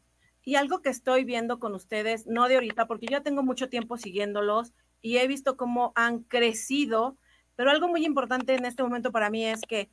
Y 0.43 0.55
algo 0.55 0.82
que 0.82 0.89
estoy 0.89 1.24
viendo 1.24 1.60
con 1.60 1.76
ustedes, 1.76 2.26
no 2.26 2.47
de 2.47 2.55
ahorita, 2.55 2.88
porque 2.88 3.07
yo 3.10 3.22
tengo 3.22 3.43
mucho 3.43 3.70
tiempo 3.70 3.97
siguiéndolos 3.97 4.74
y 5.02 5.18
he 5.18 5.28
visto 5.28 5.58
cómo 5.58 5.91
han 5.95 6.20
crecido, 6.20 7.18
pero 7.56 7.72
algo 7.72 7.88
muy 7.88 8.06
importante 8.06 8.56
en 8.56 8.66
este 8.66 8.84
momento 8.84 9.12
para 9.12 9.30
mí 9.30 9.45
es 9.45 9.62
que 9.62 9.89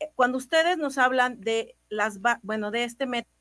eh, 0.00 0.10
cuando 0.14 0.38
ustedes 0.38 0.78
nos 0.78 0.98
hablan 0.98 1.40
de 1.40 1.76
las, 1.88 2.20
bueno, 2.42 2.70
de 2.70 2.84
este 2.84 3.06
método, 3.06 3.32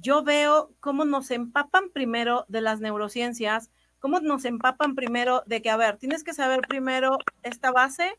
yo 0.00 0.22
veo 0.22 0.72
cómo 0.80 1.04
nos 1.04 1.30
empapan 1.30 1.90
primero 1.90 2.46
de 2.48 2.60
las 2.62 2.80
neurociencias, 2.80 3.70
cómo 3.98 4.20
nos 4.20 4.44
empapan 4.44 4.94
primero 4.94 5.42
de 5.46 5.60
que, 5.60 5.70
a 5.70 5.76
ver, 5.76 5.98
tienes 5.98 6.24
que 6.24 6.32
saber 6.32 6.62
primero 6.62 7.18
esta 7.42 7.70
base 7.70 8.18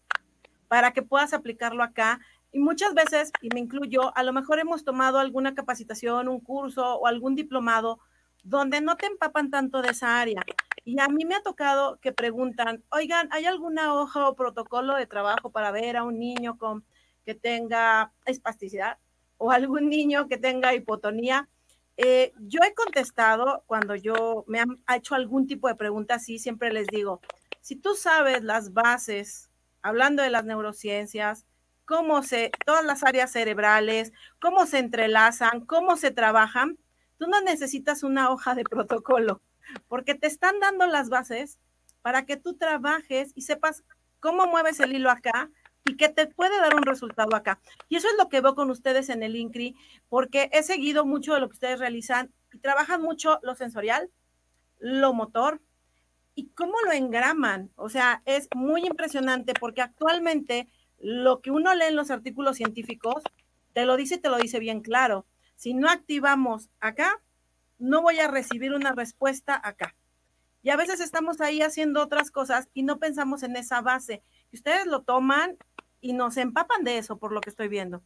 para 0.67 0.91
que 0.91 1.01
puedas 1.01 1.33
aplicarlo 1.33 1.81
acá. 1.83 2.19
Y 2.51 2.59
muchas 2.59 2.93
veces, 2.93 3.31
y 3.41 3.49
me 3.53 3.61
incluyo, 3.61 4.15
a 4.15 4.23
lo 4.23 4.31
mejor 4.31 4.59
hemos 4.59 4.83
tomado 4.83 5.17
alguna 5.17 5.55
capacitación, 5.55 6.27
un 6.27 6.39
curso 6.39 6.97
o 6.97 7.07
algún 7.07 7.35
diplomado 7.35 7.99
donde 8.43 8.81
no 8.81 8.97
te 8.97 9.05
empapan 9.05 9.49
tanto 9.49 9.81
de 9.81 9.89
esa 9.89 10.19
área. 10.19 10.41
Y 10.83 10.99
a 10.99 11.07
mí 11.07 11.25
me 11.25 11.35
ha 11.35 11.43
tocado 11.43 11.99
que 11.99 12.11
preguntan, 12.11 12.83
oigan, 12.89 13.29
¿hay 13.31 13.45
alguna 13.45 13.93
hoja 13.93 14.27
o 14.27 14.35
protocolo 14.35 14.95
de 14.95 15.05
trabajo 15.05 15.51
para 15.51 15.71
ver 15.71 15.97
a 15.97 16.03
un 16.03 16.19
niño 16.19 16.57
con 16.57 16.83
que 17.23 17.35
tenga 17.35 18.11
espasticidad 18.25 18.97
o 19.37 19.51
algún 19.51 19.89
niño 19.89 20.27
que 20.27 20.37
tenga 20.37 20.73
hipotonía? 20.73 21.47
Eh, 21.97 22.33
yo 22.39 22.61
he 22.63 22.73
contestado 22.73 23.63
cuando 23.67 23.95
yo 23.95 24.43
me 24.47 24.59
han 24.59 24.83
hecho 24.95 25.13
algún 25.13 25.45
tipo 25.45 25.67
de 25.67 25.75
pregunta 25.75 26.15
así, 26.15 26.39
siempre 26.39 26.73
les 26.73 26.87
digo, 26.87 27.21
si 27.59 27.75
tú 27.75 27.93
sabes 27.93 28.43
las 28.43 28.73
bases, 28.73 29.51
hablando 29.83 30.23
de 30.23 30.31
las 30.31 30.45
neurociencias, 30.45 31.45
cómo 31.85 32.23
se, 32.23 32.51
todas 32.65 32.83
las 32.85 33.03
áreas 33.03 33.31
cerebrales, 33.31 34.13
cómo 34.39 34.65
se 34.65 34.79
entrelazan, 34.79 35.65
cómo 35.65 35.95
se 35.95 36.09
trabajan, 36.09 36.79
tú 37.21 37.27
no 37.27 37.39
necesitas 37.39 38.01
una 38.01 38.31
hoja 38.31 38.55
de 38.55 38.63
protocolo, 38.63 39.43
porque 39.87 40.15
te 40.15 40.25
están 40.25 40.59
dando 40.59 40.87
las 40.87 41.09
bases 41.09 41.59
para 42.01 42.25
que 42.25 42.35
tú 42.35 42.55
trabajes 42.55 43.31
y 43.35 43.43
sepas 43.43 43.83
cómo 44.19 44.47
mueves 44.47 44.79
el 44.79 44.95
hilo 44.95 45.11
acá 45.11 45.51
y 45.85 45.97
que 45.97 46.09
te 46.09 46.25
puede 46.25 46.59
dar 46.59 46.73
un 46.75 46.81
resultado 46.81 47.35
acá. 47.35 47.61
Y 47.89 47.97
eso 47.97 48.07
es 48.07 48.15
lo 48.17 48.27
que 48.27 48.41
veo 48.41 48.55
con 48.55 48.71
ustedes 48.71 49.09
en 49.09 49.21
el 49.21 49.35
INCRI, 49.35 49.75
porque 50.09 50.49
he 50.51 50.63
seguido 50.63 51.05
mucho 51.05 51.35
de 51.35 51.41
lo 51.41 51.47
que 51.47 51.53
ustedes 51.53 51.77
realizan 51.77 52.33
y 52.51 52.57
trabajan 52.57 53.03
mucho 53.03 53.37
lo 53.43 53.53
sensorial, 53.53 54.09
lo 54.79 55.13
motor 55.13 55.61
y 56.33 56.47
cómo 56.55 56.73
lo 56.83 56.91
engraman. 56.91 57.69
O 57.75 57.89
sea, 57.89 58.23
es 58.25 58.47
muy 58.55 58.83
impresionante 58.87 59.53
porque 59.59 59.83
actualmente 59.83 60.67
lo 60.97 61.39
que 61.41 61.51
uno 61.51 61.75
lee 61.75 61.85
en 61.89 61.97
los 61.97 62.09
artículos 62.09 62.57
científicos 62.57 63.21
te 63.73 63.85
lo 63.85 63.95
dice 63.95 64.15
y 64.15 64.21
te 64.21 64.29
lo 64.29 64.37
dice 64.37 64.57
bien 64.57 64.81
claro. 64.81 65.27
Si 65.61 65.75
no 65.75 65.89
activamos 65.89 66.71
acá, 66.79 67.21
no 67.77 68.01
voy 68.01 68.17
a 68.17 68.27
recibir 68.27 68.73
una 68.73 68.93
respuesta 68.93 69.61
acá. 69.63 69.95
Y 70.63 70.71
a 70.71 70.75
veces 70.75 70.99
estamos 70.99 71.39
ahí 71.39 71.61
haciendo 71.61 72.01
otras 72.01 72.31
cosas 72.31 72.67
y 72.73 72.81
no 72.81 72.97
pensamos 72.97 73.43
en 73.43 73.55
esa 73.55 73.79
base. 73.79 74.23
ustedes 74.51 74.87
lo 74.87 75.03
toman 75.03 75.57
y 76.01 76.13
nos 76.13 76.37
empapan 76.37 76.83
de 76.83 76.97
eso, 76.97 77.19
por 77.19 77.31
lo 77.31 77.41
que 77.41 77.51
estoy 77.51 77.67
viendo. 77.67 78.01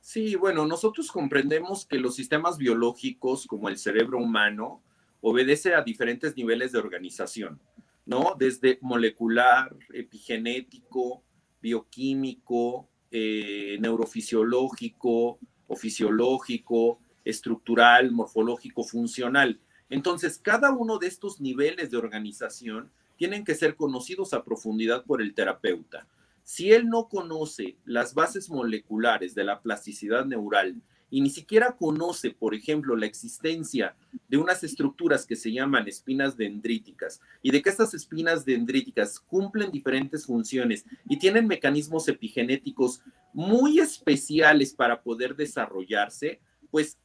Sí, 0.00 0.34
bueno, 0.34 0.66
nosotros 0.66 1.12
comprendemos 1.12 1.86
que 1.86 2.00
los 2.00 2.16
sistemas 2.16 2.58
biológicos, 2.58 3.46
como 3.46 3.68
el 3.68 3.78
cerebro 3.78 4.18
humano, 4.18 4.82
obedece 5.20 5.76
a 5.76 5.82
diferentes 5.82 6.36
niveles 6.36 6.72
de 6.72 6.80
organización, 6.80 7.60
¿no? 8.06 8.34
Desde 8.36 8.80
molecular, 8.80 9.72
epigenético, 9.92 11.22
bioquímico, 11.60 12.88
eh, 13.12 13.76
neurofisiológico, 13.78 15.38
fisiológico, 15.76 16.98
estructural, 17.24 18.10
morfológico, 18.10 18.84
funcional. 18.84 19.60
Entonces, 19.90 20.38
cada 20.38 20.72
uno 20.72 20.98
de 20.98 21.06
estos 21.06 21.40
niveles 21.40 21.90
de 21.90 21.96
organización 21.96 22.90
tienen 23.16 23.44
que 23.44 23.54
ser 23.54 23.76
conocidos 23.76 24.34
a 24.34 24.44
profundidad 24.44 25.04
por 25.04 25.22
el 25.22 25.34
terapeuta. 25.34 26.06
Si 26.42 26.72
él 26.72 26.88
no 26.88 27.08
conoce 27.08 27.76
las 27.84 28.14
bases 28.14 28.50
moleculares 28.50 29.34
de 29.34 29.44
la 29.44 29.60
plasticidad 29.60 30.24
neural 30.24 30.82
y 31.12 31.20
ni 31.20 31.28
siquiera 31.28 31.76
conoce, 31.76 32.30
por 32.30 32.54
ejemplo, 32.54 32.96
la 32.96 33.04
existencia 33.04 33.94
de 34.28 34.38
unas 34.38 34.64
estructuras 34.64 35.26
que 35.26 35.36
se 35.36 35.52
llaman 35.52 35.86
espinas 35.86 36.38
dendríticas 36.38 37.20
y 37.42 37.50
de 37.50 37.60
que 37.60 37.68
estas 37.68 37.92
espinas 37.92 38.46
dendríticas 38.46 39.20
cumplen 39.20 39.70
diferentes 39.70 40.24
funciones 40.24 40.86
y 41.06 41.18
tienen 41.18 41.46
mecanismos 41.46 42.08
epigenéticos 42.08 43.02
muy 43.34 43.78
especiales 43.78 44.72
para 44.72 45.02
poder 45.02 45.36
desarrollarse, 45.36 46.40
pues 46.70 46.98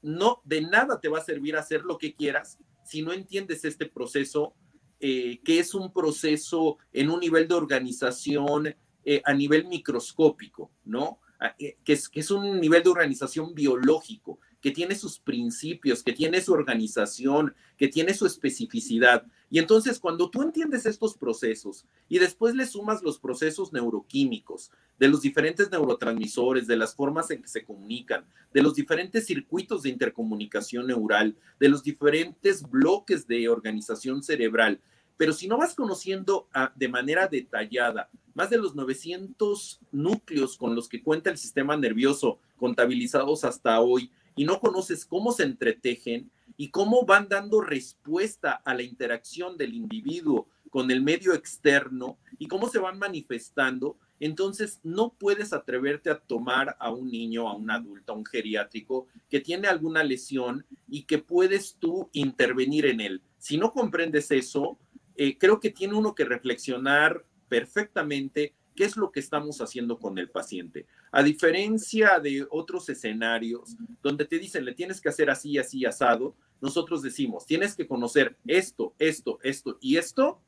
no 0.00 0.40
de 0.46 0.62
nada 0.62 0.98
te 0.98 1.08
va 1.08 1.18
a 1.18 1.24
servir 1.24 1.54
hacer 1.54 1.82
lo 1.82 1.98
que 1.98 2.14
quieras 2.14 2.58
si 2.84 3.02
no 3.02 3.12
entiendes 3.12 3.66
este 3.66 3.84
proceso, 3.84 4.54
eh, 4.98 5.40
que 5.44 5.58
es 5.58 5.74
un 5.74 5.92
proceso 5.92 6.78
en 6.90 7.10
un 7.10 7.20
nivel 7.20 7.46
de 7.48 7.54
organización 7.54 8.74
eh, 9.04 9.20
a 9.26 9.34
nivel 9.34 9.66
microscópico, 9.66 10.70
¿no? 10.86 11.20
Eh, 11.58 11.76
que 11.84 11.94
es, 11.94 12.08
que 12.08 12.20
es 12.20 12.30
un 12.30 12.60
nivel 12.60 12.82
de 12.82 12.90
organización 12.90 13.54
biológico, 13.54 14.38
que 14.60 14.70
tiene 14.70 14.94
sus 14.94 15.18
principios, 15.18 16.02
que 16.02 16.12
tiene 16.12 16.40
su 16.40 16.52
organización, 16.52 17.54
que 17.76 17.88
tiene 17.88 18.14
su 18.14 18.26
especificidad. 18.26 19.26
Y 19.50 19.58
entonces 19.58 19.98
cuando 19.98 20.30
tú 20.30 20.42
entiendes 20.42 20.86
estos 20.86 21.16
procesos 21.16 21.84
y 22.08 22.18
después 22.18 22.54
le 22.54 22.66
sumas 22.66 23.02
los 23.02 23.18
procesos 23.18 23.72
neuroquímicos, 23.72 24.70
de 24.98 25.08
los 25.08 25.20
diferentes 25.20 25.70
neurotransmisores, 25.70 26.68
de 26.68 26.76
las 26.76 26.94
formas 26.94 27.30
en 27.32 27.42
que 27.42 27.48
se 27.48 27.64
comunican, 27.64 28.24
de 28.54 28.62
los 28.62 28.74
diferentes 28.76 29.26
circuitos 29.26 29.82
de 29.82 29.88
intercomunicación 29.88 30.86
neural, 30.86 31.36
de 31.58 31.68
los 31.68 31.82
diferentes 31.82 32.62
bloques 32.70 33.26
de 33.26 33.48
organización 33.48 34.22
cerebral, 34.22 34.80
pero 35.16 35.32
si 35.32 35.48
no 35.48 35.58
vas 35.58 35.74
conociendo 35.74 36.48
de 36.74 36.88
manera 36.88 37.26
detallada 37.26 38.08
más 38.34 38.50
de 38.50 38.58
los 38.58 38.74
900 38.74 39.80
núcleos 39.92 40.56
con 40.56 40.74
los 40.74 40.88
que 40.88 41.02
cuenta 41.02 41.30
el 41.30 41.38
sistema 41.38 41.76
nervioso 41.76 42.38
contabilizados 42.56 43.44
hasta 43.44 43.80
hoy 43.80 44.10
y 44.34 44.44
no 44.44 44.60
conoces 44.60 45.04
cómo 45.04 45.32
se 45.32 45.42
entretejen 45.42 46.30
y 46.56 46.70
cómo 46.70 47.04
van 47.04 47.28
dando 47.28 47.60
respuesta 47.60 48.52
a 48.52 48.74
la 48.74 48.82
interacción 48.82 49.56
del 49.56 49.74
individuo 49.74 50.48
con 50.70 50.90
el 50.90 51.02
medio 51.02 51.34
externo 51.34 52.18
y 52.38 52.48
cómo 52.48 52.68
se 52.68 52.78
van 52.78 52.98
manifestando, 52.98 53.98
entonces 54.20 54.80
no 54.82 55.12
puedes 55.18 55.52
atreverte 55.52 56.08
a 56.08 56.18
tomar 56.18 56.76
a 56.78 56.90
un 56.90 57.10
niño, 57.10 57.48
a 57.48 57.54
un 57.54 57.70
adulto, 57.70 58.12
a 58.12 58.16
un 58.16 58.24
geriátrico 58.24 59.06
que 59.28 59.40
tiene 59.40 59.68
alguna 59.68 60.02
lesión 60.02 60.64
y 60.88 61.02
que 61.02 61.18
puedes 61.18 61.76
tú 61.78 62.08
intervenir 62.12 62.86
en 62.86 63.00
él. 63.00 63.22
Si 63.36 63.58
no 63.58 63.72
comprendes 63.72 64.30
eso, 64.30 64.78
eh, 65.16 65.38
creo 65.38 65.60
que 65.60 65.70
tiene 65.70 65.94
uno 65.94 66.14
que 66.14 66.24
reflexionar 66.24 67.24
perfectamente 67.48 68.54
qué 68.74 68.84
es 68.84 68.96
lo 68.96 69.12
que 69.12 69.20
estamos 69.20 69.60
haciendo 69.60 69.98
con 69.98 70.18
el 70.18 70.30
paciente. 70.30 70.86
A 71.10 71.22
diferencia 71.22 72.18
de 72.18 72.46
otros 72.50 72.88
escenarios 72.88 73.76
donde 74.02 74.24
te 74.24 74.38
dicen, 74.38 74.64
le 74.64 74.72
tienes 74.72 75.00
que 75.00 75.10
hacer 75.10 75.28
así, 75.30 75.58
así, 75.58 75.84
asado, 75.84 76.34
nosotros 76.60 77.02
decimos, 77.02 77.46
tienes 77.46 77.74
que 77.74 77.86
conocer 77.86 78.36
esto, 78.46 78.94
esto, 78.98 79.38
esto 79.42 79.78
y 79.80 79.96
esto, 79.96 80.40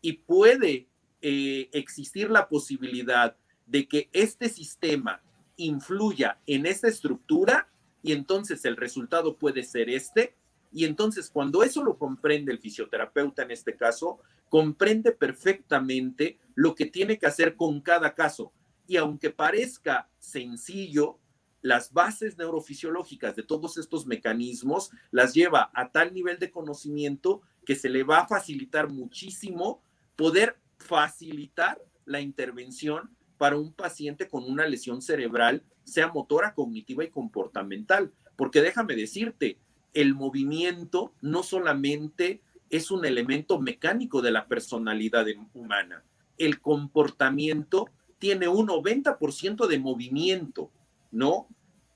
y 0.00 0.14
puede 0.14 0.88
eh, 1.22 1.68
existir 1.72 2.30
la 2.30 2.48
posibilidad 2.48 3.36
de 3.66 3.86
que 3.86 4.08
este 4.12 4.48
sistema 4.48 5.22
influya 5.56 6.38
en 6.46 6.66
esta 6.66 6.88
estructura 6.88 7.68
y 8.02 8.12
entonces 8.12 8.64
el 8.64 8.76
resultado 8.76 9.36
puede 9.36 9.62
ser 9.62 9.90
este. 9.90 10.34
Y 10.72 10.84
entonces 10.84 11.30
cuando 11.30 11.62
eso 11.62 11.82
lo 11.82 11.98
comprende 11.98 12.52
el 12.52 12.58
fisioterapeuta 12.58 13.42
en 13.42 13.50
este 13.50 13.76
caso, 13.76 14.20
comprende 14.48 15.12
perfectamente 15.12 16.38
lo 16.54 16.74
que 16.74 16.86
tiene 16.86 17.18
que 17.18 17.26
hacer 17.26 17.56
con 17.56 17.80
cada 17.80 18.14
caso. 18.14 18.52
Y 18.86 18.96
aunque 18.96 19.30
parezca 19.30 20.08
sencillo, 20.18 21.18
las 21.62 21.92
bases 21.92 22.38
neurofisiológicas 22.38 23.36
de 23.36 23.42
todos 23.42 23.76
estos 23.76 24.06
mecanismos 24.06 24.90
las 25.10 25.34
lleva 25.34 25.70
a 25.74 25.90
tal 25.92 26.14
nivel 26.14 26.38
de 26.38 26.50
conocimiento 26.50 27.42
que 27.64 27.76
se 27.76 27.88
le 27.88 28.02
va 28.02 28.20
a 28.20 28.28
facilitar 28.28 28.88
muchísimo 28.88 29.82
poder 30.16 30.58
facilitar 30.78 31.80
la 32.04 32.20
intervención 32.20 33.16
para 33.38 33.56
un 33.56 33.72
paciente 33.72 34.28
con 34.28 34.44
una 34.44 34.66
lesión 34.66 35.00
cerebral, 35.00 35.64
sea 35.84 36.08
motora, 36.08 36.54
cognitiva 36.54 37.04
y 37.04 37.10
comportamental. 37.10 38.12
Porque 38.36 38.60
déjame 38.60 38.96
decirte, 38.96 39.58
el 39.94 40.14
movimiento 40.14 41.12
no 41.20 41.42
solamente 41.42 42.40
es 42.70 42.90
un 42.90 43.04
elemento 43.04 43.60
mecánico 43.60 44.22
de 44.22 44.30
la 44.30 44.46
personalidad 44.46 45.26
humana. 45.54 46.04
El 46.38 46.60
comportamiento 46.60 47.88
tiene 48.18 48.48
un 48.48 48.68
90% 48.68 49.66
de 49.66 49.78
movimiento, 49.78 50.70
¿no? 51.10 51.48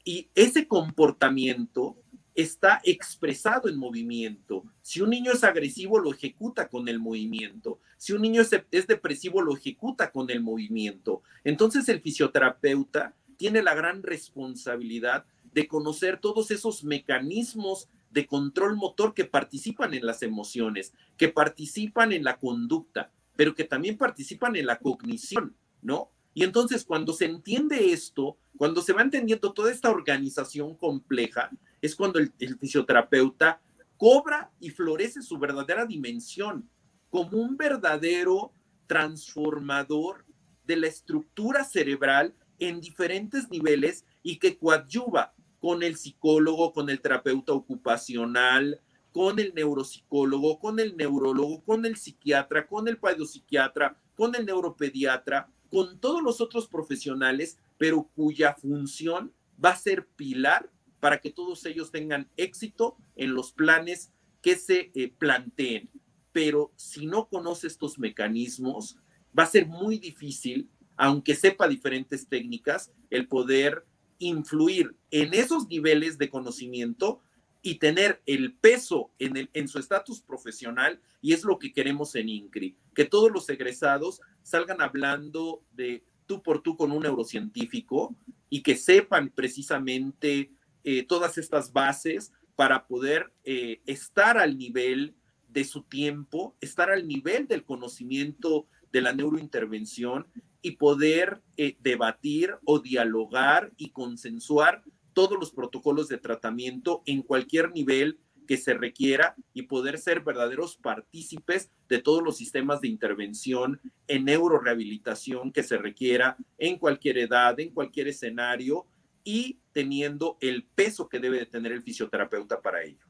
Y 0.05 0.29
ese 0.35 0.67
comportamiento 0.67 1.97
está 2.35 2.81
expresado 2.83 3.69
en 3.69 3.79
movimiento. 3.79 4.65
Si 4.83 5.01
un 5.01 5.11
niño 5.11 5.33
es 5.33 5.45
agresivo, 5.45 6.01
lo 6.01 6.13
ejecuta 6.13 6.69
con 6.69 6.89
el 6.89 6.99
movimiento. 6.99 7.79
Si 7.97 8.13
un 8.13 8.23
niño 8.23 8.43
es, 8.43 8.51
es, 8.71 8.87
depresivo, 8.87 9.41
lo 9.41 9.57
ejecuta 9.57 10.11
con 10.11 10.29
el 10.31 10.41
movimiento. 10.41 11.23
Entonces 11.45 11.89
el 11.89 12.01
fisioterapeuta 12.01 13.15
tiene 13.37 13.63
la 13.63 13.75
gran 13.75 14.03
responsabilidad 14.03 15.25
de 15.55 15.69
conocer 15.69 16.19
todos 16.21 16.51
esos 16.51 16.83
mecanismos 16.85 17.89
de 18.11 18.27
control 18.27 18.77
motor 18.77 19.15
que 19.15 19.25
participan 19.25 19.95
en 19.95 20.05
las 20.05 20.23
emociones, 20.23 20.93
que 21.17 21.29
participan 21.29 22.13
en 22.13 22.25
la 22.25 22.39
conducta, 22.39 23.13
pero 23.37 23.55
que 23.55 23.65
también 23.65 23.97
participan 23.97 24.57
en 24.57 24.67
la 24.67 24.79
cognición, 24.79 25.57
¿no? 25.81 26.11
Y 26.35 26.43
entonces 26.43 26.85
cuando 26.85 27.13
se 27.13 27.27
entiende 27.27 27.93
esto, 27.93 28.37
cuando 28.57 28.83
se 28.83 28.93
va 28.93 29.03
entendiendo 29.03 29.53
toda 29.53 29.71
esta 29.71 29.91
organización 29.91 30.77
compleja, 30.77 31.51
es 31.81 31.95
cuando 31.95 32.19
el, 32.19 32.33
fisioterapeuta 32.59 33.61
cobra 33.97 34.51
y 34.59 34.71
florece 34.71 35.23
su 35.23 35.39
verdadera 35.39 35.87
dimensión 35.87 36.69
como 37.11 37.39
un 37.39 37.57
verdadero 37.57 38.53
transformador 38.89 40.25
de 40.65 40.77
la 40.77 40.89
estructura 40.89 41.63
cerebral 41.63 42.35
en 42.59 42.81
diferentes 42.81 43.49
niveles 43.51 44.05
y 44.23 44.39
que 44.39 44.59
coadyuva 44.59 45.35
con 45.65 45.83
el 45.83 45.97
psicólogo, 45.97 46.75
con 46.75 46.91
el 46.91 47.01
terapeuta 47.01 47.55
ocupacional, 47.55 48.83
con 49.13 49.39
el 49.39 49.55
neuropsicólogo, 49.55 50.59
con 50.59 50.79
el 50.79 50.95
neurólogo, 50.95 51.65
con 51.65 51.87
el 51.87 51.97
psiquiatra, 51.97 52.67
con 52.67 52.87
el 52.87 52.99
psiquiatra, 53.27 53.99
con 54.15 54.35
el 54.35 54.45
neuropediatra, 54.45 55.49
con 55.71 55.99
todos 56.01 56.23
los 56.23 56.43
otros 56.43 56.69
profesionales, 56.69 57.57
pero 57.79 58.11
cuya 58.15 58.53
función 58.53 59.33
va 59.65 59.71
a 59.71 59.77
ser 59.77 60.07
pilar 60.07 60.71
para 61.01 61.23
que 61.23 61.31
todos 61.31 61.65
ellos 61.65 61.91
tengan 61.91 62.29
éxito 62.37 62.99
en 63.17 63.33
los 63.33 63.51
planes 63.51 64.13
que 64.43 64.57
se 64.57 64.93
eh, 64.95 65.15
planteen. 65.17 65.89
Pero 66.31 66.75
si 66.77 67.07
no 67.07 67.27
conoce 67.31 67.69
estos 67.69 67.99
mecanismos, 67.99 68.99
va 69.37 69.45
a 69.45 69.47
ser 69.47 69.67
muy 69.67 69.97
difícil, 69.97 70.69
aunque 70.99 71.35
sepa 71.35 71.69
diferentes 71.69 72.29
técnicas, 72.29 72.93
el 73.09 73.29
poder 73.29 73.87
influir 74.19 74.95
en 75.11 75.35
esos 75.35 75.69
niveles 75.69 76.19
de 76.19 76.31
conocimiento 76.31 77.21
y 77.63 77.77
tener 77.77 78.23
el 78.27 78.55
peso 78.55 79.11
en, 79.19 79.37
el, 79.39 79.51
en 79.55 79.69
su 79.69 79.79
estatus 79.79 80.21
profesional, 80.21 81.01
y 81.23 81.33
es 81.33 81.45
lo 81.45 81.59
que 81.59 81.73
queremos 81.73 82.15
en 82.15 82.29
INCRI, 82.29 82.77
que 82.95 83.07
todos 83.07 83.33
los 83.33 83.49
egresados 83.49 84.21
salgan 84.43 84.83
hablando 84.83 85.63
de 85.73 86.05
tú 86.27 86.43
por 86.43 86.63
tú 86.63 86.77
con 86.77 86.93
un 86.93 87.03
neurocientífico 87.03 88.15
y 88.51 88.63
que 88.63 88.77
sepan 88.77 89.31
precisamente 89.31 90.51
eh, 90.85 91.05
todas 91.05 91.39
estas 91.39 91.73
bases 91.73 92.33
para 92.55 92.87
poder 92.87 93.33
eh, 93.45 93.81
estar 93.87 94.37
al 94.39 94.59
nivel 94.59 95.15
de 95.49 95.65
su 95.65 95.83
tiempo, 95.83 96.57
estar 96.61 96.91
al 96.91 97.09
nivel 97.09 97.49
del 97.49 97.65
conocimiento 97.65 98.67
de 98.95 99.03
la 99.03 99.13
neurointervención 99.13 100.29
y 100.63 100.77
poder 100.77 101.43
eh, 101.57 101.77
debatir 101.81 102.55
o 102.65 102.79
dialogar 102.79 103.73
y 103.77 103.91
consensuar 103.91 104.85
todos 105.13 105.37
los 105.37 105.51
protocolos 105.51 106.07
de 106.07 106.19
tratamiento 106.19 107.03
en 107.05 107.23
cualquier 107.23 107.73
nivel 107.73 108.21
que 108.47 108.57
se 108.57 108.73
requiera 108.73 109.35
y 109.53 109.63
poder 109.63 109.99
ser 109.99 110.21
verdaderos 110.21 110.77
partícipes 110.77 111.73
de 111.89 111.99
todos 111.99 112.23
los 112.23 112.37
sistemas 112.37 112.81
de 112.81 112.87
intervención 112.87 113.81
en 114.07 114.27
neurorehabilitación 114.27 115.51
que 115.51 115.65
se 115.65 115.77
requiera 115.77 116.37
en 116.59 116.79
cualquier 116.79 117.19
edad, 117.19 117.59
en 117.59 117.71
cualquier 117.71 118.07
escenario 118.07 118.87
y 119.25 119.59
teniendo 119.73 120.39
el 120.41 120.63
peso 120.63 121.09
que 121.09 121.19
debe 121.19 121.41
de 121.41 121.47
tener 121.47 121.73
el 121.73 121.83
fisioterapeuta 121.83 122.63
para 122.63 122.85
ello. 122.85 123.05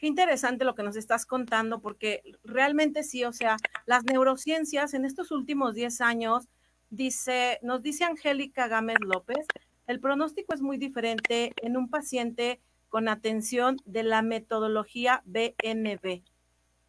Qué 0.00 0.08
interesante 0.08 0.64
lo 0.64 0.74
que 0.74 0.82
nos 0.82 0.96
estás 0.96 1.26
contando, 1.26 1.80
porque 1.80 2.22
realmente 2.42 3.04
sí, 3.04 3.22
o 3.24 3.32
sea, 3.32 3.58
las 3.86 4.02
neurociencias 4.02 4.94
en 4.94 5.04
estos 5.04 5.30
últimos 5.30 5.74
10 5.74 6.00
años 6.00 6.48
Dice, 6.90 7.60
nos 7.62 7.82
dice 7.82 8.02
Angélica 8.02 8.66
Gámez 8.66 8.96
López, 9.00 9.46
el 9.86 10.00
pronóstico 10.00 10.54
es 10.54 10.60
muy 10.60 10.76
diferente 10.76 11.52
en 11.62 11.76
un 11.76 11.88
paciente 11.88 12.60
con 12.88 13.08
atención 13.08 13.76
de 13.84 14.02
la 14.02 14.22
metodología 14.22 15.22
BNB. 15.24 16.24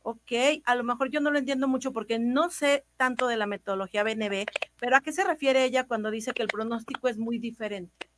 Ok, 0.01 0.31
a 0.65 0.73
lo 0.73 0.83
mejor 0.83 1.11
yo 1.11 1.19
no 1.19 1.29
lo 1.29 1.37
entiendo 1.37 1.67
mucho 1.67 1.93
porque 1.93 2.17
no 2.17 2.49
sé 2.49 2.83
tanto 2.97 3.27
de 3.27 3.37
la 3.37 3.45
metodología 3.45 4.03
BNB, 4.03 4.47
pero 4.79 4.95
¿a 4.95 5.01
qué 5.01 5.11
se 5.11 5.23
refiere 5.23 5.63
ella 5.63 5.85
cuando 5.85 6.09
dice 6.09 6.33
que 6.33 6.41
el 6.41 6.47
pronóstico 6.47 7.07
es 7.07 7.19
muy 7.19 7.37
diferente? 7.37 8.10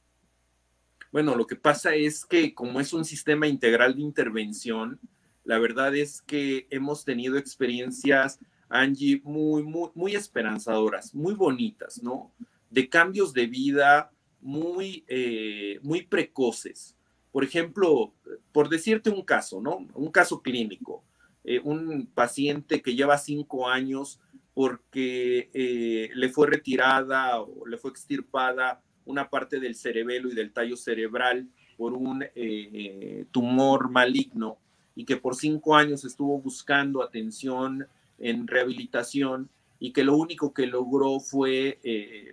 Bueno, 1.13 1.35
lo 1.35 1.45
que 1.45 1.55
pasa 1.55 1.93
es 1.93 2.25
que 2.25 2.55
como 2.55 2.79
es 2.79 2.91
un 2.91 3.05
sistema 3.05 3.47
integral 3.47 3.93
de 3.95 4.01
intervención, 4.01 4.99
la 5.43 5.59
verdad 5.59 5.95
es 5.95 6.23
que 6.23 6.65
hemos 6.71 7.05
tenido 7.05 7.37
experiencias, 7.37 8.39
Angie, 8.67 9.21
muy, 9.23 9.61
muy, 9.61 9.91
muy 9.93 10.15
esperanzadoras, 10.15 11.13
muy 11.13 11.35
bonitas, 11.35 12.01
¿no? 12.01 12.33
De 12.71 12.89
cambios 12.89 13.31
de 13.31 13.45
vida 13.45 14.11
muy, 14.41 15.05
eh, 15.07 15.77
muy 15.83 16.01
precoces. 16.01 16.97
Por 17.31 17.43
ejemplo, 17.43 18.15
por 18.51 18.67
decirte 18.67 19.11
un 19.11 19.21
caso, 19.21 19.61
¿no? 19.61 19.87
Un 19.93 20.11
caso 20.11 20.41
clínico 20.41 21.03
eh, 21.43 21.61
un 21.63 22.07
paciente 22.07 22.81
que 22.81 22.95
lleva 22.95 23.19
cinco 23.19 23.69
años 23.69 24.19
porque 24.55 25.51
eh, 25.53 26.09
le 26.15 26.29
fue 26.29 26.47
retirada 26.47 27.39
o 27.39 27.67
le 27.67 27.77
fue 27.77 27.91
extirpada 27.91 28.81
una 29.05 29.29
parte 29.29 29.59
del 29.59 29.75
cerebelo 29.75 30.29
y 30.31 30.35
del 30.35 30.51
tallo 30.51 30.77
cerebral 30.77 31.47
por 31.77 31.93
un 31.93 32.23
eh, 32.35 33.25
tumor 33.31 33.89
maligno 33.89 34.57
y 34.95 35.05
que 35.05 35.17
por 35.17 35.35
cinco 35.35 35.75
años 35.75 36.05
estuvo 36.05 36.39
buscando 36.39 37.01
atención 37.01 37.87
en 38.19 38.47
rehabilitación 38.47 39.49
y 39.79 39.91
que 39.91 40.03
lo 40.03 40.15
único 40.15 40.53
que 40.53 40.67
logró 40.67 41.19
fue 41.19 41.79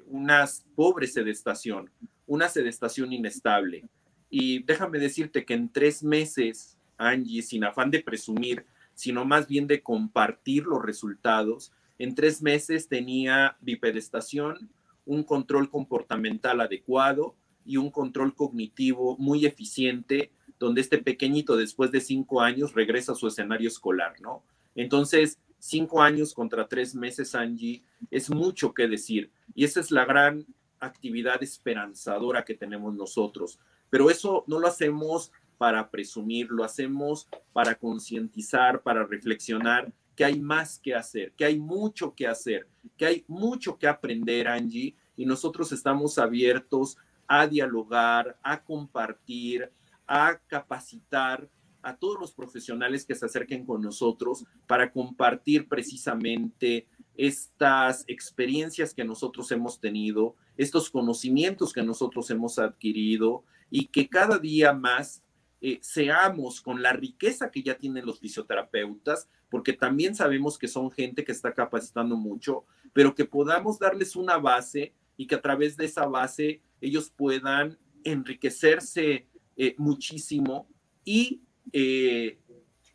una 0.06 0.44
pobre 0.76 1.06
sedestación, 1.06 1.90
una 2.26 2.48
sedestación 2.48 3.12
inestable. 3.12 3.88
Y 4.30 4.62
déjame 4.62 5.00
decirte 5.00 5.44
que 5.44 5.54
en 5.54 5.68
tres 5.68 6.04
meses, 6.04 6.76
Angie, 6.96 7.42
sin 7.42 7.64
afán 7.64 7.90
de 7.90 8.00
presumir, 8.00 8.64
sino 8.94 9.24
más 9.24 9.48
bien 9.48 9.66
de 9.66 9.82
compartir 9.82 10.64
los 10.64 10.82
resultados. 10.82 11.72
En 11.98 12.14
tres 12.14 12.40
meses 12.40 12.86
tenía 12.86 13.56
bipedestación, 13.60 14.70
un 15.10 15.24
control 15.24 15.68
comportamental 15.68 16.60
adecuado 16.60 17.34
y 17.64 17.78
un 17.78 17.90
control 17.90 18.32
cognitivo 18.32 19.16
muy 19.18 19.44
eficiente, 19.44 20.30
donde 20.60 20.80
este 20.80 20.98
pequeñito 20.98 21.56
después 21.56 21.90
de 21.90 22.00
cinco 22.00 22.40
años 22.40 22.74
regresa 22.74 23.12
a 23.12 23.16
su 23.16 23.26
escenario 23.26 23.66
escolar, 23.66 24.20
¿no? 24.20 24.44
Entonces, 24.76 25.40
cinco 25.58 26.00
años 26.00 26.32
contra 26.32 26.68
tres 26.68 26.94
meses, 26.94 27.34
Angie, 27.34 27.82
es 28.12 28.30
mucho 28.30 28.72
que 28.72 28.86
decir. 28.86 29.32
Y 29.52 29.64
esa 29.64 29.80
es 29.80 29.90
la 29.90 30.04
gran 30.04 30.46
actividad 30.78 31.42
esperanzadora 31.42 32.44
que 32.44 32.54
tenemos 32.54 32.94
nosotros. 32.94 33.58
Pero 33.90 34.10
eso 34.10 34.44
no 34.46 34.60
lo 34.60 34.68
hacemos 34.68 35.32
para 35.58 35.90
presumir, 35.90 36.52
lo 36.52 36.62
hacemos 36.62 37.28
para 37.52 37.74
concientizar, 37.74 38.82
para 38.82 39.04
reflexionar 39.04 39.92
que 40.16 40.24
hay 40.24 40.40
más 40.40 40.78
que 40.78 40.94
hacer, 40.94 41.32
que 41.32 41.44
hay 41.44 41.58
mucho 41.58 42.14
que 42.14 42.26
hacer, 42.26 42.66
que 42.96 43.06
hay 43.06 43.24
mucho 43.28 43.78
que 43.78 43.86
aprender, 43.86 44.48
Angie, 44.48 44.94
y 45.16 45.24
nosotros 45.24 45.72
estamos 45.72 46.18
abiertos 46.18 46.96
a 47.26 47.46
dialogar, 47.46 48.38
a 48.42 48.62
compartir, 48.62 49.70
a 50.06 50.38
capacitar 50.46 51.48
a 51.82 51.96
todos 51.96 52.18
los 52.20 52.32
profesionales 52.32 53.06
que 53.06 53.14
se 53.14 53.26
acerquen 53.26 53.64
con 53.64 53.80
nosotros 53.80 54.44
para 54.66 54.92
compartir 54.92 55.68
precisamente 55.68 56.86
estas 57.16 58.04
experiencias 58.06 58.94
que 58.94 59.04
nosotros 59.04 59.50
hemos 59.52 59.80
tenido, 59.80 60.36
estos 60.56 60.90
conocimientos 60.90 61.72
que 61.72 61.82
nosotros 61.82 62.30
hemos 62.30 62.58
adquirido 62.58 63.44
y 63.70 63.86
que 63.86 64.08
cada 64.08 64.38
día 64.38 64.72
más 64.72 65.22
eh, 65.60 65.78
seamos 65.82 66.60
con 66.60 66.82
la 66.82 66.92
riqueza 66.92 67.50
que 67.50 67.62
ya 67.62 67.76
tienen 67.76 68.06
los 68.06 68.18
fisioterapeutas, 68.18 69.28
porque 69.50 69.72
también 69.72 70.14
sabemos 70.14 70.58
que 70.58 70.68
son 70.68 70.90
gente 70.90 71.24
que 71.24 71.32
está 71.32 71.52
capacitando 71.52 72.16
mucho, 72.16 72.64
pero 72.92 73.14
que 73.14 73.24
podamos 73.24 73.78
darles 73.78 74.16
una 74.16 74.38
base 74.38 74.94
y 75.16 75.26
que 75.26 75.34
a 75.34 75.42
través 75.42 75.76
de 75.76 75.84
esa 75.84 76.06
base 76.06 76.62
ellos 76.80 77.10
puedan 77.10 77.78
enriquecerse 78.04 79.26
eh, 79.56 79.74
muchísimo 79.76 80.66
y 81.04 81.42
eh, 81.72 82.38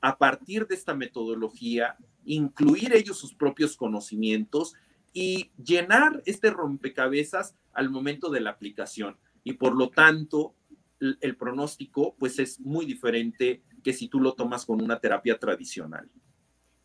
a 0.01 0.18
partir 0.18 0.66
de 0.66 0.74
esta 0.76 0.95
metodología 0.95 1.97
incluir 2.26 2.93
ellos 2.93 3.20
sus 3.20 3.36
propios 3.36 3.78
conocimientos 3.78 4.74
y 5.13 5.51
llenar 5.63 6.24
este 6.26 6.49
rompecabezas 6.49 7.55
al 7.74 7.89
momento 7.89 8.30
de 8.30 8.41
la 8.41 8.49
aplicación. 8.49 9.18
Y 9.43 9.53
por 9.53 9.76
lo 9.76 9.89
tanto, 9.89 10.55
el 10.99 11.35
pronóstico 11.37 12.15
pues 12.17 12.39
es 12.39 12.59
muy 12.59 12.85
diferente 12.85 13.63
que 13.83 13.93
si 13.93 14.07
tú 14.07 14.19
lo 14.19 14.33
tomas 14.33 14.65
con 14.65 14.81
una 14.81 14.99
terapia 14.99 15.37
tradicional. 15.37 16.09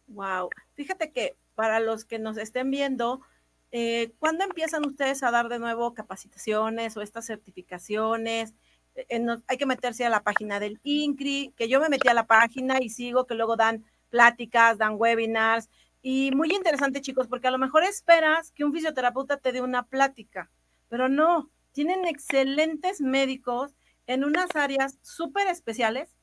Wow, 0.08 0.50
fíjate 0.74 1.12
que 1.12 1.36
para 1.54 1.80
los 1.80 2.04
que 2.04 2.18
nos 2.18 2.36
estén 2.36 2.70
viendo, 2.70 3.20
eh, 3.72 4.12
¿cuándo 4.18 4.44
empiezan 4.44 4.84
ustedes 4.84 5.22
a 5.22 5.30
dar 5.30 5.48
de 5.48 5.58
nuevo 5.58 5.94
capacitaciones 5.94 6.96
o 6.96 7.02
estas 7.02 7.26
certificaciones? 7.26 8.54
Eh, 8.96 9.26
hay 9.46 9.56
que 9.56 9.66
meterse 9.66 10.04
a 10.04 10.11
la 10.11 10.22
página 10.22 10.58
del 10.58 10.80
INCRI, 10.82 11.54
que 11.56 11.68
yo 11.68 11.80
me 11.80 11.88
metí 11.88 12.08
a 12.08 12.14
la 12.14 12.26
página 12.26 12.78
y 12.80 12.88
sigo 12.88 13.26
que 13.26 13.34
luego 13.34 13.56
dan 13.56 13.84
pláticas, 14.08 14.78
dan 14.78 14.96
webinars. 14.96 15.70
Y 16.02 16.32
muy 16.34 16.52
interesante, 16.52 17.00
chicos, 17.00 17.28
porque 17.28 17.48
a 17.48 17.52
lo 17.52 17.58
mejor 17.58 17.84
esperas 17.84 18.50
que 18.50 18.64
un 18.64 18.72
fisioterapeuta 18.72 19.36
te 19.36 19.52
dé 19.52 19.61
una 19.61 19.86
plática, 19.86 20.50
pero 20.88 21.08
no, 21.08 21.50
tienen 21.72 22.04
excelentes 22.06 23.00
médicos 23.00 23.74
en 24.11 24.24
unas 24.24 24.56
áreas 24.56 24.98
súper 25.02 25.46
especiales 25.46 26.16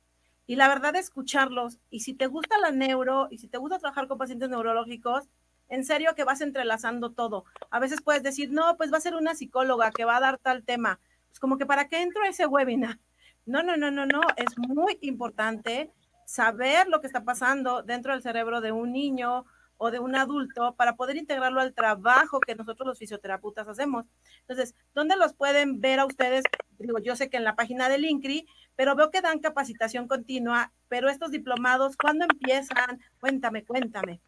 y 0.45 0.57
la 0.57 0.67
verdad 0.67 0.97
escucharlos 0.97 1.79
y 1.89 2.01
si 2.01 2.13
te 2.13 2.27
gusta 2.27 2.57
la 2.57 2.71
neuro 2.71 3.29
y 3.31 3.37
si 3.37 3.47
te 3.47 3.57
gusta 3.57 3.79
trabajar 3.79 4.09
con 4.09 4.17
pacientes 4.17 4.49
neurológicos, 4.49 5.29
en 5.69 5.85
serio 5.85 6.13
que 6.13 6.25
vas 6.25 6.41
entrelazando 6.41 7.13
todo. 7.13 7.45
A 7.69 7.79
veces 7.79 8.01
puedes 8.01 8.23
decir, 8.23 8.51
no, 8.51 8.75
pues 8.75 8.91
va 8.91 8.97
a 8.97 9.01
ser 9.01 9.15
una 9.15 9.35
psicóloga 9.35 9.91
que 9.91 10.03
va 10.03 10.17
a 10.17 10.19
dar 10.19 10.37
tal 10.37 10.63
tema. 10.63 10.99
Pues 11.29 11.39
como 11.39 11.57
que 11.57 11.65
para 11.65 11.87
qué 11.87 12.01
entro 12.01 12.23
a 12.23 12.27
ese 12.27 12.45
webinar. 12.45 12.99
No, 13.45 13.63
no, 13.63 13.77
no, 13.77 13.89
no, 13.89 14.05
no. 14.05 14.19
Es 14.35 14.57
muy 14.57 14.97
importante 14.99 15.89
saber 16.25 16.89
lo 16.89 16.99
que 16.99 17.07
está 17.07 17.23
pasando 17.23 17.81
dentro 17.81 18.11
del 18.11 18.21
cerebro 18.21 18.59
de 18.59 18.73
un 18.73 18.91
niño 18.91 19.45
o 19.77 19.91
de 19.91 19.99
un 19.99 20.15
adulto 20.15 20.75
para 20.75 20.95
poder 20.95 21.17
integrarlo 21.17 21.61
al 21.61 21.73
trabajo 21.73 22.39
que 22.39 22.55
nosotros 22.55 22.87
los 22.87 22.99
fisioterapeutas 22.99 23.67
hacemos. 23.67 24.05
Entonces, 24.41 24.75
¿dónde 24.93 25.15
los 25.15 25.33
pueden 25.33 25.79
ver 25.79 25.99
a 25.99 26.05
ustedes? 26.05 26.43
Digo, 26.79 26.99
yo 26.99 27.15
sé 27.15 27.29
que 27.29 27.37
en 27.37 27.43
la 27.43 27.55
página 27.55 27.89
del 27.89 28.05
INCRI, 28.05 28.47
pero 28.75 28.95
veo 28.95 29.11
que 29.11 29.21
dan 29.21 29.39
capacitación 29.39 30.07
continua, 30.07 30.71
pero 30.89 31.09
estos 31.09 31.31
diplomados, 31.31 31.95
¿cuándo 31.97 32.25
empiezan? 32.29 32.99
Cuéntame, 33.19 33.63
cuéntame. 33.65 34.19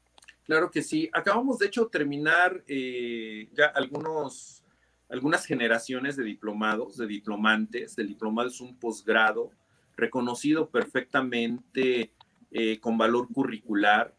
Claro 0.43 0.71
que 0.71 0.81
sí. 0.81 1.09
Acabamos, 1.13 1.59
de 1.59 1.67
hecho, 1.67 1.87
terminar 1.87 2.63
eh, 2.67 3.49
ya 3.53 3.67
algunos, 3.67 4.63
algunas 5.07 5.45
generaciones 5.45 6.15
de 6.15 6.23
diplomados, 6.23 6.97
de 6.97 7.05
diplomantes. 7.05 7.97
El 7.97 8.07
diplomado 8.07 8.49
es 8.49 8.59
un 8.59 8.75
posgrado 8.79 9.51
reconocido 9.95 10.69
perfectamente 10.69 12.13
eh, 12.51 12.79
con 12.79 12.97
valor 12.97 13.27
curricular 13.31 14.15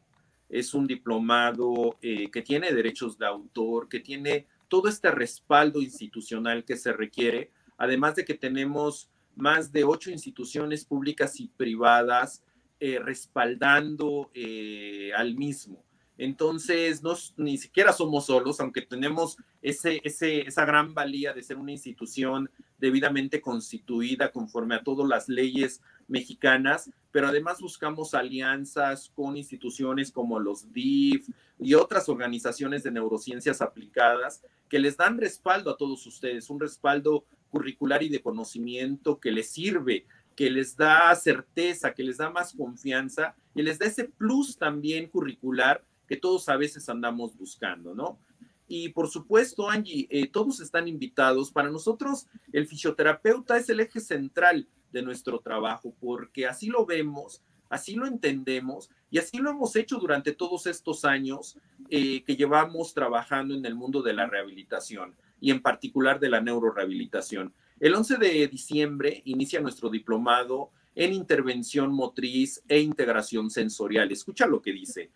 es 0.51 0.75
un 0.75 0.87
diplomado 0.87 1.97
eh, 2.03 2.31
que 2.31 2.43
tiene 2.43 2.73
derechos 2.73 3.17
de 3.19 3.27
autor, 3.27 3.89
que 3.89 4.01
tiene 4.01 4.47
todo 4.69 4.89
este 4.89 5.11
respaldo 5.11 5.81
institucional 5.81 6.65
que 6.65 6.77
se 6.77 6.93
requiere, 6.93 7.51
además 7.79 8.17
de 8.17 8.25
que 8.25 8.35
tenemos 8.35 9.11
más 9.37 9.73
de 9.73 9.85
ocho 9.85 10.11
instituciones 10.11 10.85
públicas 10.85 11.41
y 11.41 11.49
privadas 11.49 12.45
eh, 12.81 12.99
respaldando 12.99 14.31
eh, 14.35 15.13
al 15.17 15.35
mismo. 15.35 15.85
Entonces, 16.21 17.03
no, 17.03 17.15
ni 17.39 17.57
siquiera 17.57 17.95
somos 17.95 18.27
solos, 18.27 18.61
aunque 18.61 18.83
tenemos 18.83 19.39
ese, 19.63 20.03
esa 20.05 20.67
gran 20.67 20.93
valía 20.93 21.33
de 21.33 21.43
ser 21.43 21.57
una 21.57 21.73
institución 21.73 22.51
debidamente 22.77 23.41
constituida 23.41 24.31
conforme 24.31 24.75
a 24.75 24.83
todas 24.83 25.09
las 25.09 25.31
leyes 25.31 25.81
mexicanas, 26.09 26.91
pero 27.11 27.29
además 27.29 27.63
buscamos 27.63 28.13
alianzas 28.13 29.11
con 29.15 29.39
instituciones 29.39 30.13
como 30.13 30.39
los 30.39 30.71
DIF 30.75 31.27
y 31.59 31.73
otras 31.73 32.07
organizaciones 32.11 32.83
de 32.83 32.91
neurociencias 32.91 33.63
aplicadas 33.63 34.43
que 34.69 34.79
les 34.79 34.99
dan 34.99 35.17
respaldo 35.17 35.71
a 35.71 35.79
todos 35.79 36.07
ustedes, 36.07 36.51
un 36.51 36.61
respaldo 36.61 37.25
curricular 37.49 38.03
y 38.03 38.11
de 38.11 38.21
conocimiento 38.21 39.19
que 39.19 39.33
les 39.33 39.49
sirve, 39.49 40.05
que 40.37 40.51
les 40.51 40.77
da 40.77 41.15
certeza, 41.15 41.95
que 41.95 42.05
les 42.05 42.19
da 42.19 42.29
más 42.29 42.53
confianza 42.53 43.35
y 43.55 43.63
les 43.63 43.79
da 43.79 43.87
ese 43.87 44.05
plus 44.05 44.59
también 44.59 45.09
curricular 45.09 45.83
que 46.11 46.17
todos 46.17 46.49
a 46.49 46.57
veces 46.57 46.89
andamos 46.89 47.37
buscando, 47.37 47.95
¿no? 47.95 48.19
Y 48.67 48.89
por 48.89 49.09
supuesto, 49.09 49.71
Angie, 49.71 50.09
eh, 50.11 50.27
todos 50.27 50.59
están 50.59 50.89
invitados. 50.89 51.53
Para 51.53 51.71
nosotros, 51.71 52.27
el 52.53 52.67
fisioterapeuta 52.67 53.57
es 53.57 53.69
el 53.69 53.79
eje 53.79 54.01
central 54.01 54.67
de 54.91 55.03
nuestro 55.03 55.39
trabajo, 55.39 55.95
porque 56.01 56.49
así 56.49 56.67
lo 56.67 56.85
vemos, 56.85 57.43
así 57.69 57.95
lo 57.95 58.09
entendemos 58.09 58.91
y 59.09 59.19
así 59.19 59.39
lo 59.39 59.51
hemos 59.51 59.77
hecho 59.77 59.99
durante 59.99 60.33
todos 60.33 60.67
estos 60.67 61.05
años 61.05 61.57
eh, 61.91 62.25
que 62.25 62.35
llevamos 62.35 62.93
trabajando 62.93 63.55
en 63.55 63.65
el 63.65 63.77
mundo 63.77 64.03
de 64.03 64.13
la 64.13 64.27
rehabilitación 64.27 65.15
y 65.41 65.53
en 65.53 65.63
particular 65.63 66.19
de 66.19 66.29
la 66.29 66.41
neurorehabilitación. 66.41 67.55
El 67.79 67.95
11 67.95 68.17
de 68.17 68.49
diciembre 68.49 69.23
inicia 69.27 69.61
nuestro 69.61 69.89
diplomado 69.89 70.73
en 70.97 71.13
intervención 71.13 71.93
motriz 71.93 72.65
e 72.67 72.81
integración 72.81 73.49
sensorial. 73.49 74.11
Escucha 74.11 74.49
lo 74.49 74.61
que 74.61 74.73
dice. 74.73 75.13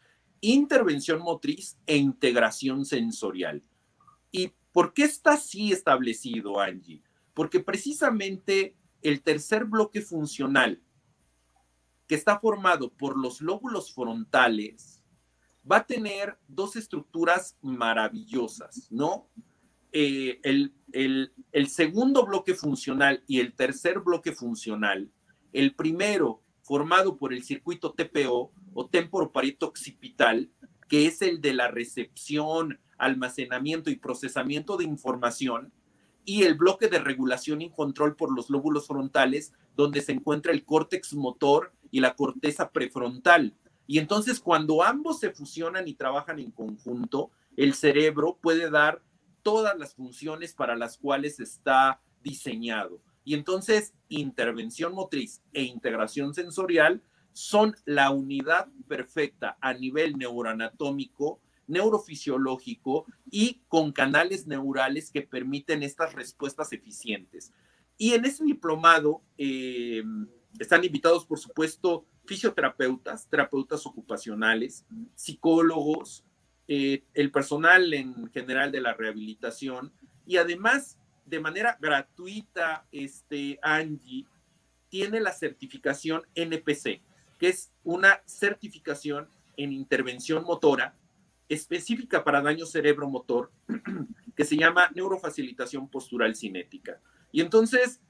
Intervención 0.46 1.22
motriz 1.22 1.78
e 1.86 1.96
integración 1.96 2.84
sensorial. 2.84 3.62
¿Y 4.30 4.52
por 4.72 4.92
qué 4.92 5.04
está 5.04 5.32
así 5.32 5.72
establecido, 5.72 6.60
Angie? 6.60 7.02
Porque 7.32 7.60
precisamente 7.60 8.76
el 9.00 9.22
tercer 9.22 9.64
bloque 9.64 10.02
funcional, 10.02 10.82
que 12.06 12.14
está 12.14 12.38
formado 12.40 12.92
por 12.92 13.16
los 13.16 13.40
lóbulos 13.40 13.94
frontales, 13.94 15.02
va 15.70 15.78
a 15.78 15.86
tener 15.86 16.38
dos 16.46 16.76
estructuras 16.76 17.56
maravillosas, 17.62 18.92
¿no? 18.92 19.30
Eh, 19.92 20.40
el, 20.42 20.74
el, 20.92 21.68
segundo 21.68 22.26
bloque 22.26 22.52
funcional 22.52 23.24
y 23.26 23.40
el 23.40 23.54
tercer 23.54 24.00
bloque 24.00 24.32
funcional, 24.32 25.10
el 25.54 25.74
primero 25.74 26.43
formado 26.64 27.16
por 27.16 27.32
el 27.32 27.44
circuito 27.44 27.92
TPO 27.92 28.50
o 28.74 28.86
temporoparieto 28.86 29.66
occipital, 29.66 30.50
que 30.88 31.06
es 31.06 31.22
el 31.22 31.40
de 31.40 31.54
la 31.54 31.68
recepción, 31.68 32.80
almacenamiento 32.98 33.90
y 33.90 33.96
procesamiento 33.96 34.76
de 34.76 34.84
información, 34.84 35.72
y 36.24 36.44
el 36.44 36.54
bloque 36.54 36.88
de 36.88 36.98
regulación 36.98 37.60
y 37.62 37.70
control 37.70 38.16
por 38.16 38.34
los 38.34 38.48
lóbulos 38.48 38.86
frontales, 38.86 39.52
donde 39.76 40.00
se 40.00 40.12
encuentra 40.12 40.52
el 40.52 40.64
córtex 40.64 41.14
motor 41.14 41.72
y 41.90 42.00
la 42.00 42.16
corteza 42.16 42.70
prefrontal. 42.70 43.54
Y 43.86 43.98
entonces 43.98 44.40
cuando 44.40 44.82
ambos 44.82 45.20
se 45.20 45.30
fusionan 45.30 45.86
y 45.86 45.94
trabajan 45.94 46.38
en 46.38 46.50
conjunto, 46.50 47.30
el 47.56 47.74
cerebro 47.74 48.38
puede 48.40 48.70
dar 48.70 49.02
todas 49.42 49.78
las 49.78 49.94
funciones 49.94 50.54
para 50.54 50.76
las 50.76 50.96
cuales 50.96 51.38
está 51.38 52.00
diseñado. 52.22 53.00
Y 53.24 53.34
entonces 53.34 53.94
intervención 54.08 54.94
motriz 54.94 55.42
e 55.52 55.62
integración 55.62 56.34
sensorial 56.34 57.02
son 57.32 57.74
la 57.84 58.10
unidad 58.10 58.68
perfecta 58.86 59.56
a 59.60 59.74
nivel 59.74 60.16
neuroanatómico, 60.16 61.40
neurofisiológico 61.66 63.06
y 63.30 63.62
con 63.68 63.92
canales 63.92 64.46
neurales 64.46 65.10
que 65.10 65.22
permiten 65.22 65.82
estas 65.82 66.14
respuestas 66.14 66.72
eficientes. 66.72 67.52
Y 67.96 68.12
en 68.12 68.24
ese 68.24 68.44
diplomado 68.44 69.22
eh, 69.38 70.04
están 70.58 70.84
invitados, 70.84 71.24
por 71.24 71.38
supuesto, 71.38 72.06
fisioterapeutas, 72.26 73.28
terapeutas 73.28 73.86
ocupacionales, 73.86 74.84
psicólogos, 75.14 76.24
eh, 76.66 77.04
el 77.12 77.30
personal 77.30 77.92
en 77.92 78.30
general 78.30 78.72
de 78.72 78.80
la 78.80 78.94
rehabilitación 78.94 79.92
y 80.26 80.38
además 80.38 80.98
de 81.26 81.40
manera 81.40 81.76
gratuita, 81.80 82.86
este 82.92 83.58
Angie 83.62 84.26
tiene 84.88 85.20
la 85.20 85.32
certificación 85.32 86.22
NPC, 86.34 87.02
que 87.38 87.48
es 87.48 87.72
una 87.82 88.22
certificación 88.26 89.28
en 89.56 89.72
intervención 89.72 90.44
motora 90.44 90.96
específica 91.48 92.24
para 92.24 92.40
daño 92.40 92.66
cerebro-motor, 92.66 93.50
que 94.36 94.44
se 94.44 94.56
llama 94.56 94.90
neurofacilitación 94.94 95.88
postural 95.88 96.34
cinética. 96.34 97.00
Y 97.32 97.40
entonces, 97.40 98.00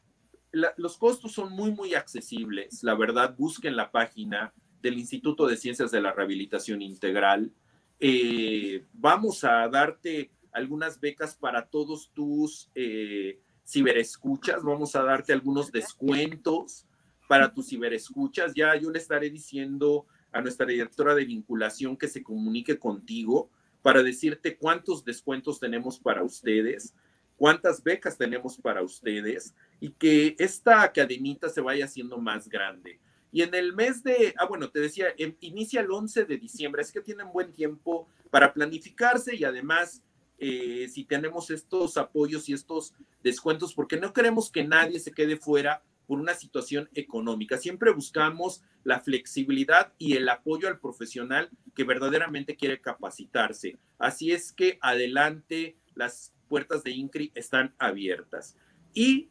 los 0.53 0.97
costos 0.99 1.33
son 1.33 1.53
muy, 1.53 1.73
muy 1.73 1.95
accesibles. 1.95 2.85
La 2.85 2.95
verdad, 2.95 3.35
busquen 3.37 3.77
la 3.77 3.91
página 3.91 4.53
del 4.81 4.99
Instituto 4.99 5.47
de 5.47 5.57
Ciencias 5.57 5.91
de 5.91 6.01
la 6.01 6.13
Rehabilitación 6.13 6.83
Integral 6.83 7.53
eh, 8.01 8.85
vamos 8.93 9.45
a 9.45 9.69
darte 9.69 10.31
algunas 10.55 11.01
becas 11.01 11.35
para 11.35 11.67
todos 11.67 12.11
tus 12.15 12.71
eh, 12.75 13.41
ciberescuchas, 13.67 14.63
vamos 14.63 14.95
a 14.97 15.03
darte 15.03 15.33
algunos 15.33 15.71
descuentos 15.71 16.87
para 17.29 17.53
tus 17.53 17.69
ciberescuchas. 17.69 18.55
Ya 18.55 18.75
yo 18.77 18.91
le 18.91 18.99
estaré 18.99 19.31
diciendo 19.31 20.07
a 20.33 20.41
nuestra 20.41 20.67
directora 20.67 21.15
de 21.15 21.25
vinculación 21.25 21.97
que 21.97 22.09
se 22.09 22.23
comunique 22.23 22.79
contigo 22.79 23.51
para 23.83 24.03
decirte 24.03 24.57
cuántos 24.57 25.05
descuentos 25.05 25.61
tenemos 25.61 25.99
para 25.99 26.23
ustedes, 26.23 26.95
cuántas 27.37 27.83
becas 27.83 28.17
tenemos 28.17 28.57
para 28.57 28.83
ustedes 28.83 29.55
y 29.81 29.91
que 29.91 30.37
esta 30.39 30.83
academita 30.83 31.49
se 31.49 31.61
vaya 31.61 31.85
haciendo 31.85 32.19
más 32.19 32.49
grande. 32.49 32.99
Y 33.31 33.43
en 33.43 33.53
el 33.55 33.73
mes 33.75 34.05
de, 34.05 34.33
ah, 34.39 34.47
bueno, 34.47 34.71
te 34.71 34.79
decía, 34.79 35.09
em, 35.19 35.35
inicia 35.41 35.81
el 35.81 35.91
11 35.91 36.25
de 36.25 36.39
diciembre, 36.39 36.83
es 36.83 36.93
que 36.93 37.01
tienen 37.01 37.33
buen 37.33 37.53
tiempo 37.53 38.09
para 38.31 38.55
planificarse 38.55 39.35
y 39.35 39.43
además, 39.43 40.03
eh, 40.39 40.89
si 40.93 41.05
tenemos 41.05 41.51
estos 41.51 41.97
apoyos 41.97 42.49
y 42.49 42.53
estos 42.53 42.95
descuentos, 43.23 43.75
porque 43.75 43.99
no 43.99 44.13
queremos 44.13 44.51
que 44.51 44.65
nadie 44.65 44.99
se 45.01 45.13
quede 45.13 45.37
fuera 45.37 45.83
por 46.07 46.21
una 46.21 46.35
situación 46.35 46.89
económica. 46.95 47.57
Siempre 47.59 47.91
buscamos 47.93 48.63
la 48.83 49.01
flexibilidad 49.01 49.93
y 49.99 50.15
el 50.15 50.29
apoyo 50.29 50.69
al 50.69 50.79
profesional 50.79 51.51
que 51.75 51.85
verdaderamente 51.85 52.57
quiere 52.57 52.81
capacitarse. 52.81 53.79
Así 53.99 54.33
es 54.33 54.53
que 54.53 54.79
adelante, 54.83 55.77
las 55.95 56.35
puertas 56.49 56.85
de 56.85 56.91
INCRI 56.91 57.33
están 57.35 57.75
abiertas. 57.79 58.57
Y 58.93 59.31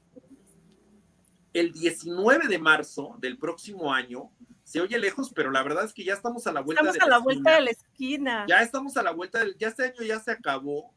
el 1.54 1.72
19 1.72 2.48
de 2.48 2.58
marzo 2.58 3.16
del 3.20 3.38
próximo 3.38 3.94
año. 3.94 4.32
Se 4.74 4.82
oye 4.82 4.98
lejos, 4.98 5.32
pero 5.36 5.52
la 5.52 5.62
verdad 5.62 5.86
es 5.86 5.94
que 5.94 6.04
ya 6.04 6.16
estamos 6.16 6.48
a 6.48 6.52
la 6.52 6.62
vuelta 6.62 6.82
estamos 6.82 6.98
de 6.98 7.06
a 7.06 7.08
la, 7.08 7.20
vuelta 7.20 7.52
de 7.52 7.62
la 7.62 7.70
esquina. 7.70 8.46
Ya 8.50 8.64
estamos 8.64 8.98
a 8.98 9.04
la 9.04 9.12
vuelta 9.12 9.38
del, 9.38 9.56
ya 9.56 9.68
este 9.68 9.84
año 9.84 10.02
ya 10.02 10.20
se 10.20 10.32
acabó. 10.32 10.92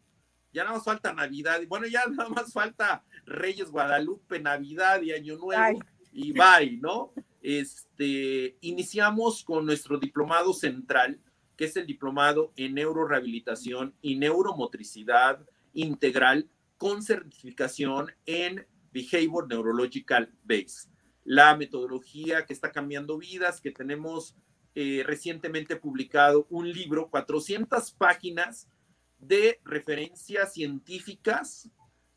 Ya 0.50 0.64
nada 0.64 0.76
más 0.76 0.84
falta 0.86 1.12
Navidad. 1.12 1.60
Bueno, 1.68 1.86
ya 1.86 2.06
nada 2.10 2.30
más 2.30 2.54
falta 2.54 3.04
Reyes 3.26 3.70
Guadalupe, 3.70 4.40
Navidad 4.40 5.02
y 5.02 5.12
Año 5.12 5.36
Nuevo. 5.36 5.78
Y 6.10 6.32
bye, 6.32 6.78
¿no? 6.80 7.12
Este, 7.42 8.56
iniciamos 8.62 9.44
con 9.44 9.66
nuestro 9.66 9.98
diplomado 9.98 10.54
central, 10.54 11.20
que 11.54 11.66
es 11.66 11.76
el 11.76 11.84
diplomado 11.84 12.54
en 12.56 12.76
neurorehabilitación 12.76 13.94
y 14.00 14.16
neuromotricidad 14.16 15.44
integral 15.74 16.48
con 16.78 17.02
certificación 17.02 18.10
en 18.24 18.66
Behavior 18.90 19.46
Neurological 19.46 20.32
Base, 20.44 20.88
la 21.26 21.56
metodología 21.56 22.46
que 22.46 22.52
está 22.52 22.70
cambiando 22.70 23.18
vidas, 23.18 23.60
que 23.60 23.72
tenemos 23.72 24.36
eh, 24.76 25.02
recientemente 25.04 25.74
publicado 25.74 26.46
un 26.50 26.72
libro, 26.72 27.10
400 27.10 27.90
páginas 27.92 28.68
de 29.18 29.60
referencias 29.64 30.54
científicas, 30.54 31.68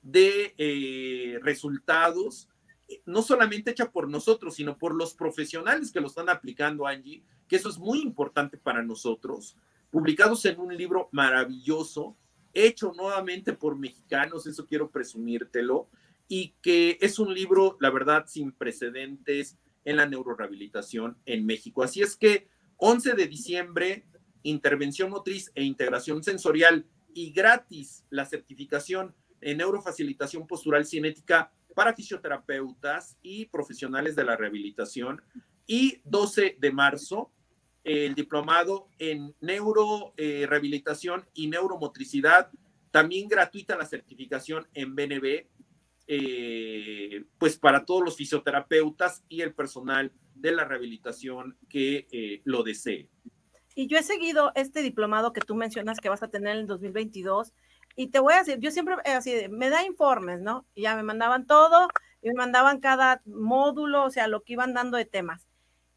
de 0.03 0.53
eh, 0.57 1.39
resultados, 1.41 2.47
no 3.05 3.23
solamente 3.23 3.71
hecha 3.71 3.91
por 3.91 4.07
nosotros, 4.07 4.55
sino 4.55 4.77
por 4.77 4.93
los 4.93 5.15
profesionales 5.15 5.91
que 5.91 6.01
lo 6.01 6.07
están 6.07 6.29
aplicando, 6.29 6.85
Angie, 6.85 7.23
que 7.47 7.55
eso 7.55 7.69
es 7.69 7.79
muy 7.79 8.01
importante 8.01 8.57
para 8.57 8.83
nosotros, 8.83 9.57
publicados 9.89 10.45
en 10.45 10.59
un 10.59 10.77
libro 10.77 11.09
maravilloso, 11.11 12.15
hecho 12.53 12.93
nuevamente 12.95 13.53
por 13.53 13.75
mexicanos, 13.75 14.45
eso 14.45 14.67
quiero 14.67 14.91
presumírtelo, 14.91 15.89
y 16.29 16.53
que 16.61 16.97
es 17.01 17.19
un 17.19 17.33
libro, 17.33 17.75
la 17.81 17.89
verdad, 17.89 18.25
sin 18.27 18.53
precedentes 18.53 19.57
en 19.83 19.97
la 19.97 20.05
neurorehabilitación 20.05 21.17
en 21.25 21.45
México. 21.45 21.83
Así 21.83 22.01
es 22.01 22.15
que 22.15 22.47
11 22.77 23.13
de 23.15 23.27
diciembre, 23.27 24.05
intervención 24.43 25.09
motriz 25.09 25.51
e 25.55 25.63
integración 25.63 26.23
sensorial 26.23 26.85
y 27.13 27.31
gratis 27.31 28.05
la 28.11 28.25
certificación 28.25 29.15
en 29.41 29.57
neurofacilitación 29.57 30.45
postural 30.45 30.85
cinética 30.85 31.51
para 31.73 31.95
fisioterapeutas 31.95 33.17
y 33.23 33.45
profesionales 33.45 34.15
de 34.15 34.23
la 34.23 34.37
rehabilitación. 34.37 35.23
Y 35.65 36.01
12 36.03 36.57
de 36.59 36.71
marzo, 36.71 37.31
el 37.83 38.13
diplomado 38.13 38.89
en 38.99 39.33
neurorehabilitación 39.41 41.25
y 41.33 41.47
neuromotricidad, 41.47 42.51
también 42.91 43.27
gratuita 43.27 43.75
la 43.77 43.85
certificación 43.85 44.67
en 44.73 44.95
BNB 44.95 45.47
eh, 46.11 47.23
pues 47.37 47.59
para 47.59 47.85
todos 47.85 48.03
los 48.03 48.17
fisioterapeutas 48.17 49.23
y 49.29 49.41
el 49.41 49.53
personal 49.53 50.11
de 50.33 50.51
la 50.51 50.65
rehabilitación 50.65 51.55
que 51.69 52.07
eh, 52.11 52.41
lo 52.45 52.63
desee. 52.63 53.11
Y 53.75 53.85
yo 53.85 53.95
he 53.95 54.01
seguido 54.01 54.51
este 54.55 54.81
diplomado 54.81 55.33
que 55.33 55.41
tú 55.41 55.53
mencionas 55.53 55.99
que 55.99 56.09
vas 56.09 56.23
a 56.23 56.29
tener 56.29 56.55
en 56.55 56.61
el 56.61 56.67
2022 56.67 57.53
y 57.95 58.07
te 58.07 58.19
voy 58.19 58.33
a 58.33 58.39
decir, 58.39 58.57
yo 58.57 58.71
siempre 58.71 58.95
eh, 59.05 59.11
así, 59.11 59.35
me 59.51 59.69
da 59.69 59.85
informes, 59.85 60.41
¿no? 60.41 60.65
Ya 60.75 60.95
me 60.95 61.03
mandaban 61.03 61.45
todo 61.45 61.89
y 62.23 62.29
me 62.29 62.33
mandaban 62.33 62.79
cada 62.79 63.21
módulo, 63.25 64.05
o 64.05 64.09
sea, 64.09 64.27
lo 64.27 64.41
que 64.41 64.53
iban 64.53 64.73
dando 64.73 64.97
de 64.97 65.05
temas. 65.05 65.47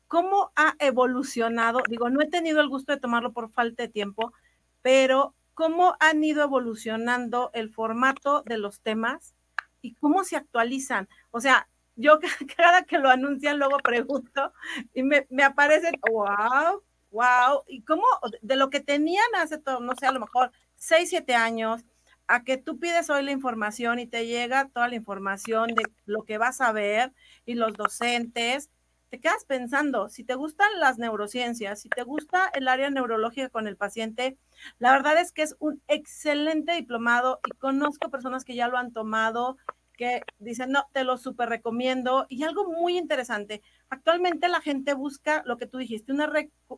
¿Cómo 0.09 0.53
ha 0.57 0.77
evolucionado? 0.79 1.81
Digo, 1.89 2.11
no 2.11 2.21
he 2.21 2.29
tenido 2.29 2.61
el 2.61 2.69
gusto 2.69 2.93
de 2.93 3.01
tomarlo 3.01 3.33
por 3.33 3.51
falta 3.51 3.85
de 3.85 3.89
tiempo, 3.89 4.35
pero 4.83 5.35
¿cómo 5.55 5.97
han 6.01 6.23
ido 6.23 6.43
evolucionando 6.43 7.51
el 7.55 7.71
formato 7.71 8.43
de 8.43 8.59
los 8.59 8.83
temas? 8.83 9.35
Y 9.83 9.95
cómo 9.97 10.25
se 10.25 10.37
actualizan. 10.37 11.09
O 11.31 11.41
sea, 11.41 11.69
yo 11.97 12.19
cada 12.57 12.85
que 12.85 12.99
lo 12.99 13.11
anuncian 13.11 13.59
luego 13.59 13.79
pregunto 13.79 14.53
y 14.95 15.03
me, 15.03 15.27
me 15.31 15.43
aparecen, 15.43 15.95
wow, 16.11 16.83
wow, 17.11 17.63
y 17.67 17.83
cómo 17.83 18.05
de 18.41 18.57
lo 18.57 18.71
que 18.71 18.81
tenían 18.81 19.27
hace 19.37 19.59
todo, 19.59 19.81
no 19.81 19.95
sé, 19.95 20.07
a 20.07 20.13
lo 20.13 20.21
mejor 20.21 20.51
seis, 20.77 21.11
siete 21.11 21.35
años, 21.35 21.85
a 22.27 22.45
que 22.45 22.57
tú 22.57 22.79
pides 22.79 23.11
hoy 23.11 23.23
la 23.23 23.33
información 23.33 23.99
y 23.99 24.07
te 24.07 24.27
llega 24.27 24.69
toda 24.69 24.89
la 24.89 24.95
información 24.95 25.75
de 25.75 25.85
lo 26.07 26.23
que 26.23 26.39
vas 26.39 26.61
a 26.61 26.73
ver 26.73 27.13
y 27.45 27.55
los 27.55 27.75
docentes, 27.75 28.71
te 29.13 29.21
quedas 29.21 29.45
pensando, 29.45 30.09
si 30.09 30.25
te 30.25 30.37
gustan 30.37 30.81
las 30.81 30.97
neurociencias, 30.97 31.83
si 31.83 31.91
te 31.91 32.03
gusta 32.03 32.51
el 32.55 32.67
área 32.67 32.89
neurológica 32.89 33.51
con 33.51 33.67
el 33.67 33.77
paciente, 33.77 34.39
la 34.79 34.91
verdad 34.91 35.21
es 35.21 35.33
que 35.33 35.43
es 35.43 35.55
un 35.59 35.83
excelente 35.87 36.73
diplomado 36.73 37.39
y 37.47 37.51
conozco 37.59 38.09
personas 38.09 38.43
que 38.43 38.55
ya 38.55 38.69
lo 38.69 38.79
han 38.79 38.91
tomado, 38.91 39.59
que 39.99 40.23
dicen, 40.39 40.71
no, 40.71 40.87
te 40.95 41.05
lo 41.05 41.19
súper 41.19 41.51
recomiendo. 41.51 42.25
Y 42.31 42.43
algo 42.45 42.73
muy 42.73 42.97
interesante, 42.97 43.61
actualmente 43.91 44.49
la 44.49 44.63
gente 44.63 44.95
busca 44.95 45.43
lo 45.45 45.59
que 45.59 45.67
tú 45.67 45.77
dijiste, 45.77 46.15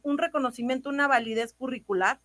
un 0.02 0.18
reconocimiento, 0.18 0.88
una 0.88 1.06
validez 1.06 1.54
curricular, 1.54 2.20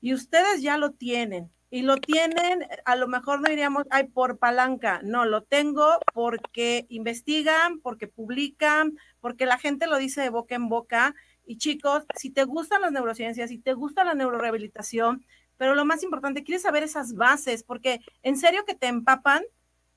y 0.00 0.14
ustedes 0.14 0.62
ya 0.62 0.78
lo 0.78 0.90
tienen 0.90 1.52
y 1.72 1.80
lo 1.80 1.96
tienen, 1.96 2.66
a 2.84 2.96
lo 2.96 3.08
mejor 3.08 3.40
no 3.40 3.48
diríamos, 3.48 3.84
ay, 3.88 4.04
por 4.04 4.36
palanca, 4.36 5.00
no, 5.02 5.24
lo 5.24 5.42
tengo 5.42 6.00
porque 6.12 6.84
investigan, 6.90 7.80
porque 7.80 8.08
publican, 8.08 8.98
porque 9.20 9.46
la 9.46 9.56
gente 9.56 9.86
lo 9.86 9.96
dice 9.96 10.20
de 10.20 10.28
boca 10.28 10.54
en 10.54 10.68
boca. 10.68 11.14
Y 11.46 11.56
chicos, 11.56 12.04
si 12.14 12.28
te 12.28 12.44
gustan 12.44 12.82
las 12.82 12.92
neurociencias, 12.92 13.48
si 13.48 13.56
te 13.56 13.72
gusta 13.72 14.04
la 14.04 14.12
neurorehabilitación, 14.12 15.24
pero 15.56 15.74
lo 15.74 15.86
más 15.86 16.02
importante, 16.02 16.44
quieres 16.44 16.60
saber 16.60 16.82
esas 16.82 17.14
bases, 17.14 17.62
porque 17.64 18.02
en 18.22 18.36
serio 18.36 18.66
que 18.66 18.74
te 18.74 18.88
empapan 18.88 19.42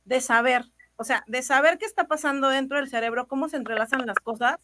de 0.06 0.22
saber, 0.22 0.64
o 0.96 1.04
sea, 1.04 1.26
de 1.28 1.42
saber 1.42 1.78
qué 1.78 1.86
está 1.86 2.08
pasando 2.08 2.48
dentro 2.48 2.78
del 2.78 2.88
cerebro, 2.88 3.28
cómo 3.28 3.50
se 3.50 3.58
entrelazan 3.58 4.06
las 4.06 4.20
cosas, 4.20 4.60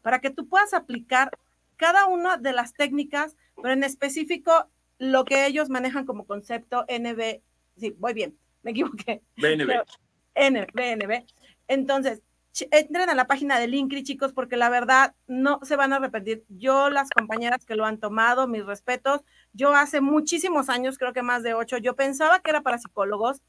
para 0.00 0.20
que 0.20 0.30
tú 0.30 0.46
puedas 0.46 0.74
aplicar 0.74 1.36
cada 1.76 2.06
una 2.06 2.36
de 2.36 2.52
las 2.52 2.72
técnicas, 2.72 3.36
pero 3.56 3.74
en 3.74 3.82
específico 3.82 4.68
lo 4.98 5.24
que 5.24 5.46
ellos 5.46 5.68
manejan 5.68 6.06
como 6.06 6.26
concepto 6.26 6.84
NB, 6.88 7.40
sí, 7.76 7.94
voy 7.98 8.14
bien, 8.14 8.36
me 8.62 8.72
equivoqué. 8.72 9.22
BNB. 9.36 10.66
BNB. 10.74 11.24
Entonces, 11.68 12.22
entren 12.70 13.08
a 13.08 13.14
la 13.14 13.26
página 13.26 13.58
del 13.58 13.74
INCRI, 13.74 14.02
chicos, 14.02 14.32
porque 14.32 14.56
la 14.56 14.68
verdad 14.68 15.14
no 15.26 15.60
se 15.62 15.76
van 15.76 15.92
a 15.92 15.96
arrepentir. 15.96 16.44
Yo, 16.48 16.90
las 16.90 17.08
compañeras 17.10 17.64
que 17.64 17.76
lo 17.76 17.86
han 17.86 17.98
tomado, 17.98 18.46
mis 18.46 18.64
respetos, 18.64 19.22
yo 19.52 19.74
hace 19.74 20.00
muchísimos 20.00 20.68
años, 20.68 20.98
creo 20.98 21.12
que 21.12 21.22
más 21.22 21.42
de 21.42 21.54
ocho, 21.54 21.78
yo 21.78 21.96
pensaba 21.96 22.40
que 22.40 22.50
era 22.50 22.62
para 22.62 22.78
psicólogos 22.78 23.42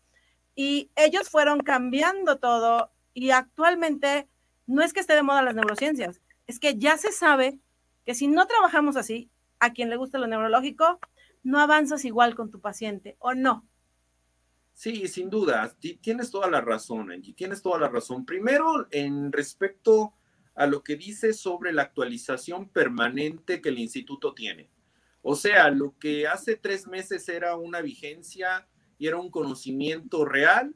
y 0.56 0.90
ellos 0.96 1.30
fueron 1.30 1.60
cambiando 1.60 2.38
todo 2.38 2.92
y 3.14 3.32
actualmente 3.32 4.28
no 4.68 4.82
es 4.82 4.94
que 4.94 5.02
esté 5.02 5.16
de 5.16 5.24
moda 5.24 5.42
las 5.42 5.56
neurociencias, 5.56 6.22
es 6.48 6.60
que 6.60 6.78
ya 6.78 6.98
se 6.98 7.12
sabe 7.12 7.60
que 8.06 8.16
si 8.16 8.28
no 8.28 8.48
trabajamos 8.48 8.96
así, 8.96 9.30
a 9.60 9.72
quien 9.74 9.90
le 9.90 9.98
gusta 9.98 10.18
lo 10.18 10.28
neurológico, 10.28 11.00
no 11.44 11.60
avanzas 11.60 12.06
igual 12.06 12.36
con 12.36 12.50
tu 12.50 12.60
paciente, 12.60 13.16
¿o 13.20 13.34
no? 13.34 13.68
Sí, 14.74 15.08
sin 15.08 15.30
duda, 15.30 15.76
tienes 16.02 16.32
toda 16.32 16.50
la 16.50 16.60
razón, 16.60 17.12
Angie, 17.12 17.34
tienes 17.34 17.62
toda 17.62 17.80
la 17.80 17.90
razón. 17.90 18.26
Primero, 18.26 18.88
en 18.90 19.32
respecto 19.32 20.14
a 20.56 20.66
lo 20.66 20.84
que 20.84 20.96
dice 20.96 21.34
sobre 21.34 21.72
la 21.72 21.84
actualización 21.84 22.70
permanente 22.70 23.62
que 23.62 23.70
el 23.70 23.80
instituto 23.80 24.34
tiene. 24.34 24.70
O 25.22 25.36
sea, 25.36 25.70
lo 25.70 25.98
que 26.00 26.28
hace 26.28 26.56
tres 26.56 26.88
meses 26.88 27.30
era 27.30 27.56
una 27.56 27.82
vigencia 27.82 28.68
y 28.98 29.08
era 29.08 29.18
un 29.18 29.30
conocimiento 29.30 30.26
real, 30.26 30.76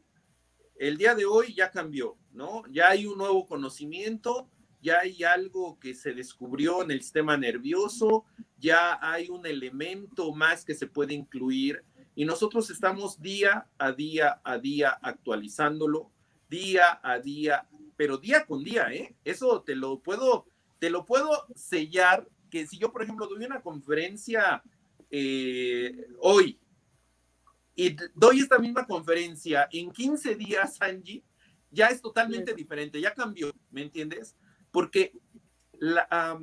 el 0.80 0.98
día 0.98 1.16
de 1.16 1.26
hoy 1.26 1.54
ya 1.56 1.72
cambió, 1.72 2.18
¿no? 2.32 2.64
Ya 2.72 2.90
hay 2.90 3.08
un 3.08 3.18
nuevo 3.18 3.46
conocimiento, 3.48 4.50
ya 4.82 5.00
hay 5.00 5.24
algo 5.24 5.80
que 5.80 5.94
se 5.94 6.14
descubrió 6.14 6.84
en 6.84 6.92
el 6.92 7.02
sistema 7.02 7.38
nervioso, 7.38 8.26
ya 8.58 9.00
hay 9.02 9.30
un 9.30 9.46
elemento 9.46 10.34
más 10.34 10.64
que 10.64 10.76
se 10.76 10.88
puede 10.88 11.14
incluir 11.14 11.84
y 12.16 12.26
nosotros 12.26 12.70
estamos 12.70 13.22
día 13.22 13.68
a 13.78 13.92
día 13.92 14.42
a 14.44 14.58
día 14.58 14.98
actualizándolo, 15.02 16.12
día 16.50 17.00
a 17.04 17.20
día, 17.20 17.68
pero 17.96 18.18
día 18.18 18.46
con 18.46 18.64
día, 18.64 18.92
¿eh? 18.92 19.16
Eso 19.24 19.62
te 19.62 19.76
lo 19.76 20.00
puedo, 20.00 20.48
te 20.80 20.90
lo 20.90 21.06
puedo 21.06 21.46
sellar, 21.56 22.28
que 22.50 22.66
si 22.66 22.80
yo, 22.80 22.92
por 22.92 23.04
ejemplo, 23.04 23.28
doy 23.28 23.46
una 23.46 23.62
conferencia 23.62 24.64
eh, 25.12 26.08
hoy 26.20 26.60
y 27.76 27.96
doy 28.16 28.40
esta 28.40 28.58
misma 28.58 28.88
conferencia 28.88 29.68
en 29.72 29.92
15 29.92 30.36
días, 30.36 30.82
Angie, 30.82 31.24
ya 31.70 31.88
es 31.90 32.02
totalmente 32.02 32.56
diferente, 32.56 33.00
ya 33.00 33.14
cambió, 33.14 33.52
¿me 33.70 33.84
entiendes? 33.84 34.36
Porque 34.72 35.14
la, 35.80 36.38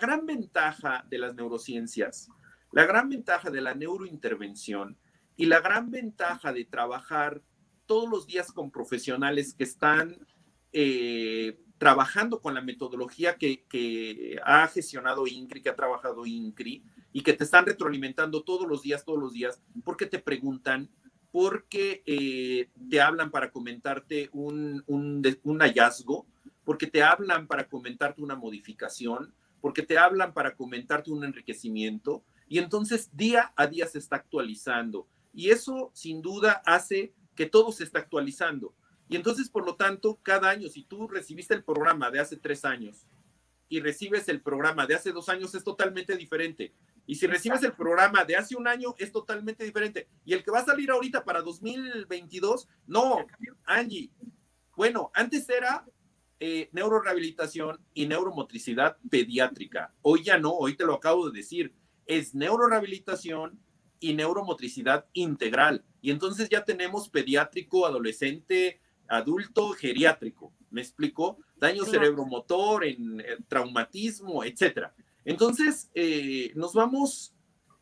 gran 0.00 0.26
ventaja 0.26 1.04
de 1.08 1.18
las 1.18 1.34
neurociencias, 1.34 2.28
la 2.72 2.84
gran 2.84 3.08
ventaja 3.08 3.50
de 3.50 3.60
la 3.60 3.74
neurointervención 3.74 4.96
y 5.36 5.46
la 5.46 5.60
gran 5.60 5.90
ventaja 5.90 6.52
de 6.52 6.64
trabajar 6.64 7.42
todos 7.86 8.08
los 8.08 8.26
días 8.26 8.52
con 8.52 8.70
profesionales 8.70 9.54
que 9.54 9.64
están 9.64 10.18
eh, 10.72 11.58
trabajando 11.78 12.40
con 12.40 12.54
la 12.54 12.60
metodología 12.60 13.36
que, 13.36 14.40
ha 14.44 14.66
gestionado 14.68 15.26
INCRI, 15.26 15.62
que 15.62 15.68
ha 15.68 15.76
trabajado 15.76 16.26
INCRI, 16.26 16.84
y 17.12 17.22
que 17.22 17.32
te 17.32 17.44
están 17.44 17.64
retroalimentando 17.64 18.42
todos 18.42 18.68
los 18.68 18.82
días, 18.82 19.04
todos 19.04 19.18
los 19.18 19.32
días, 19.32 19.62
porque 19.84 20.06
te 20.06 20.18
preguntan, 20.18 20.90
porque 21.30 22.02
eh, 22.06 22.70
te 22.90 23.00
hablan 23.00 23.30
para 23.30 23.50
comentarte 23.50 24.28
un 24.32 25.58
hallazgo, 25.60 26.26
porque 26.66 26.88
te 26.88 27.00
hablan 27.00 27.46
para 27.46 27.68
comentarte 27.68 28.20
una 28.20 28.34
modificación, 28.34 29.32
porque 29.60 29.82
te 29.82 29.98
hablan 29.98 30.34
para 30.34 30.56
comentarte 30.56 31.12
un 31.12 31.22
enriquecimiento 31.22 32.24
y 32.48 32.58
entonces 32.58 33.08
día 33.16 33.52
a 33.56 33.68
día 33.68 33.86
se 33.86 34.00
está 34.00 34.16
actualizando. 34.16 35.06
Y 35.32 35.50
eso 35.50 35.92
sin 35.94 36.20
duda 36.20 36.60
hace 36.66 37.14
que 37.36 37.46
todo 37.46 37.70
se 37.70 37.84
está 37.84 38.00
actualizando. 38.00 38.74
Y 39.08 39.14
entonces, 39.14 39.48
por 39.48 39.64
lo 39.64 39.76
tanto, 39.76 40.18
cada 40.24 40.50
año, 40.50 40.68
si 40.68 40.82
tú 40.82 41.06
recibiste 41.06 41.54
el 41.54 41.62
programa 41.62 42.10
de 42.10 42.18
hace 42.18 42.36
tres 42.36 42.64
años 42.64 43.06
y 43.68 43.78
recibes 43.78 44.28
el 44.28 44.40
programa 44.40 44.88
de 44.88 44.96
hace 44.96 45.12
dos 45.12 45.28
años, 45.28 45.54
es 45.54 45.62
totalmente 45.62 46.16
diferente. 46.16 46.74
Y 47.06 47.14
si 47.14 47.28
recibes 47.28 47.62
el 47.62 47.74
programa 47.74 48.24
de 48.24 48.34
hace 48.34 48.56
un 48.56 48.66
año, 48.66 48.96
es 48.98 49.12
totalmente 49.12 49.62
diferente. 49.62 50.08
Y 50.24 50.34
el 50.34 50.42
que 50.42 50.50
va 50.50 50.58
a 50.58 50.64
salir 50.64 50.90
ahorita 50.90 51.24
para 51.24 51.42
2022, 51.42 52.68
no, 52.88 53.24
Angie. 53.66 54.10
Bueno, 54.74 55.12
antes 55.14 55.48
era 55.48 55.86
eh, 56.38 56.68
neurorehabilitación 56.72 57.80
y 57.94 58.06
neuromotricidad 58.06 58.98
pediátrica. 59.10 59.94
Hoy 60.02 60.22
ya 60.22 60.38
no, 60.38 60.52
hoy 60.52 60.76
te 60.76 60.84
lo 60.84 60.94
acabo 60.94 61.30
de 61.30 61.38
decir, 61.38 61.74
es 62.06 62.34
neurorehabilitación 62.34 63.58
y 64.00 64.14
neuromotricidad 64.14 65.06
integral. 65.12 65.84
Y 66.00 66.10
entonces 66.10 66.48
ya 66.48 66.64
tenemos 66.64 67.08
pediátrico, 67.08 67.86
adolescente, 67.86 68.80
adulto, 69.08 69.70
geriátrico. 69.70 70.52
¿Me 70.70 70.80
explico? 70.80 71.38
Daño 71.56 71.84
cerebromotor, 71.84 72.84
en, 72.84 73.20
eh, 73.20 73.38
traumatismo, 73.48 74.44
etcétera. 74.44 74.94
Entonces, 75.24 75.90
eh, 75.94 76.52
nos 76.54 76.74
vamos 76.74 77.34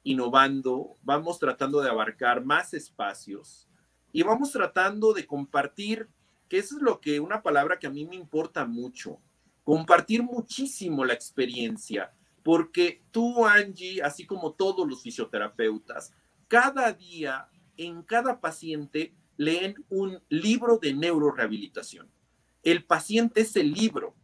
innovando, 0.04 0.94
vamos 1.02 1.38
tratando 1.38 1.80
de 1.80 1.90
abarcar 1.90 2.44
más 2.44 2.72
espacios 2.72 3.68
y 4.12 4.22
vamos 4.22 4.52
tratando 4.52 5.12
de 5.12 5.26
compartir 5.26 6.08
que 6.48 6.58
eso 6.58 6.76
es 6.76 6.82
lo 6.82 7.00
que, 7.00 7.20
una 7.20 7.42
palabra 7.42 7.78
que 7.78 7.86
a 7.86 7.90
mí 7.90 8.04
me 8.04 8.16
importa 8.16 8.64
mucho, 8.64 9.20
compartir 9.62 10.22
muchísimo 10.22 11.04
la 11.04 11.14
experiencia, 11.14 12.12
porque 12.42 13.02
tú, 13.10 13.46
Angie, 13.46 14.02
así 14.02 14.26
como 14.26 14.52
todos 14.52 14.86
los 14.88 15.02
fisioterapeutas, 15.02 16.12
cada 16.48 16.92
día 16.92 17.48
en 17.76 18.02
cada 18.02 18.40
paciente 18.40 19.14
leen 19.36 19.74
un 19.88 20.22
libro 20.28 20.78
de 20.78 20.94
neurorehabilitación. 20.94 22.10
El 22.62 22.84
paciente 22.84 23.40
es 23.40 23.56
el 23.56 23.72
libro. 23.72 24.14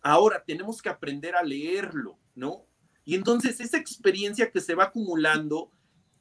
Ahora 0.00 0.42
tenemos 0.44 0.80
que 0.82 0.88
aprender 0.88 1.34
a 1.34 1.42
leerlo, 1.42 2.18
¿no? 2.34 2.66
Y 3.04 3.14
entonces 3.14 3.60
esa 3.60 3.78
experiencia 3.78 4.50
que 4.50 4.60
se 4.60 4.74
va 4.74 4.84
acumulando 4.84 5.70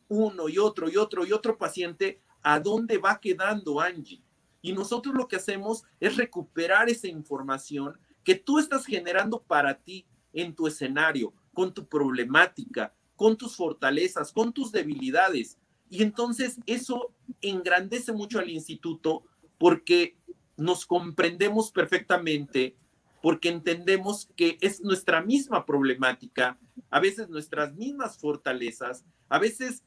uno 0.08 0.50
y 0.50 0.58
otro 0.58 0.90
y 0.90 0.98
otro 0.98 1.26
y 1.26 1.32
otro 1.32 1.58
paciente, 1.58 2.20
¿a 2.42 2.60
dónde 2.60 2.98
va 2.98 3.20
quedando 3.20 3.80
Angie? 3.80 4.24
Y 4.62 4.74
nosotros 4.74 5.16
lo 5.16 5.28
que 5.28 5.38
hacemos 5.38 5.84
es 6.00 6.18
recuperar 6.18 6.90
esa 6.90 7.08
información 7.08 7.98
que 8.24 8.36
tú 8.36 8.60
estás 8.60 8.86
generando 8.86 9.42
para 9.42 9.80
ti 9.80 10.06
en 10.34 10.56
tu 10.56 10.68
escenario, 10.68 11.34
con 11.54 11.74
tu 11.74 11.88
problemática, 11.88 12.94
con 13.16 13.38
tus 13.38 13.56
fortalezas, 13.56 14.32
con 14.32 14.54
tus 14.54 14.72
debilidades. 14.72 15.58
Y 15.90 16.04
entonces 16.04 16.60
eso 16.66 17.14
engrandece 17.42 18.14
mucho 18.14 18.40
al 18.40 18.50
instituto 18.50 19.24
porque 19.58 20.18
nos 20.58 20.86
comprendemos 20.86 21.72
perfectamente, 21.72 22.76
porque 23.22 23.50
entendemos 23.50 24.30
que 24.36 24.58
es 24.62 24.82
nuestra 24.82 25.22
misma 25.22 25.66
problemática, 25.66 26.60
a 26.90 27.00
veces 27.00 27.30
nuestras 27.30 27.74
mismas 27.76 28.18
fortalezas, 28.18 29.06
a 29.30 29.40
veces 29.40 29.84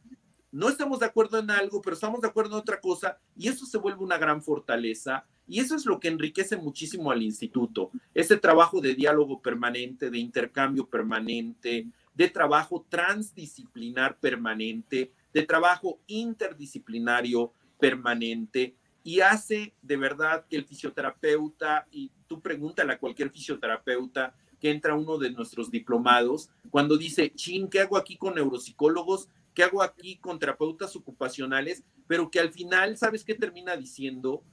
no 0.54 0.68
estamos 0.68 1.00
de 1.00 1.06
acuerdo 1.06 1.40
en 1.40 1.50
algo, 1.50 1.82
pero 1.82 1.94
estamos 1.94 2.20
de 2.20 2.28
acuerdo 2.28 2.52
en 2.52 2.60
otra 2.60 2.80
cosa 2.80 3.18
y 3.36 3.48
eso 3.48 3.66
se 3.66 3.76
vuelve 3.76 4.04
una 4.04 4.18
gran 4.18 4.40
fortaleza 4.40 5.26
y 5.48 5.58
eso 5.58 5.74
es 5.74 5.84
lo 5.84 5.98
que 5.98 6.06
enriquece 6.06 6.56
muchísimo 6.56 7.10
al 7.10 7.22
instituto, 7.22 7.90
ese 8.14 8.36
trabajo 8.36 8.80
de 8.80 8.94
diálogo 8.94 9.42
permanente, 9.42 10.10
de 10.10 10.18
intercambio 10.18 10.86
permanente, 10.86 11.88
de 12.14 12.30
trabajo 12.30 12.86
transdisciplinar 12.88 14.16
permanente, 14.20 15.10
de 15.32 15.42
trabajo 15.42 15.98
interdisciplinario 16.06 17.52
permanente 17.80 18.76
y 19.02 19.20
hace 19.20 19.74
de 19.82 19.96
verdad 19.96 20.46
que 20.48 20.56
el 20.56 20.64
fisioterapeuta, 20.64 21.88
y 21.90 22.12
tú 22.28 22.40
pregúntale 22.40 22.92
a 22.92 22.98
cualquier 22.98 23.30
fisioterapeuta 23.30 24.36
que 24.60 24.70
entra 24.70 24.94
uno 24.94 25.18
de 25.18 25.32
nuestros 25.32 25.68
diplomados, 25.68 26.48
cuando 26.70 26.96
dice, 26.96 27.32
chin, 27.34 27.68
¿qué 27.68 27.80
hago 27.80 27.96
aquí 27.96 28.16
con 28.16 28.36
neuropsicólogos? 28.36 29.28
¿Qué 29.54 29.62
hago 29.62 29.82
aquí 29.82 30.18
con 30.18 30.38
terapeutas 30.38 30.96
ocupacionales? 30.96 31.84
Pero 32.06 32.30
que 32.30 32.40
al 32.40 32.52
final, 32.52 32.96
¿sabes 32.96 33.24
qué 33.24 33.34
termina 33.34 33.76
diciendo? 33.76 34.44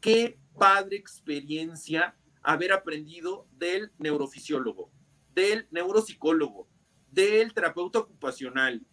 Qué 0.00 0.38
padre 0.58 0.96
experiencia 0.96 2.16
haber 2.42 2.72
aprendido 2.72 3.46
del 3.52 3.90
neurofisiólogo, 3.98 4.90
del 5.34 5.66
neuropsicólogo, 5.70 6.68
del 7.10 7.54
terapeuta 7.54 8.00
ocupacional. 8.00 8.84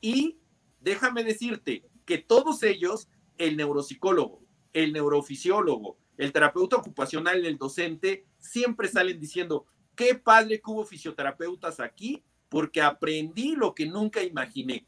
Y 0.00 0.38
déjame 0.80 1.24
decirte 1.24 1.88
que 2.04 2.18
todos 2.18 2.62
ellos, 2.62 3.08
el 3.38 3.56
neuropsicólogo, 3.56 4.42
el 4.72 4.92
neurofisiólogo, 4.92 5.98
el 6.18 6.32
terapeuta 6.32 6.76
ocupacional, 6.76 7.44
el 7.44 7.58
docente, 7.58 8.26
siempre 8.38 8.88
salen 8.88 9.20
diciendo, 9.20 9.66
qué 9.94 10.14
padre 10.14 10.60
que 10.60 10.70
hubo 10.70 10.84
fisioterapeutas 10.84 11.80
aquí, 11.80 12.22
porque 12.48 12.82
aprendí 12.82 13.56
lo 13.56 13.74
que 13.74 13.86
nunca 13.86 14.22
imaginé. 14.22 14.86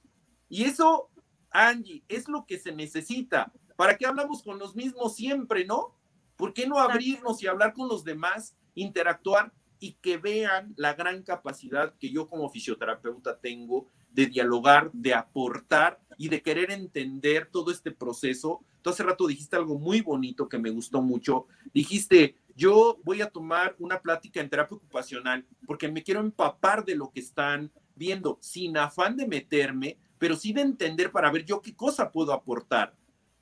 Y 0.49 0.65
eso, 0.65 1.11
Angie, 1.51 2.03
es 2.09 2.29
lo 2.29 2.47
que 2.47 2.59
se 2.59 2.73
necesita. 2.73 3.53
¿Para 3.77 3.97
qué 3.97 4.07
hablamos 4.07 4.43
con 4.43 4.59
los 4.59 4.75
mismos 4.75 5.15
siempre, 5.15 5.65
no? 5.65 5.95
¿Por 6.37 6.53
qué 6.53 6.67
no 6.67 6.79
abrirnos 6.79 7.43
y 7.43 7.47
hablar 7.47 7.75
con 7.75 7.89
los 7.89 8.05
demás, 8.05 8.57
interactuar 8.75 9.53
y 9.81 9.93
que 9.95 10.17
vean 10.17 10.73
la 10.77 10.95
gran 10.95 11.23
capacidad 11.23 11.95
que 11.99 12.11
yo 12.11 12.29
como 12.29 12.51
fisioterapeuta 12.51 13.39
tengo 13.39 13.87
de 14.13 14.27
dialogar, 14.27 14.91
de 14.93 15.15
aportar 15.15 16.01
y 16.17 16.29
de 16.29 16.43
querer 16.43 16.71
entender 16.71 17.49
todo 17.51 17.71
este 17.71 17.91
proceso. 17.91 18.65
Tú 18.83 18.91
hace 18.91 19.03
rato 19.03 19.27
dijiste 19.27 19.57
algo 19.57 19.79
muy 19.79 20.01
bonito 20.01 20.49
que 20.49 20.59
me 20.59 20.71
gustó 20.71 21.03
mucho. 21.03 21.47
Dijiste, 21.73 22.37
yo 22.57 22.99
voy 23.05 23.23
a 23.23 23.31
tomar 23.31 23.77
una 23.79 24.01
plática 24.01 24.41
en 24.41 24.51
terapia 24.51 24.77
ocupacional 24.77 25.47
porque 25.67 25.89
me 25.89 26.03
quiero 26.03 26.21
empapar 26.21 26.85
de 26.85 26.97
lo 26.97 27.11
que 27.11 27.21
están 27.21 27.71
viendo, 27.95 28.39
sin 28.41 28.77
afán 28.77 29.17
de 29.17 29.27
meterme, 29.27 29.99
pero 30.19 30.37
sí 30.37 30.53
de 30.53 30.63
entender 30.63 31.11
para 31.13 31.31
ver 31.31 31.45
yo 31.45 31.61
qué 31.63 31.75
cosa 31.75 32.11
puedo 32.11 32.33
aportar. 32.33 32.95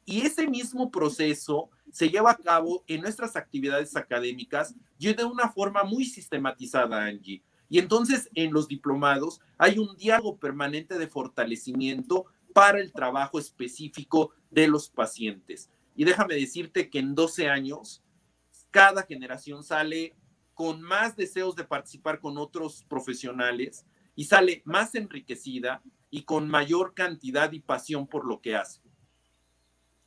Y 0.04 0.20
ese 0.22 0.46
mismo 0.46 0.90
proceso 0.90 1.68
se 1.90 2.08
lleva 2.08 2.30
a 2.30 2.36
cabo 2.36 2.84
en 2.86 3.00
nuestras 3.00 3.34
actividades 3.34 3.96
académicas 3.96 4.74
y 4.98 5.12
de 5.12 5.24
una 5.24 5.48
forma 5.50 5.82
muy 5.82 6.04
sistematizada, 6.04 7.04
Angie. 7.04 7.42
Y 7.68 7.78
entonces 7.78 8.30
en 8.34 8.52
los 8.52 8.68
diplomados 8.68 9.40
hay 9.58 9.78
un 9.78 9.96
diálogo 9.96 10.38
permanente 10.38 10.98
de 10.98 11.08
fortalecimiento 11.08 12.26
para 12.54 12.80
el 12.80 12.92
trabajo 12.92 13.38
específico 13.38 14.30
de 14.50 14.68
los 14.68 14.88
pacientes. 14.88 15.70
Y 15.96 16.04
déjame 16.04 16.34
decirte 16.34 16.88
que 16.88 17.00
en 17.00 17.14
12 17.14 17.48
años, 17.48 18.02
cada 18.70 19.02
generación 19.02 19.64
sale 19.64 20.14
con 20.54 20.80
más 20.80 21.16
deseos 21.16 21.56
de 21.56 21.64
participar 21.64 22.20
con 22.20 22.38
otros 22.38 22.84
profesionales 22.88 23.84
y 24.14 24.24
sale 24.24 24.62
más 24.64 24.94
enriquecida 24.94 25.82
y 26.16 26.22
con 26.22 26.48
mayor 26.48 26.94
cantidad 26.94 27.52
y 27.52 27.60
pasión 27.60 28.06
por 28.06 28.24
lo 28.24 28.40
que 28.40 28.56
hace. 28.56 28.80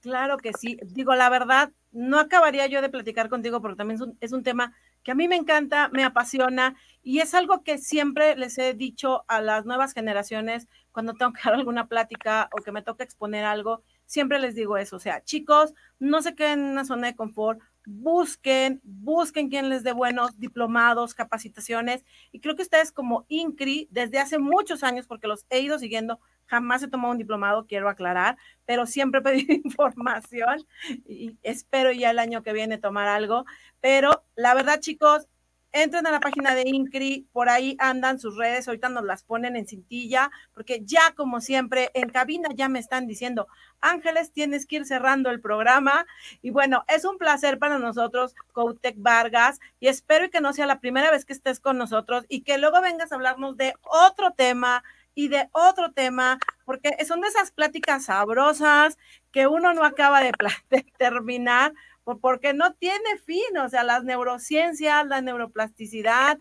Claro 0.02 0.38
que 0.38 0.54
sí. 0.54 0.80
Digo, 0.82 1.14
la 1.14 1.30
verdad, 1.30 1.72
no 1.92 2.20
acabaría 2.20 2.66
yo 2.66 2.82
de 2.82 2.90
platicar 2.90 3.30
contigo 3.30 3.62
porque 3.62 3.78
también 3.78 3.98
es 3.98 4.02
un, 4.02 4.18
es 4.20 4.32
un 4.32 4.42
tema 4.42 4.74
que 5.04 5.12
a 5.12 5.16
mí 5.16 5.28
me 5.28 5.36
encanta, 5.36 5.88
me 5.90 6.04
apasiona 6.04 6.76
y 7.04 7.20
es 7.20 7.36
algo 7.36 7.64
que 7.64 7.78
siempre 7.78 8.36
les 8.36 8.58
he 8.58 8.74
dicho 8.74 9.24
a 9.28 9.40
las 9.40 9.68
nuevas 9.68 9.94
generaciones 9.94 10.68
cuando 10.92 11.14
tengo 11.14 11.32
que 11.32 11.42
dar 11.46 11.54
alguna 11.54 11.88
plática 11.88 12.50
o 12.58 12.64
que 12.64 12.72
me 12.72 12.82
toca 12.82 13.04
exponer 13.04 13.46
algo, 13.46 13.84
siempre 14.08 14.40
les 14.40 14.56
digo 14.56 14.78
eso, 14.78 14.96
o 14.96 15.00
sea, 15.00 15.24
chicos, 15.24 15.76
no 16.00 16.24
se 16.24 16.34
queden 16.34 16.60
en 16.60 16.72
una 16.72 16.86
zona 16.86 17.06
de 17.06 17.16
confort, 17.16 17.60
busquen, 17.90 18.80
busquen 18.84 19.50
quien 19.50 19.70
les 19.70 19.84
dé 19.84 19.94
buenos 19.94 20.40
diplomados, 20.40 21.16
capacitaciones 21.16 22.06
y 22.32 22.40
creo 22.40 22.56
que 22.56 22.62
ustedes 22.62 22.92
como 22.92 23.26
INCRI 23.30 23.88
desde 23.92 24.20
hace 24.20 24.38
muchos 24.38 24.84
años, 24.84 25.08
porque 25.08 25.28
los 25.28 25.46
he 25.50 25.60
ido 25.60 25.80
siguiendo, 25.80 26.20
jamás 26.46 26.84
he 26.84 26.88
tomado 26.88 27.12
un 27.12 27.18
diplomado, 27.18 27.66
quiero 27.66 27.90
aclarar, 27.90 28.38
pero 28.66 28.86
siempre 28.86 29.22
pedido 29.22 29.54
información 29.64 30.66
y 30.86 31.38
espero 31.42 31.92
ya 31.92 32.12
el 32.12 32.20
año 32.20 32.44
que 32.44 32.54
viene 32.54 32.78
tomar 32.78 33.08
algo. 33.08 33.46
Pero 33.82 34.24
la 34.36 34.54
verdad, 34.54 34.80
chicos, 34.80 35.28
entren 35.72 36.08
a 36.08 36.12
la 36.12 36.20
página 36.20 36.56
de 36.56 36.64
INCRI, 36.68 37.28
por 37.32 37.50
ahí 37.50 37.76
andan 37.80 38.20
sus 38.20 38.38
redes, 38.38 38.68
ahorita 38.68 38.90
nos 38.90 39.04
las 39.04 39.24
ponen 39.24 39.56
en 39.56 39.68
cintilla, 39.68 40.32
porque 40.54 40.82
ya 40.84 41.14
como 41.16 41.42
siempre 41.42 41.92
en 41.94 42.10
cabina 42.10 42.50
ya 42.56 42.70
me 42.70 42.80
están 42.80 43.08
diciendo, 43.08 43.48
Ángeles, 43.82 44.32
tienes 44.32 44.66
que 44.66 44.78
ir 44.78 44.86
cerrando 44.86 45.30
el 45.30 45.42
programa. 45.42 46.06
Y 46.42 46.50
bueno, 46.52 46.84
es 46.88 47.06
un 47.06 47.18
placer 47.18 47.60
para 47.60 47.80
nosotros, 47.80 48.36
Coutec 48.52 48.96
Vargas, 48.98 49.60
y 49.80 49.88
espero 49.88 50.30
que 50.30 50.42
no 50.42 50.54
sea 50.54 50.66
la 50.66 50.80
primera 50.80 51.12
vez 51.12 51.26
que 51.26 51.34
estés 51.34 51.60
con 51.60 51.78
nosotros 51.78 52.26
y 52.30 52.42
que 52.42 52.58
luego 52.58 52.82
vengas 52.82 53.12
a 53.12 53.16
hablarnos 53.16 53.58
de 53.58 53.74
otro 53.82 54.32
tema 54.32 54.84
y 55.16 55.28
de 55.28 55.50
otro 55.52 55.92
tema, 55.92 56.40
porque 56.66 56.96
son 57.06 57.22
de 57.22 57.28
esas 57.28 57.52
pláticas 57.52 58.06
sabrosas 58.06 58.98
que 59.32 59.48
uno 59.48 59.74
no 59.74 59.84
acaba 59.84 60.22
de, 60.22 60.32
terminar, 60.98 61.74
porque 62.18 62.54
no 62.54 62.74
tiene 62.74 63.18
fin, 63.24 63.58
o 63.64 63.70
sea, 63.70 63.84
las 63.84 64.04
neurociencias, 64.04 65.06
la 65.08 65.22
neuroplasticidad, 65.22 66.40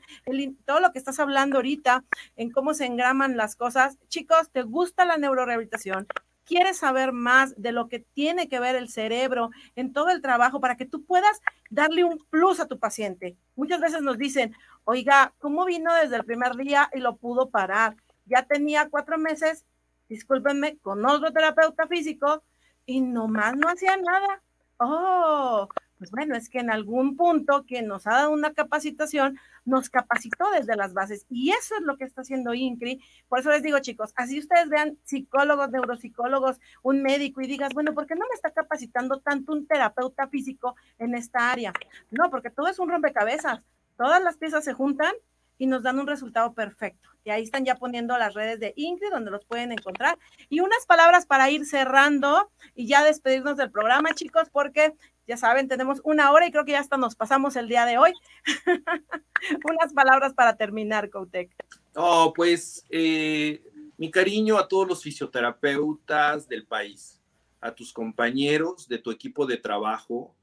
todo 0.64 0.81
lo 0.81 0.93
que 0.93 0.99
estás 0.99 1.19
hablando 1.21 1.57
ahorita, 1.57 2.05
en 2.37 2.51
cómo 2.51 2.75
se 2.75 2.87
engraman 2.87 3.37
las 3.37 3.57
cosas. 3.57 3.99
Chicos, 4.09 4.51
¿te 4.51 4.62
gusta 4.62 5.05
la 5.05 5.19
neurorehabilitación? 5.19 6.07
¿Quieres 6.45 6.79
saber 6.79 7.12
más 7.12 7.61
de 7.61 7.73
lo 7.73 7.89
que 7.89 7.99
tiene 7.99 8.49
que 8.49 8.59
ver 8.59 8.75
el 8.75 8.89
cerebro 8.89 9.51
en 9.77 9.93
todo 9.93 10.09
el 10.09 10.23
trabajo 10.23 10.61
para 10.61 10.77
que 10.77 10.87
tú 10.87 11.05
puedas 11.05 11.41
darle 11.69 12.05
un 12.05 12.19
plus 12.31 12.59
a 12.61 12.66
tu 12.66 12.79
paciente? 12.79 13.37
Muchas 13.55 13.81
veces 13.81 14.01
nos 14.01 14.16
dicen, 14.16 14.55
oiga, 14.85 15.35
¿cómo 15.39 15.66
vino 15.66 15.93
desde 15.95 16.16
el 16.16 16.25
primer 16.25 16.57
día 16.57 16.89
y 16.95 17.01
lo 17.01 17.16
pudo 17.16 17.51
parar? 17.51 17.97
ya 18.29 18.43
tenía 18.45 18.89
cuatro 18.89 19.19
meses, 19.19 19.64
discúlpenme, 20.09 20.79
con 20.79 21.05
otro 21.05 21.33
terapeuta 21.33 21.87
físico 21.87 22.43
y 22.87 23.01
nomás 23.01 23.57
no 23.57 23.69
hacía 23.69 23.97
nada. 23.97 24.43
Oh, 24.81 25.68
pues 25.99 26.12
bueno, 26.12 26.37
es 26.37 26.49
que 26.49 26.61
en 26.61 26.70
algún 26.70 27.16
punto 27.16 27.64
quien 27.66 27.89
nos 27.89 28.07
ha 28.07 28.12
dado 28.12 28.31
una 28.31 28.55
capacitación 28.55 29.37
nos 29.64 29.91
capacitó 29.91 30.49
desde 30.53 30.76
las 30.76 30.95
bases 30.95 31.26
y 31.29 31.51
eso 31.51 31.74
es 31.74 31.83
lo 31.83 31.97
que 31.97 32.05
está 32.05 32.20
haciendo 32.20 32.55
INCRI. 32.55 33.03
Por 33.29 33.41
eso 33.41 33.51
les 33.51 33.62
digo, 33.62 33.81
chicos, 33.81 34.12
así 34.14 34.39
ustedes 34.39 34.68
vean 34.68 34.97
psicólogos, 35.03 35.70
neuropsicólogos, 35.70 36.61
un 36.83 37.03
médico 37.03 37.41
y 37.41 37.49
digas, 37.49 37.74
bueno, 37.74 37.93
¿por 37.93 38.07
qué 38.07 38.14
no 38.14 38.24
me 38.29 38.35
está 38.35 38.53
capacitando 38.53 39.18
tanto 39.18 39.53
un 39.53 39.66
terapeuta 39.66 40.29
físico 40.29 40.76
en 40.99 41.16
esta 41.16 41.51
área? 41.51 41.72
No, 42.12 42.31
porque 42.31 42.51
todo 42.51 42.68
es 42.68 42.79
un 42.79 42.89
rompecabezas. 42.89 43.64
Todas 43.97 44.22
las 44.22 44.37
piezas 44.37 44.64
se 44.64 44.74
juntan 44.74 45.12
y 45.59 45.66
nos 45.66 45.82
dan 45.82 45.98
un 45.98 46.06
resultado 46.06 46.54
perfecto. 46.54 47.11
Y 47.24 47.30
ahí 47.30 47.42
están 47.42 47.64
ya 47.64 47.74
poniendo 47.74 48.16
las 48.16 48.32
redes 48.32 48.61
de 48.61 48.72
Ingrid, 48.76 49.11
donde 49.11 49.30
los 49.30 49.44
pueden 49.44 49.72
encontrar. 49.72 50.18
Y 50.48 50.61
unas 50.61 50.86
palabras 50.86 51.26
para 51.26 51.50
ir 51.50 51.66
cerrando 51.66 52.50
y 52.74 52.86
ya 52.86 53.04
despedirnos 53.04 53.56
del 53.56 53.70
programa, 53.70 54.14
chicos, 54.14 54.48
porque 54.50 54.94
ya 55.26 55.36
saben, 55.36 55.68
tenemos 55.68 56.00
una 56.04 56.30
hora 56.30 56.46
y 56.46 56.50
creo 56.50 56.64
que 56.64 56.72
ya 56.72 56.80
hasta 56.80 56.96
nos 56.96 57.16
pasamos 57.16 57.56
el 57.56 57.68
día 57.68 57.84
de 57.84 57.98
hoy. 57.98 58.12
unas 59.64 59.92
palabras 59.92 60.32
para 60.32 60.56
terminar, 60.56 61.11
Coutec. 61.11 61.50
Oh, 61.94 62.32
pues 62.34 62.84
eh, 62.88 63.62
mi 63.98 64.11
cariño 64.11 64.56
a 64.56 64.68
todos 64.68 64.88
los 64.88 65.02
fisioterapeutas 65.02 66.48
del 66.48 66.66
país, 66.66 67.20
a 67.61 67.74
tus 67.74 67.92
compañeros 67.92 68.88
de 68.88 68.98
tu 68.98 69.11
equipo 69.11 69.44
de 69.44 69.59
trabajo, 69.59 70.34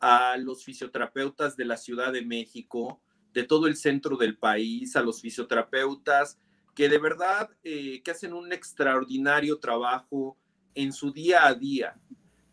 a 0.00 0.36
los 0.38 0.64
fisioterapeutas 0.64 1.56
de 1.56 1.66
la 1.66 1.76
Ciudad 1.76 2.12
de 2.12 2.22
México, 2.22 3.00
de 3.32 3.44
todo 3.44 3.66
el 3.66 3.76
centro 3.76 4.16
del 4.16 4.36
país, 4.36 4.96
a 4.96 5.02
los 5.02 5.20
fisioterapeutas, 5.20 6.38
que 6.74 6.88
de 6.88 6.98
verdad 6.98 7.50
eh, 7.62 8.02
que 8.02 8.10
hacen 8.10 8.32
un 8.32 8.52
extraordinario 8.52 9.58
trabajo 9.58 10.36
en 10.74 10.92
su 10.92 11.12
día 11.12 11.46
a 11.46 11.54
día, 11.54 11.98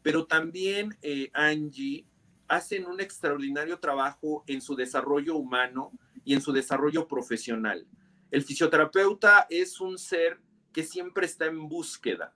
pero 0.01 0.25
también, 0.25 0.97
eh, 1.01 1.29
Angie, 1.33 2.05
hacen 2.47 2.85
un 2.85 2.99
extraordinario 2.99 3.79
trabajo 3.79 4.43
en 4.47 4.61
su 4.61 4.75
desarrollo 4.75 5.35
humano 5.35 5.91
y 6.25 6.33
en 6.33 6.41
su 6.41 6.51
desarrollo 6.51 7.07
profesional. 7.07 7.85
El 8.31 8.43
fisioterapeuta 8.43 9.47
es 9.49 9.79
un 9.79 9.97
ser 9.97 10.39
que 10.73 10.83
siempre 10.83 11.25
está 11.25 11.45
en 11.45 11.67
búsqueda. 11.67 12.33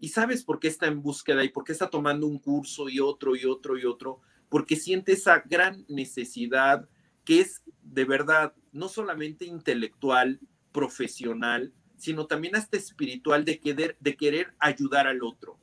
¿Y 0.00 0.08
sabes 0.08 0.44
por 0.44 0.60
qué 0.60 0.68
está 0.68 0.86
en 0.86 1.02
búsqueda 1.02 1.42
y 1.44 1.48
por 1.48 1.64
qué 1.64 1.72
está 1.72 1.90
tomando 1.90 2.26
un 2.26 2.38
curso 2.38 2.88
y 2.88 3.00
otro 3.00 3.34
y 3.34 3.44
otro 3.44 3.76
y 3.76 3.84
otro? 3.84 4.20
Porque 4.48 4.76
siente 4.76 5.12
esa 5.12 5.42
gran 5.44 5.84
necesidad 5.88 6.88
que 7.28 7.40
es 7.40 7.62
de 7.82 8.06
verdad 8.06 8.54
no 8.72 8.88
solamente 8.88 9.44
intelectual, 9.44 10.40
profesional, 10.72 11.74
sino 11.98 12.26
también 12.26 12.56
hasta 12.56 12.78
espiritual 12.78 13.44
de 13.44 13.60
querer, 13.60 13.98
de 14.00 14.16
querer 14.16 14.54
ayudar 14.58 15.06
al 15.06 15.22
otro, 15.22 15.58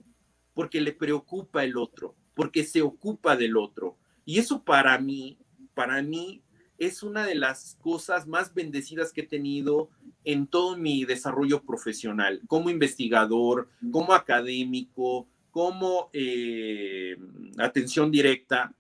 porque 0.54 0.80
le 0.80 0.92
preocupa 0.92 1.64
el 1.64 1.76
otro, 1.76 2.16
porque 2.36 2.66
se 2.66 2.84
ocupa 2.84 3.36
del 3.36 3.58
otro. 3.58 3.98
Y 4.26 4.38
eso 4.38 4.64
para 4.64 5.00
mí, 5.00 5.40
para 5.74 6.04
mí 6.04 6.44
es 6.78 7.02
una 7.02 7.26
de 7.26 7.34
las 7.34 7.80
cosas 7.82 8.28
más 8.28 8.54
bendecidas 8.54 9.12
que 9.12 9.22
he 9.22 9.28
tenido 9.28 9.90
en 10.24 10.46
todo 10.46 10.78
mi 10.78 11.04
desarrollo 11.04 11.64
profesional, 11.64 12.44
como 12.46 12.70
investigador, 12.70 13.70
como 13.90 14.14
académico, 14.14 15.28
como 15.50 16.12
eh, 16.14 17.18
atención 17.58 18.12
directa, 18.12 18.76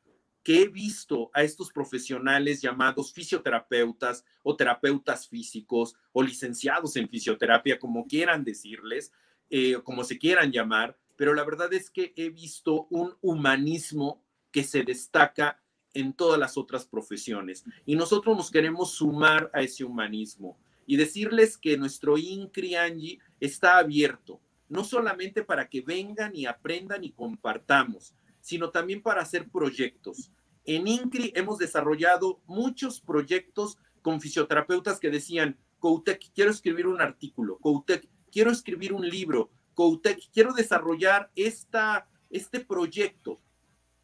que 0.46 0.62
he 0.62 0.68
visto 0.68 1.32
a 1.34 1.42
estos 1.42 1.72
profesionales 1.72 2.62
llamados 2.62 3.12
fisioterapeutas 3.12 4.24
o 4.44 4.56
terapeutas 4.56 5.28
físicos 5.28 5.96
o 6.12 6.22
licenciados 6.22 6.96
en 6.98 7.10
fisioterapia, 7.10 7.80
como 7.80 8.06
quieran 8.06 8.44
decirles, 8.44 9.12
eh, 9.50 9.82
como 9.84 10.04
se 10.04 10.20
quieran 10.20 10.52
llamar, 10.52 11.00
pero 11.16 11.34
la 11.34 11.44
verdad 11.44 11.74
es 11.74 11.90
que 11.90 12.14
he 12.16 12.30
visto 12.30 12.86
un 12.92 13.16
humanismo 13.22 14.24
que 14.52 14.64
se 14.64 14.84
destaca 14.84 15.64
en 15.96 16.14
todas 16.14 16.40
las 16.40 16.58
otras 16.60 16.86
profesiones. 16.86 17.66
Y 17.84 17.96
nosotros 17.96 18.38
nos 18.38 18.52
queremos 18.52 18.92
sumar 18.92 19.50
a 19.52 19.64
ese 19.64 19.84
humanismo 19.84 20.60
y 20.86 20.96
decirles 20.96 21.58
que 21.58 21.76
nuestro 21.76 22.20
INCRI 22.20 22.76
Angie 22.76 23.20
está 23.40 23.80
abierto, 23.80 24.40
no 24.70 24.84
solamente 24.84 25.44
para 25.44 25.68
que 25.70 25.82
vengan 25.82 26.36
y 26.36 26.46
aprendan 26.46 27.04
y 27.04 27.14
compartamos, 27.14 28.14
sino 28.46 28.70
también 28.70 29.02
para 29.02 29.24
hacer 29.24 29.50
proyectos. 29.50 30.32
En 30.66 30.88
INCRI 30.88 31.34
hemos 31.36 31.58
desarrollado 31.58 32.42
muchos 32.46 33.02
proyectos 33.02 33.80
con 34.04 34.22
fisioterapeutas 34.22 35.00
que 35.00 35.10
decían, 35.10 35.58
Coutec, 35.80 36.32
quiero 36.32 36.52
escribir 36.52 36.86
un 36.86 37.02
artículo, 37.02 37.58
Coutec, 37.58 38.08
quiero 38.32 38.52
escribir 38.52 38.94
un 38.94 39.10
libro, 39.10 39.50
Coutec, 39.74 40.30
quiero 40.32 40.54
desarrollar 40.54 41.32
esta, 41.36 42.08
este 42.30 42.60
proyecto 42.60 43.42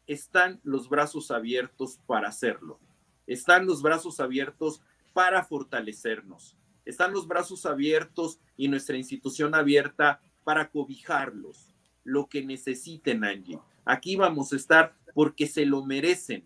están 0.08 0.58
los 0.64 0.88
brazos 0.88 1.30
abiertos 1.30 2.00
para 2.08 2.26
hacerlo. 2.26 2.80
Están 3.28 3.64
los 3.64 3.80
brazos 3.80 4.18
abiertos 4.18 4.82
para 5.12 5.44
fortalecernos. 5.44 6.56
Están 6.84 7.12
los 7.12 7.28
brazos 7.28 7.64
abiertos 7.64 8.40
y 8.56 8.66
nuestra 8.66 8.96
institución 8.96 9.54
abierta 9.54 10.20
para 10.42 10.68
cobijarlos. 10.68 11.76
Lo 12.02 12.28
que 12.28 12.44
necesiten, 12.44 13.22
Angie. 13.22 13.60
Aquí 13.84 14.16
vamos 14.16 14.52
a 14.52 14.56
estar 14.56 14.96
porque 15.14 15.46
se 15.46 15.66
lo 15.66 15.84
merecen, 15.84 16.44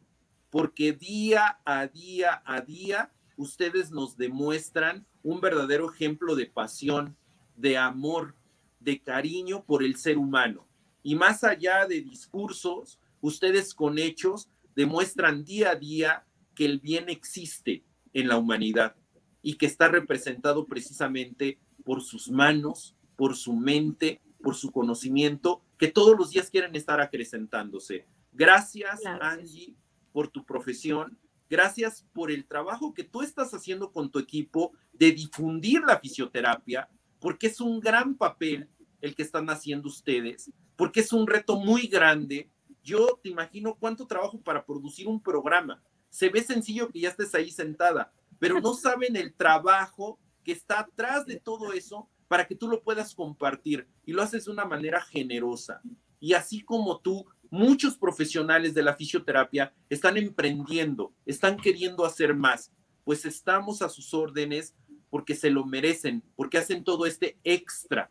porque 0.51 0.93
día 0.93 1.59
a 1.64 1.87
día 1.87 2.43
a 2.45 2.61
día 2.61 3.12
ustedes 3.37 3.91
nos 3.91 4.16
demuestran 4.16 5.07
un 5.22 5.41
verdadero 5.41 5.93
ejemplo 5.93 6.34
de 6.34 6.47
pasión, 6.47 7.16
de 7.57 7.76
amor, 7.76 8.34
de 8.80 9.03
cariño 9.03 9.64
por 9.64 9.82
el 9.82 9.97
ser 9.97 10.18
humano. 10.18 10.66
Y 11.03 11.14
más 11.14 11.45
allá 11.45 11.87
de 11.87 12.01
discursos, 12.01 12.99
ustedes 13.20 13.74
con 13.74 13.99
hechos 13.99 14.49
demuestran 14.74 15.45
día 15.45 15.70
a 15.70 15.74
día 15.74 16.24
que 16.55 16.64
el 16.64 16.80
bien 16.80 17.09
existe 17.09 17.84
en 18.12 18.28
la 18.28 18.39
humanidad 18.39 18.97
y 19.43 19.55
que 19.55 19.66
está 19.66 19.89
representado 19.89 20.66
precisamente 20.66 21.59
por 21.84 22.03
sus 22.03 22.30
manos, 22.30 22.97
por 23.16 23.37
su 23.37 23.53
mente, 23.53 24.20
por 24.43 24.55
su 24.55 24.72
conocimiento, 24.72 25.62
que 25.79 25.89
todos 25.89 26.16
los 26.18 26.31
días 26.31 26.51
quieren 26.51 26.74
estar 26.74 27.01
acrecentándose. 27.01 28.07
Gracias, 28.33 29.01
Angie, 29.05 29.74
por 30.12 30.29
tu 30.29 30.45
profesión. 30.45 31.18
Gracias 31.49 32.07
por 32.12 32.31
el 32.31 32.47
trabajo 32.47 32.93
que 32.93 33.05
tú 33.05 33.22
estás 33.22 33.53
haciendo 33.55 33.93
con 33.93 34.11
tu 34.11 34.18
equipo 34.18 34.72
de 34.93 35.12
difundir 35.12 35.83
la 35.83 35.99
fisioterapia, 35.99 36.89
porque 37.20 37.47
es 37.47 37.61
un 37.61 37.81
gran 37.81 38.16
papel 38.16 38.68
el 39.01 39.14
que 39.14 39.22
están 39.22 39.49
haciendo 39.51 39.89
ustedes, 39.89 40.51
porque 40.74 41.01
es 41.01 41.12
un 41.12 41.27
reto 41.27 41.57
muy 41.57 41.87
grande 41.87 42.51
yo 42.87 43.18
te 43.20 43.31
imagino 43.31 43.74
cuánto 43.74 44.07
trabajo 44.07 44.41
para 44.41 44.64
producir 44.64 45.09
un 45.09 45.20
programa. 45.20 45.83
Se 46.09 46.29
ve 46.29 46.41
sencillo 46.41 46.89
que 46.89 47.01
ya 47.01 47.09
estés 47.09 47.35
ahí 47.35 47.51
sentada, 47.51 48.12
pero 48.39 48.61
no 48.61 48.74
saben 48.74 49.16
el 49.16 49.35
trabajo 49.35 50.20
que 50.45 50.53
está 50.53 50.81
atrás 50.81 51.27
de 51.27 51.41
todo 51.41 51.72
eso 51.72 52.09
para 52.29 52.47
que 52.47 52.55
tú 52.55 52.68
lo 52.68 52.83
puedas 52.83 53.14
compartir 53.14 53.89
y 54.05 54.12
lo 54.12 54.22
haces 54.22 54.47
de 54.47 54.51
una 54.51 54.64
manera 54.64 55.01
generosa. 55.01 55.81
Y 56.18 56.33
así 56.33 56.62
como 56.62 57.01
tú, 57.01 57.27
muchos 57.51 57.97
profesionales 57.97 58.74
de 58.74 58.83
la 58.83 58.95
fisioterapia 58.95 59.72
están 59.89 60.16
emprendiendo, 60.16 61.12
están 61.24 61.57
queriendo 61.57 62.05
hacer 62.05 62.35
más, 62.35 62.72
pues 63.05 63.24
estamos 63.24 63.83
a 63.83 63.89
sus 63.89 64.12
órdenes 64.14 64.74
porque 65.11 65.35
se 65.35 65.51
lo 65.51 65.64
merecen, 65.64 66.22
porque 66.35 66.59
hacen 66.59 66.83
todo 66.83 67.07
este 67.07 67.39
extra, 67.45 68.11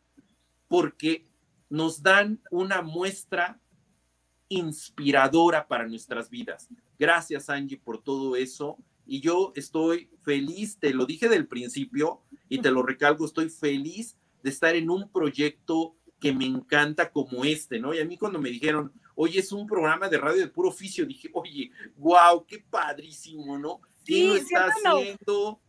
porque 0.67 1.27
nos 1.69 2.01
dan 2.01 2.41
una 2.51 2.81
muestra 2.81 3.59
inspiradora 4.47 5.67
para 5.67 5.87
nuestras 5.87 6.29
vidas. 6.29 6.69
Gracias, 6.97 7.49
Angie, 7.49 7.77
por 7.77 8.01
todo 8.01 8.35
eso. 8.35 8.77
Y 9.05 9.21
yo 9.21 9.53
estoy 9.55 10.09
feliz, 10.23 10.77
te 10.79 10.93
lo 10.93 11.05
dije 11.05 11.29
del 11.29 11.47
principio 11.47 12.21
y 12.49 12.59
te 12.59 12.71
lo 12.71 12.83
recalco, 12.83 13.25
estoy 13.25 13.49
feliz 13.49 14.17
de 14.43 14.49
estar 14.49 14.75
en 14.75 14.89
un 14.89 15.09
proyecto 15.09 15.95
que 16.19 16.33
me 16.33 16.45
encanta 16.45 17.11
como 17.11 17.45
este, 17.45 17.79
¿no? 17.79 17.93
Y 17.93 17.99
a 17.99 18.05
mí 18.05 18.17
cuando 18.17 18.39
me 18.39 18.49
dijeron, 18.49 18.91
oye, 19.15 19.39
es 19.39 19.51
un 19.51 19.67
programa 19.67 20.09
de 20.09 20.17
radio 20.17 20.41
de 20.41 20.47
puro 20.47 20.69
oficio, 20.69 21.05
dije, 21.05 21.29
oye, 21.33 21.71
wow, 21.97 22.45
qué 22.45 22.63
padrísimo, 22.69 23.57
¿no? 23.57 23.81
¿Quién 24.03 24.29
lo 24.29 24.35
está 24.35 24.67
haciendo? 24.67 25.59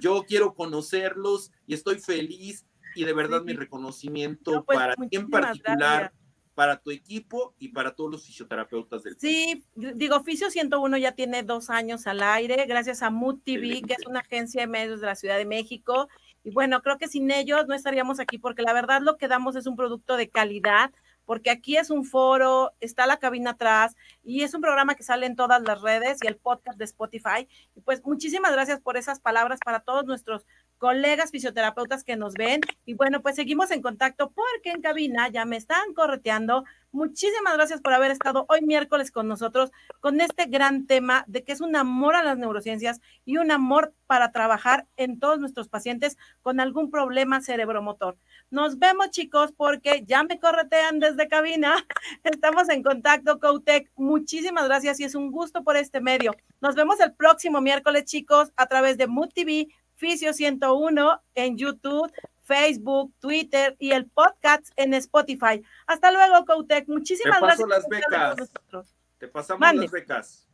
Yo 0.00 0.24
quiero 0.26 0.54
conocerlos 0.54 1.50
y 1.66 1.74
estoy 1.74 1.98
feliz 1.98 2.64
y 2.94 3.04
de 3.04 3.12
verdad 3.12 3.42
mi 3.42 3.52
reconocimiento 3.52 4.64
pues, 4.64 4.78
para 4.78 4.94
ti 4.94 5.16
en 5.16 5.28
particular 5.28 6.12
para 6.54 6.78
tu 6.78 6.90
equipo 6.90 7.54
y 7.58 7.68
para 7.68 7.94
todos 7.94 8.10
los 8.10 8.26
fisioterapeutas 8.26 9.02
del 9.02 9.18
Sí, 9.18 9.64
digo, 9.74 10.16
Oficio 10.16 10.50
101 10.50 10.96
ya 10.98 11.12
tiene 11.12 11.42
dos 11.42 11.70
años 11.70 12.06
al 12.06 12.22
aire, 12.22 12.66
gracias 12.66 13.02
a 13.02 13.10
Mood 13.10 13.40
TV, 13.44 13.82
que 13.82 13.94
es 13.94 14.06
una 14.06 14.20
agencia 14.20 14.62
de 14.62 14.66
medios 14.66 15.00
de 15.00 15.06
la 15.06 15.14
Ciudad 15.14 15.38
de 15.38 15.46
México. 15.46 16.08
Y 16.42 16.50
bueno, 16.50 16.82
creo 16.82 16.98
que 16.98 17.08
sin 17.08 17.30
ellos 17.30 17.66
no 17.66 17.74
estaríamos 17.74 18.20
aquí 18.20 18.38
porque 18.38 18.62
la 18.62 18.72
verdad 18.72 19.00
lo 19.02 19.16
que 19.16 19.28
damos 19.28 19.56
es 19.56 19.66
un 19.66 19.76
producto 19.76 20.16
de 20.16 20.28
calidad, 20.28 20.90
porque 21.24 21.50
aquí 21.50 21.76
es 21.76 21.90
un 21.90 22.04
foro, 22.04 22.72
está 22.80 23.06
la 23.06 23.18
cabina 23.18 23.50
atrás 23.50 23.94
y 24.24 24.42
es 24.42 24.52
un 24.54 24.60
programa 24.60 24.94
que 24.94 25.02
sale 25.02 25.26
en 25.26 25.36
todas 25.36 25.62
las 25.62 25.80
redes 25.80 26.18
y 26.22 26.26
el 26.26 26.36
podcast 26.36 26.78
de 26.78 26.84
Spotify. 26.84 27.46
Y 27.74 27.80
pues 27.82 28.02
muchísimas 28.04 28.52
gracias 28.52 28.80
por 28.80 28.96
esas 28.96 29.20
palabras 29.20 29.60
para 29.64 29.80
todos 29.80 30.04
nuestros 30.06 30.46
colegas 30.80 31.30
fisioterapeutas 31.30 32.02
que 32.02 32.16
nos 32.16 32.34
ven. 32.34 32.62
Y 32.86 32.94
bueno, 32.94 33.20
pues 33.20 33.36
seguimos 33.36 33.70
en 33.70 33.82
contacto 33.82 34.32
porque 34.32 34.70
en 34.70 34.80
cabina 34.80 35.28
ya 35.28 35.44
me 35.44 35.56
están 35.56 35.92
correteando. 35.94 36.64
Muchísimas 36.90 37.54
gracias 37.54 37.82
por 37.82 37.92
haber 37.92 38.10
estado 38.10 38.46
hoy 38.48 38.62
miércoles 38.62 39.12
con 39.12 39.28
nosotros 39.28 39.70
con 40.00 40.20
este 40.20 40.46
gran 40.46 40.86
tema 40.86 41.24
de 41.28 41.44
que 41.44 41.52
es 41.52 41.60
un 41.60 41.76
amor 41.76 42.16
a 42.16 42.24
las 42.24 42.38
neurociencias 42.38 43.00
y 43.24 43.36
un 43.36 43.52
amor 43.52 43.94
para 44.06 44.32
trabajar 44.32 44.88
en 44.96 45.20
todos 45.20 45.38
nuestros 45.38 45.68
pacientes 45.68 46.16
con 46.40 46.58
algún 46.58 46.90
problema 46.90 47.42
cerebromotor. 47.42 48.16
Nos 48.50 48.78
vemos 48.78 49.10
chicos 49.10 49.52
porque 49.52 50.02
ya 50.06 50.24
me 50.24 50.40
corretean 50.40 50.98
desde 50.98 51.28
cabina. 51.28 51.74
Estamos 52.24 52.70
en 52.70 52.82
contacto, 52.82 53.38
Coutec. 53.38 53.90
Muchísimas 53.96 54.64
gracias 54.64 54.98
y 54.98 55.04
es 55.04 55.14
un 55.14 55.30
gusto 55.30 55.62
por 55.62 55.76
este 55.76 56.00
medio. 56.00 56.34
Nos 56.62 56.74
vemos 56.74 56.98
el 57.00 57.12
próximo 57.12 57.60
miércoles 57.60 58.06
chicos 58.06 58.50
a 58.56 58.66
través 58.66 58.96
de 58.96 59.06
Mood 59.06 59.28
TV 59.34 59.68
Fisio 60.00 60.32
101 60.32 61.22
en 61.34 61.58
YouTube, 61.58 62.10
Facebook, 62.40 63.12
Twitter 63.20 63.76
y 63.78 63.92
el 63.92 64.06
podcast 64.06 64.66
en 64.76 64.94
Spotify. 64.94 65.62
Hasta 65.86 66.10
luego, 66.10 66.46
Coutec. 66.46 66.88
Muchísimas 66.88 67.38
Te 67.38 67.46
paso 67.46 67.66
gracias. 67.66 67.68
las 67.68 67.88
becas. 67.88 68.94
Te 69.18 69.28
pasamos 69.28 69.74
las 69.74 69.90
becas. 69.90 70.48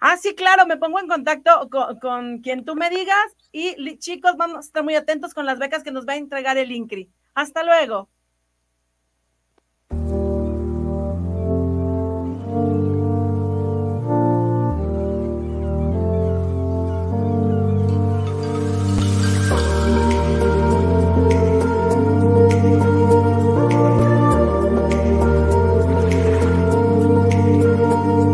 Ah, 0.00 0.18
sí, 0.18 0.34
claro, 0.34 0.66
me 0.66 0.76
pongo 0.76 1.00
en 1.00 1.08
contacto 1.08 1.70
con, 1.98 2.40
quien 2.40 2.66
tú 2.66 2.76
me 2.76 2.90
digas 2.90 3.34
y 3.52 3.96
chicos, 3.98 4.36
vamos 4.36 4.58
a 4.58 4.60
estar 4.60 4.84
muy 4.84 4.94
atentos 4.96 5.32
con 5.32 5.46
las 5.46 5.58
becas 5.58 5.82
que 5.82 5.90
nos 5.90 6.06
va 6.06 6.12
a 6.12 6.16
entregar 6.16 6.58
el 6.58 6.70
INCRI. 6.70 7.10
Hasta 7.34 7.62
luego. 7.62 8.10